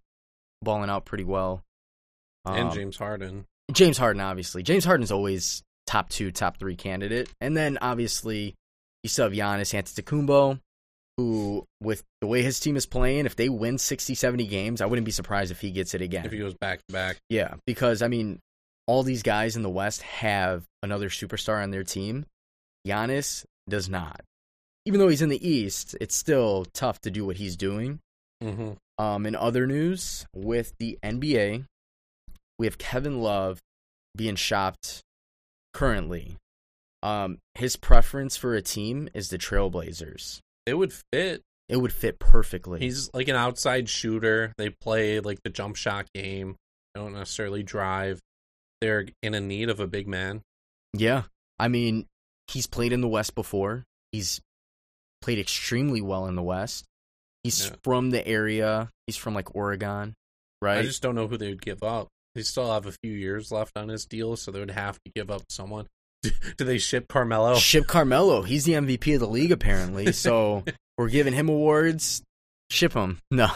balling 0.61 0.89
out 0.89 1.03
pretty 1.05 1.25
well. 1.25 1.61
and 2.45 2.69
Um, 2.69 2.73
James 2.75 2.97
Harden. 2.97 3.45
James 3.71 3.97
Harden, 3.97 4.21
obviously. 4.21 4.63
James 4.63 4.85
Harden's 4.85 5.11
always 5.11 5.61
top 5.87 6.09
two, 6.09 6.31
top 6.31 6.57
three 6.57 6.75
candidate. 6.75 7.29
And 7.41 7.55
then 7.57 7.77
obviously 7.81 8.55
You 9.03 9.09
still 9.09 9.25
have 9.25 9.33
Giannis 9.33 9.73
Antetokounmpo, 9.73 10.59
who, 11.17 11.65
with 11.81 12.03
the 12.21 12.27
way 12.27 12.41
his 12.41 12.59
team 12.59 12.75
is 12.75 12.85
playing, 12.85 13.25
if 13.25 13.35
they 13.35 13.49
win 13.49 13.77
60, 13.77 14.15
70 14.15 14.47
games, 14.47 14.81
I 14.81 14.85
wouldn't 14.85 15.05
be 15.05 15.11
surprised 15.11 15.51
if 15.51 15.61
he 15.61 15.71
gets 15.71 15.93
it 15.93 16.01
again. 16.01 16.25
If 16.25 16.31
he 16.31 16.39
goes 16.39 16.55
back 16.55 16.79
to 16.87 16.93
back. 16.93 17.17
Yeah, 17.29 17.55
because 17.65 18.01
I 18.01 18.07
mean, 18.07 18.39
all 18.87 19.03
these 19.03 19.23
guys 19.23 19.55
in 19.55 19.61
the 19.61 19.69
West 19.69 20.01
have 20.01 20.63
another 20.81 21.09
superstar 21.09 21.61
on 21.61 21.71
their 21.71 21.83
team. 21.83 22.25
Giannis 22.87 23.45
does 23.69 23.87
not. 23.87 24.21
Even 24.85 24.99
though 24.99 25.07
he's 25.07 25.21
in 25.21 25.29
the 25.29 25.47
East, 25.47 25.95
it's 26.01 26.15
still 26.15 26.65
tough 26.73 26.99
to 27.01 27.11
do 27.11 27.25
what 27.25 27.37
he's 27.37 27.55
doing. 27.55 27.99
Mm-hmm. 28.43 28.71
Um, 29.03 29.25
in 29.25 29.35
other 29.35 29.65
news, 29.65 30.25
with 30.35 30.73
the 30.79 30.99
NBA, 31.03 31.65
we 32.59 32.65
have 32.65 32.77
Kevin 32.77 33.21
Love 33.21 33.59
being 34.15 34.35
shopped 34.35 35.01
currently. 35.73 36.37
Um, 37.01 37.37
his 37.55 37.75
preference 37.75 38.35
for 38.35 38.55
a 38.55 38.61
team 38.61 39.09
is 39.13 39.29
the 39.29 39.37
Trailblazers. 39.37 40.39
It 40.65 40.75
would 40.75 40.93
fit. 41.11 41.41
It 41.69 41.77
would 41.77 41.93
fit 41.93 42.19
perfectly. 42.19 42.79
He's 42.79 43.09
like 43.13 43.27
an 43.27 43.35
outside 43.35 43.89
shooter. 43.89 44.53
They 44.57 44.69
play 44.69 45.19
like 45.19 45.39
the 45.43 45.49
jump 45.49 45.75
shot 45.75 46.07
game. 46.13 46.55
They 46.93 47.01
don't 47.01 47.13
necessarily 47.13 47.63
drive. 47.63 48.19
They're 48.81 49.05
in 49.21 49.33
a 49.33 49.39
need 49.39 49.69
of 49.69 49.79
a 49.79 49.87
big 49.87 50.07
man. 50.07 50.41
Yeah. 50.93 51.23
I 51.57 51.67
mean, 51.69 52.05
he's 52.47 52.67
played 52.67 52.91
in 52.93 53.01
the 53.01 53.07
West 53.07 53.33
before. 53.33 53.85
He's 54.11 54.41
played 55.21 55.39
extremely 55.39 56.01
well 56.01 56.27
in 56.27 56.35
the 56.35 56.43
West. 56.43 56.85
He's 57.43 57.67
Yeah. 57.67 57.75
from 57.83 58.09
the 58.11 58.25
area. 58.27 58.89
He's 59.07 59.17
from 59.17 59.33
like 59.33 59.55
Oregon, 59.55 60.13
right? 60.61 60.79
I 60.79 60.83
just 60.83 61.01
don't 61.01 61.15
know 61.15 61.27
who 61.27 61.37
they 61.37 61.49
would 61.49 61.61
give 61.61 61.81
up. 61.81 62.09
They 62.35 62.41
still 62.41 62.71
have 62.71 62.85
a 62.85 62.91
few 63.03 63.11
years 63.13 63.51
left 63.51 63.77
on 63.77 63.89
his 63.89 64.05
deal, 64.05 64.35
so 64.35 64.51
they 64.51 64.59
would 64.59 64.71
have 64.71 64.95
to 65.05 65.11
give 65.15 65.29
up 65.31 65.43
someone. 65.49 65.87
Do 66.57 66.65
they 66.65 66.77
ship 66.77 67.07
Carmelo? 67.07 67.55
Ship 67.55 67.85
Carmelo. 67.85 68.41
He's 68.41 68.65
the 68.65 68.73
MVP 68.73 69.15
of 69.15 69.19
the 69.19 69.27
league 69.27 69.51
apparently. 69.51 70.11
So 70.23 70.63
we're 70.97 71.09
giving 71.09 71.33
him 71.33 71.49
awards. 71.49 72.23
Ship 72.69 72.93
him. 72.93 73.19
No. 73.31 73.49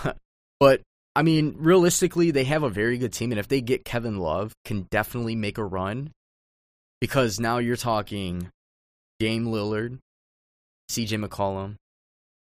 But 0.60 0.82
I 1.16 1.24
mean, 1.24 1.56
realistically, 1.60 2.32
they 2.32 2.44
have 2.44 2.64
a 2.64 2.70
very 2.70 2.98
good 2.98 3.14
team 3.14 3.32
and 3.32 3.40
if 3.40 3.48
they 3.48 3.62
get 3.62 3.86
Kevin 3.86 4.18
Love, 4.18 4.54
can 4.66 4.88
definitely 4.92 5.36
make 5.36 5.58
a 5.58 5.64
run 5.64 6.12
because 7.00 7.40
now 7.40 7.60
you're 7.60 7.76
talking 7.76 8.50
Dame 9.20 9.46
Lillard, 9.46 10.00
CJ 10.92 11.26
McCollum, 11.26 11.76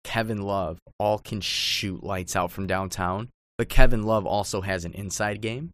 Kevin 0.04 0.42
Love 0.42 0.78
all 0.98 1.18
can 1.18 1.40
shoot 1.40 2.02
lights 2.02 2.36
out 2.36 2.50
from 2.50 2.66
downtown, 2.66 3.28
but 3.58 3.68
Kevin 3.68 4.02
Love 4.02 4.26
also 4.26 4.60
has 4.60 4.84
an 4.84 4.92
inside 4.92 5.40
game. 5.40 5.70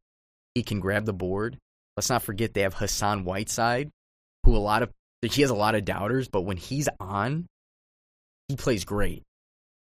He 0.55 0.63
can 0.63 0.81
grab 0.81 1.05
the 1.05 1.13
board. 1.13 1.59
Let's 1.97 2.11
not 2.11 2.23
forget 2.23 2.55
they 2.55 2.63
have 2.63 2.75
Hassan 2.75 3.25
Whiteside, 3.25 3.91
who 4.49 4.57
a 4.57 4.59
lot 4.59 4.83
of 4.83 4.91
he 5.23 5.43
has 5.43 5.51
a 5.51 5.55
lot 5.55 5.75
of 5.75 5.85
doubters, 5.85 6.29
but 6.29 6.43
when 6.43 6.57
he's 6.57 6.89
on, 7.01 7.47
he 8.49 8.57
plays 8.57 8.85
great. 8.85 9.23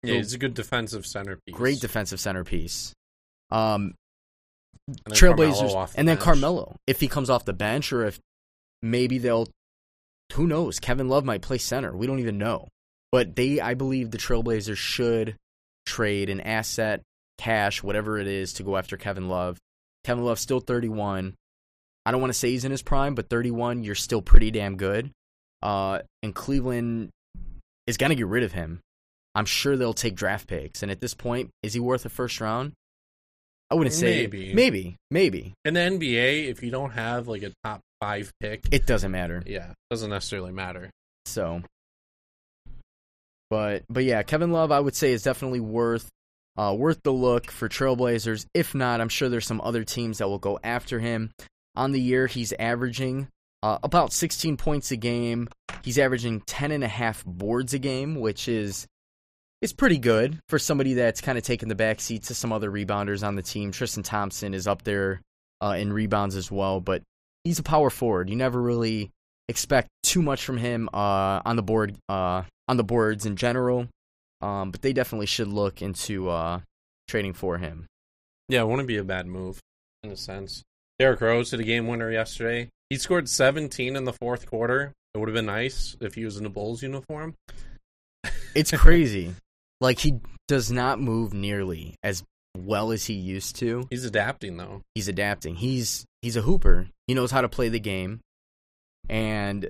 Yeah, 0.04 0.16
he's 0.16 0.34
a 0.34 0.38
good 0.38 0.54
defensive 0.54 1.06
centerpiece. 1.06 1.56
Great 1.56 1.80
defensive 1.80 2.20
centerpiece. 2.20 2.94
Um, 3.52 3.94
And 4.88 5.14
Trailblazers, 5.14 5.92
the 5.92 6.00
and 6.00 6.08
then 6.08 6.16
bench. 6.16 6.20
Carmelo, 6.22 6.76
if 6.86 7.00
he 7.00 7.08
comes 7.08 7.30
off 7.30 7.46
the 7.46 7.54
bench, 7.54 7.94
or 7.94 8.06
if 8.06 8.20
maybe 8.82 9.20
they'll, 9.20 9.48
who 10.34 10.48
knows? 10.48 10.80
Kevin 10.80 11.08
Love 11.08 11.24
might 11.24 11.42
play 11.42 11.58
center. 11.58 11.96
We 11.96 12.08
don't 12.08 12.20
even 12.20 12.38
know. 12.38 12.68
But 13.12 13.36
they, 13.36 13.62
I 13.62 13.74
believe, 13.74 14.12
the 14.12 14.18
Trailblazers 14.18 14.78
should 14.78 15.36
trade 15.86 16.30
an 16.30 16.42
asset, 16.42 17.02
cash, 17.38 17.82
whatever 17.82 18.18
it 18.18 18.28
is, 18.28 18.54
to 18.54 18.64
go 18.64 18.76
after 18.76 18.98
Kevin 18.98 19.30
Love. 19.30 19.58
Kevin 20.04 20.26
Love's 20.26 20.42
still 20.42 20.60
31. 20.60 21.36
I 22.08 22.12
don't 22.12 22.22
want 22.22 22.32
to 22.32 22.40
say 22.40 22.52
he's 22.52 22.64
in 22.64 22.72
his 22.72 22.82
prime, 22.82 23.16
but 23.16 23.28
31, 23.30 23.84
you're 23.84 23.94
still 23.94 24.22
pretty 24.22 24.50
damn 24.50 24.78
good. 24.78 25.12
Uh, 25.62 26.00
and 26.24 26.34
Cleveland 26.34 27.10
is 27.86 27.98
going 27.98 28.12
to 28.12 28.16
get 28.16 28.28
rid 28.28 28.44
of 28.44 28.54
him. 28.54 28.80
I'm 29.36 29.46
sure 29.46 29.76
they'll 29.76 29.94
take 29.94 30.16
draft 30.16 30.48
picks. 30.48 30.84
And 30.84 30.92
at 30.92 31.02
this 31.02 31.14
point, 31.14 31.50
is 31.64 31.74
he 31.74 31.80
worth 31.82 32.06
a 32.06 32.10
first 32.10 32.40
round? 32.40 32.72
I 33.70 33.76
wouldn't 33.76 33.94
say 33.94 34.22
Maybe. 34.22 34.54
maybe, 34.54 34.96
maybe. 35.12 35.54
In 35.66 35.74
the 35.74 35.82
NBA, 35.82 36.48
if 36.48 36.64
you 36.64 36.72
don't 36.72 36.92
have 36.92 37.28
like 37.28 37.44
a 37.44 37.52
top 37.66 37.82
five 38.00 38.32
pick, 38.40 38.62
It 38.72 38.86
doesn't 38.86 39.12
matter. 39.12 39.44
yeah, 39.46 39.74
doesn't 39.92 40.10
necessarily 40.10 40.54
matter. 40.54 40.90
So, 41.26 41.62
but 43.50 43.84
but 43.90 44.04
yeah, 44.06 44.24
Kevin 44.24 44.52
Love, 44.52 44.72
I 44.72 44.80
would 44.80 44.96
say 44.96 45.12
is 45.12 45.24
definitely 45.24 45.60
worth 45.60 46.08
uh, 46.58 46.74
worth 46.78 47.00
the 47.04 47.12
look 47.12 47.52
for 47.52 47.68
Trailblazers. 47.70 48.46
If 48.54 48.74
not, 48.74 49.02
I'm 49.02 49.10
sure 49.10 49.30
there's 49.30 49.46
some 49.46 49.62
other 49.62 49.84
teams 49.84 50.18
that 50.20 50.28
will 50.30 50.40
go 50.40 50.60
after 50.64 51.00
him. 51.00 51.32
On 51.78 51.92
the 51.92 52.02
year, 52.02 52.28
he's 52.28 52.54
averaging 52.54 53.28
uh, 53.62 53.78
about 53.84 54.12
16 54.12 54.58
points 54.58 54.92
a 54.92 54.98
game. 54.98 55.48
He's 55.84 56.00
averaging 56.00 56.42
10 56.42 56.72
and 56.72 56.84
a 56.84 56.88
half 56.88 57.24
boards 57.24 57.74
a 57.74 57.80
game, 57.80 58.16
which 58.16 58.48
is 58.48 58.88
is 59.62 59.74
pretty 59.74 59.98
good 59.98 60.40
for 60.50 60.60
somebody 60.60 60.96
that's 60.96 61.22
kind 61.22 61.38
of 61.38 61.44
taken 61.44 61.70
the 61.70 61.76
back 61.76 62.00
seat 62.00 62.24
to 62.24 62.36
some 62.36 62.52
other 62.52 62.70
rebounders 62.70 63.26
on 63.26 63.36
the 63.36 63.42
team. 63.42 63.72
Tristan 63.72 64.04
Thompson 64.04 64.54
is 64.54 64.68
up 64.68 64.84
there 64.84 65.22
uh, 65.62 65.76
in 65.80 65.94
rebounds 65.94 66.36
as 66.36 66.52
well, 66.52 66.80
but 66.80 67.02
he's 67.44 67.60
a 67.60 67.64
power 67.64 67.90
forward. 67.90 68.30
You 68.30 68.36
never 68.36 68.62
really 68.62 69.12
expect 69.48 69.90
too 70.04 70.22
much 70.22 70.44
from 70.44 70.58
him 70.58 70.90
uh, 70.94 71.42
on 71.46 71.56
the 71.56 71.64
board 71.64 71.96
uh, 72.10 72.44
on 72.68 72.78
the 72.78 72.84
boards 72.84 73.26
in 73.26 73.36
general. 73.36 73.88
Um, 74.42 74.72
but 74.72 74.82
they 74.82 74.94
definitely 74.94 75.26
should 75.26 75.48
look 75.48 75.82
into 75.82 76.30
uh, 76.30 76.60
trading 77.08 77.34
for 77.34 77.58
him. 77.58 77.86
Yeah, 78.50 78.62
it 78.62 78.68
wouldn't 78.68 78.88
be 78.88 78.98
a 78.98 79.04
bad 79.04 79.26
move 79.26 79.60
in 80.04 80.12
a 80.12 80.16
sense. 80.18 80.64
Derrick 81.00 81.22
Rose 81.22 81.52
hit 81.52 81.60
a 81.60 81.64
game 81.64 81.88
winner 81.88 82.12
yesterday. 82.12 82.70
He 82.90 82.98
scored 82.98 83.30
17 83.30 83.96
in 83.96 84.06
the 84.06 84.14
fourth 84.14 84.46
quarter. 84.50 84.94
It 85.14 85.18
would 85.18 85.28
have 85.30 85.36
been 85.36 85.46
nice 85.46 85.96
if 86.02 86.16
he 86.16 86.26
was 86.26 86.38
in 86.38 86.46
a 86.46 86.50
Bulls 86.50 86.82
uniform. 86.82 87.36
It's 88.56 88.72
crazy. 88.76 89.34
like 89.82 90.00
he 90.00 90.20
does 90.48 90.72
not 90.72 91.00
move 91.00 91.34
nearly 91.34 91.96
as 92.04 92.24
well 92.58 92.92
as 92.92 93.06
he 93.06 93.14
used 93.14 93.58
to. 93.58 93.88
He's 93.90 94.06
adapting 94.06 94.58
though. 94.58 94.82
He's 94.96 95.08
adapting. 95.08 95.56
He's 95.56 96.06
he's 96.22 96.36
a 96.36 96.42
hooper. 96.42 96.88
He 97.08 97.14
knows 97.14 97.30
how 97.32 97.42
to 97.42 97.50
play 97.50 97.70
the 97.70 97.80
game. 97.80 98.20
And 99.10 99.70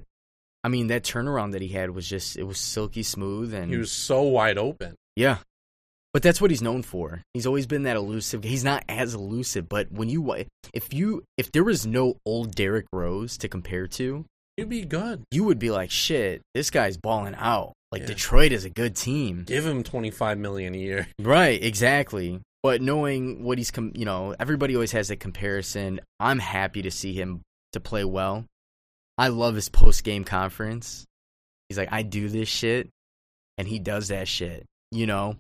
I 0.64 0.70
mean 0.70 0.88
that 0.88 1.04
turnaround 1.04 1.52
that 1.54 1.62
he 1.62 1.68
had 1.70 1.92
was 1.92 2.08
just 2.08 2.38
it 2.38 2.44
was 2.44 2.58
silky 2.58 3.04
smooth 3.04 3.54
and 3.54 3.70
He 3.72 3.78
was 3.78 3.92
so 3.92 4.22
wide 4.24 4.58
open. 4.58 4.96
Yeah. 5.16 5.38
But 6.14 6.24
that's 6.24 6.42
what 6.42 6.50
he's 6.52 6.62
known 6.62 6.82
for. 6.84 7.22
He's 7.34 7.46
always 7.46 7.68
been 7.68 7.84
that 7.84 7.98
elusive. 7.98 8.44
He's 8.44 8.64
not 8.64 8.84
as 8.90 9.14
elusive, 9.14 9.70
but 9.70 9.92
when 9.92 10.10
you 10.10 10.34
if 10.74 10.94
you 10.94 11.24
if 11.38 11.52
there 11.52 11.64
was 11.64 11.86
no 11.86 12.16
old 12.26 12.56
Derrick 12.56 12.86
Rose 12.92 13.38
to 13.40 13.48
compare 13.48 13.88
to, 13.88 14.26
He'd 14.56 14.70
be 14.70 14.86
good. 14.86 15.24
you 15.32 15.44
would 15.44 15.60
be 15.60 15.70
like, 15.70 15.92
"Shit, 15.92 16.42
this 16.56 16.72
guy's 16.72 16.98
balling 16.98 17.36
out." 17.36 17.74
Like 17.92 18.02
Yeah. 18.02 18.08
Detroit 18.08 18.52
is 18.52 18.66
a 18.66 18.70
good 18.70 18.96
team. 18.96 19.44
Give 19.46 19.66
him 19.66 19.84
25 19.84 20.38
million 20.40 20.74
a 20.74 20.78
year. 20.78 21.08
Right, 21.20 21.62
exactly. 21.64 22.42
But 22.64 22.82
knowing 22.82 23.44
what 23.44 23.58
he's 23.60 23.70
com- 23.72 23.94
you 23.96 24.04
know, 24.06 24.36
everybody 24.40 24.76
always 24.76 24.92
has 24.94 25.12
a 25.12 25.16
comparison. 25.16 26.02
I'm 26.20 26.40
happy 26.40 26.82
to 26.82 26.92
see 26.92 27.14
him 27.14 27.42
to 27.74 27.80
play 27.80 28.04
well. 28.04 28.46
I 29.18 29.28
love 29.28 29.56
his 29.56 29.70
post-game 29.70 30.24
conference. 30.24 31.06
He's 31.70 31.78
like, 31.78 31.90
"I 31.92 32.02
do 32.02 32.28
this 32.30 32.50
shit." 32.50 32.90
And 33.60 33.68
he 33.68 33.80
does 33.80 34.08
that 34.10 34.28
shit, 34.28 34.66
you 34.92 35.06
know? 35.08 35.38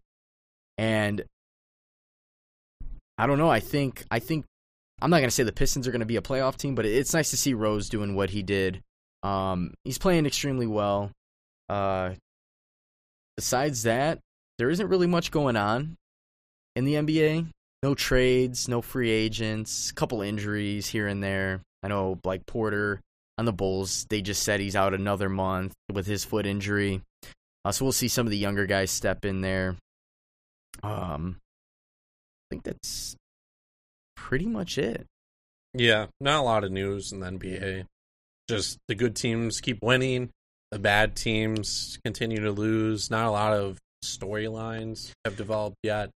And 0.78 1.23
I 3.17 3.25
don't 3.28 3.39
know, 3.39 3.49
I 3.49 3.59
think 3.59 4.03
I 4.11 4.19
think 4.19 4.45
I'm 5.01 5.09
not 5.09 5.17
going 5.17 5.30
to 5.30 5.36
say 5.36 5.43
the 5.43 5.51
Pistons 5.51 5.88
are 5.88 5.91
going 5.91 5.99
to 5.99 6.05
be 6.05 6.17
a 6.17 6.21
playoff 6.21 6.57
team, 6.57 6.75
but 6.75 6.86
it's 6.86 7.13
nice 7.13 7.32
to 7.32 7.38
see 7.38 7.53
Rose 7.53 7.89
doing 7.89 8.15
what 8.15 8.30
he 8.30 8.43
did. 8.43 8.82
Um 9.23 9.73
he's 9.84 9.97
playing 9.97 10.25
extremely 10.25 10.67
well. 10.67 11.11
Uh 11.69 12.11
besides 13.36 13.84
that, 13.84 14.19
there 14.57 14.69
isn't 14.69 14.89
really 14.89 15.07
much 15.07 15.32
going 15.32 15.55
on 15.55 15.95
in 16.75 16.86
the 16.86 16.93
NBA. 16.93 17.47
No 17.84 17.95
trades, 17.95 18.67
no 18.67 18.82
free 18.82 19.09
agents, 19.11 19.91
a 19.91 19.93
couple 19.93 20.21
injuries 20.21 20.88
here 20.88 21.07
and 21.07 21.23
there. 21.23 21.61
I 21.84 21.88
know 21.88 22.19
like 22.23 22.45
Porter 22.45 23.01
on 23.38 23.45
the 23.45 23.53
Bulls, 23.53 24.05
they 24.09 24.21
just 24.21 24.43
said 24.43 24.59
he's 24.59 24.75
out 24.75 24.93
another 24.93 25.30
month 25.30 25.73
with 25.91 26.07
his 26.07 26.25
foot 26.25 26.45
injury. 26.45 27.01
Uh, 27.63 27.71
so 27.71 27.86
we'll 27.86 27.91
see 27.91 28.07
some 28.07 28.25
of 28.25 28.32
the 28.32 28.38
younger 28.38 28.65
guys 28.65 28.91
step 28.91 29.25
in 29.25 29.41
there. 29.41 29.75
Um, 30.84 31.38
I 31.41 32.45
think 32.51 32.63
that's 32.63 33.15
pretty 34.15 34.47
much 34.47 34.78
it. 34.78 35.05
Yeah, 35.73 36.07
not 36.19 36.39
a 36.39 36.43
lot 36.43 36.63
of 36.63 36.71
news 36.71 37.11
in 37.11 37.19
the 37.19 37.28
NBA. 37.28 37.86
Just 38.49 38.78
the 38.88 38.95
good 38.95 39.15
teams 39.15 39.59
keep 39.59 39.84
winning, 39.84 40.30
the 40.71 40.80
bad 40.80 41.15
teams 41.15 41.99
continue 42.03 42.41
to 42.41 42.51
lose. 42.51 43.11
Not 43.11 43.25
a 43.25 43.32
lot 43.32 43.53
of 43.53 43.78
storylines 44.03 45.11
have 45.25 45.36
developed 45.36 45.78
yet. 45.84 46.09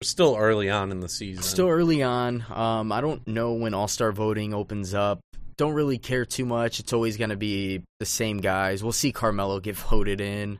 We're 0.00 0.06
still 0.06 0.36
early 0.36 0.70
on 0.70 0.90
in 0.90 1.00
the 1.00 1.08
season. 1.08 1.42
Still 1.42 1.68
early 1.68 2.02
on. 2.02 2.44
Um, 2.50 2.90
I 2.92 3.00
don't 3.00 3.26
know 3.26 3.52
when 3.52 3.74
All 3.74 3.88
Star 3.88 4.12
voting 4.12 4.54
opens 4.54 4.94
up. 4.94 5.20
Don't 5.56 5.74
really 5.74 5.98
care 5.98 6.24
too 6.24 6.46
much. 6.46 6.80
It's 6.80 6.92
always 6.92 7.16
going 7.16 7.30
to 7.30 7.36
be 7.36 7.82
the 8.00 8.06
same 8.06 8.38
guys. 8.38 8.82
We'll 8.82 8.92
see 8.92 9.12
Carmelo 9.12 9.60
get 9.60 9.76
voted 9.90 10.20
in. 10.20 10.58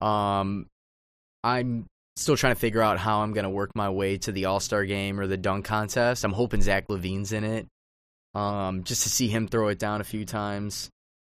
Um, 0.00 0.66
I'm 1.42 1.86
still 2.18 2.36
trying 2.36 2.54
to 2.54 2.60
figure 2.60 2.82
out 2.82 2.98
how 2.98 3.20
I'm 3.20 3.32
going 3.32 3.44
to 3.44 3.50
work 3.50 3.70
my 3.74 3.88
way 3.90 4.18
to 4.18 4.32
the 4.32 4.44
All 4.46 4.60
Star 4.60 4.84
game 4.84 5.18
or 5.18 5.26
the 5.26 5.36
dunk 5.36 5.64
contest. 5.64 6.24
I'm 6.24 6.32
hoping 6.32 6.60
Zach 6.62 6.88
LaVine's 6.88 7.32
in 7.32 7.44
it, 7.44 7.66
um, 8.34 8.84
just 8.84 9.04
to 9.04 9.08
see 9.08 9.28
him 9.28 9.48
throw 9.48 9.68
it 9.68 9.78
down 9.78 10.00
a 10.00 10.04
few 10.04 10.24
times. 10.24 10.90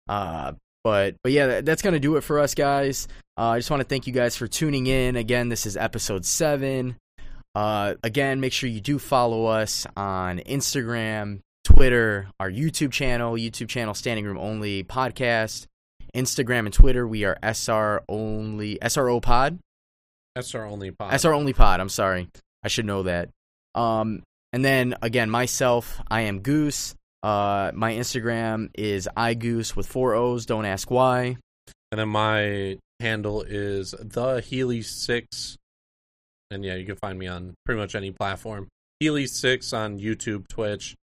Uh, 0.08 0.52
But 0.84 1.16
but 1.24 1.32
yeah, 1.32 1.46
that, 1.48 1.66
that's 1.66 1.82
gonna 1.82 1.98
do 1.98 2.14
it 2.16 2.20
for 2.22 2.38
us 2.38 2.54
guys. 2.54 3.08
Uh, 3.36 3.48
I 3.48 3.58
just 3.58 3.70
want 3.70 3.80
to 3.82 3.88
thank 3.88 4.06
you 4.06 4.12
guys 4.12 4.36
for 4.36 4.46
tuning 4.46 4.86
in. 4.86 5.16
Again, 5.16 5.48
this 5.48 5.66
is 5.66 5.76
episode 5.76 6.24
seven. 6.24 6.96
Uh, 7.56 7.94
again, 8.04 8.38
make 8.38 8.52
sure 8.52 8.68
you 8.68 8.80
do 8.80 8.98
follow 8.98 9.46
us 9.46 9.86
on 9.96 10.38
Instagram, 10.40 11.40
Twitter, 11.64 12.28
our 12.38 12.50
YouTube 12.50 12.92
channel, 12.92 13.32
YouTube 13.34 13.68
channel 13.68 13.94
Standing 13.94 14.24
Room 14.26 14.38
Only 14.38 14.84
Podcast, 14.84 15.66
Instagram 16.14 16.66
and 16.66 16.72
Twitter. 16.72 17.06
We 17.06 17.24
are 17.24 17.36
SR 17.42 18.02
Only 18.08 18.78
SRO 18.80 19.20
Pod. 19.20 19.58
SR 20.36 20.66
only 20.66 20.90
pod. 20.90 21.12
SR 21.18 21.32
Only 21.32 21.52
Pod. 21.52 21.80
I'm 21.80 21.88
sorry, 21.88 22.28
I 22.62 22.68
should 22.68 22.86
know 22.86 23.04
that. 23.04 23.30
Um, 23.74 24.22
and 24.52 24.64
then 24.64 24.94
again, 25.02 25.30
myself, 25.30 26.00
I 26.08 26.22
am 26.22 26.40
Goose. 26.40 26.94
Uh, 27.22 27.72
my 27.74 27.94
Instagram 27.94 28.70
is 28.74 29.08
iGoose 29.16 29.74
with 29.74 29.86
four 29.86 30.14
O's. 30.14 30.46
Don't 30.46 30.66
ask 30.66 30.90
why. 30.90 31.36
And 31.90 31.98
then 31.98 32.08
my 32.08 32.78
handle 33.00 33.42
is 33.42 33.94
the 33.98 34.40
Healy 34.40 34.82
Six. 34.82 35.56
And 36.50 36.64
yeah, 36.64 36.74
you 36.74 36.86
can 36.86 36.96
find 36.96 37.18
me 37.18 37.26
on 37.26 37.54
pretty 37.64 37.80
much 37.80 37.94
any 37.94 38.12
platform. 38.12 38.68
Healy 39.00 39.26
Six 39.26 39.72
on 39.72 39.98
YouTube, 39.98 40.48
Twitch, 40.48 40.94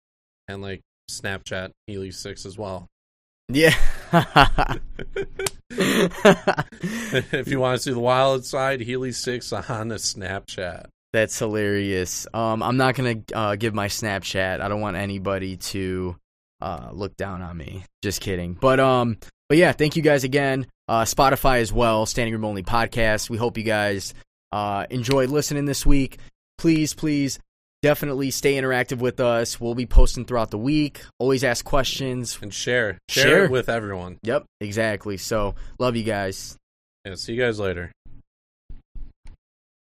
and 0.48 0.62
like 0.62 0.82
Snapchat, 1.12 1.72
Healy 1.88 2.12
Six 2.12 2.46
as 2.46 2.58
well. 2.58 2.88
Yeah. 3.50 3.76
if 7.32 7.48
you 7.48 7.60
want 7.60 7.78
to 7.78 7.84
see 7.84 7.92
the 7.92 8.00
wild 8.00 8.46
side, 8.46 8.82
Healy 8.82 9.12
Six 9.12 9.52
on 9.54 9.92
a 9.92 9.96
Snapchat. 9.96 10.86
That's 11.14 11.38
hilarious. 11.38 12.28
Um, 12.34 12.64
I'm 12.64 12.78
not 12.78 12.96
gonna 12.96 13.22
uh, 13.34 13.56
give 13.56 13.74
my 13.74 13.88
Snapchat. 13.88 14.62
I 14.62 14.68
don't 14.68 14.82
want 14.82 14.98
anybody 14.98 15.58
to 15.58 16.16
uh, 16.62 16.90
look 16.92 17.16
down 17.18 17.42
on 17.42 17.56
me. 17.58 17.84
Just 18.02 18.22
kidding. 18.22 18.54
But 18.54 18.80
um, 18.80 19.18
but 19.50 19.58
yeah, 19.58 19.72
thank 19.74 19.96
you 19.96 20.02
guys 20.02 20.24
again. 20.24 20.66
Uh, 20.88 21.04
Spotify 21.04 21.60
as 21.60 21.72
well. 21.72 22.06
Standing 22.06 22.34
Room 22.34 22.46
Only 22.46 22.64
podcast. 22.64 23.30
We 23.30 23.38
hope 23.38 23.58
you 23.58 23.64
guys 23.64 24.14
uh, 24.52 24.86
enjoyed 24.90 25.30
listening 25.30 25.66
this 25.66 25.86
week. 25.86 26.18
Please, 26.58 26.94
please, 26.94 27.40
definitely 27.84 28.32
stay 28.32 28.56
interactive 28.56 28.98
with 28.98 29.20
us. 29.20 29.60
We'll 29.62 29.76
be 29.76 29.86
posting 29.86 30.26
throughout 30.26 30.50
the 30.50 30.58
week. 30.58 31.04
Always 31.20 31.44
ask 31.44 31.64
questions. 31.64 32.40
And 32.42 32.52
share. 32.52 32.98
Share, 33.10 33.24
Share. 33.24 33.46
it 33.46 33.52
with 33.52 33.70
everyone. 33.70 34.18
Yep, 34.24 34.46
exactly. 34.60 35.18
So 35.18 35.54
love 35.78 35.96
you 35.96 36.04
guys. 36.04 36.58
Yeah, 37.06 37.16
see 37.16 37.34
you 37.34 37.42
guys 37.42 37.60
later. 37.60 37.92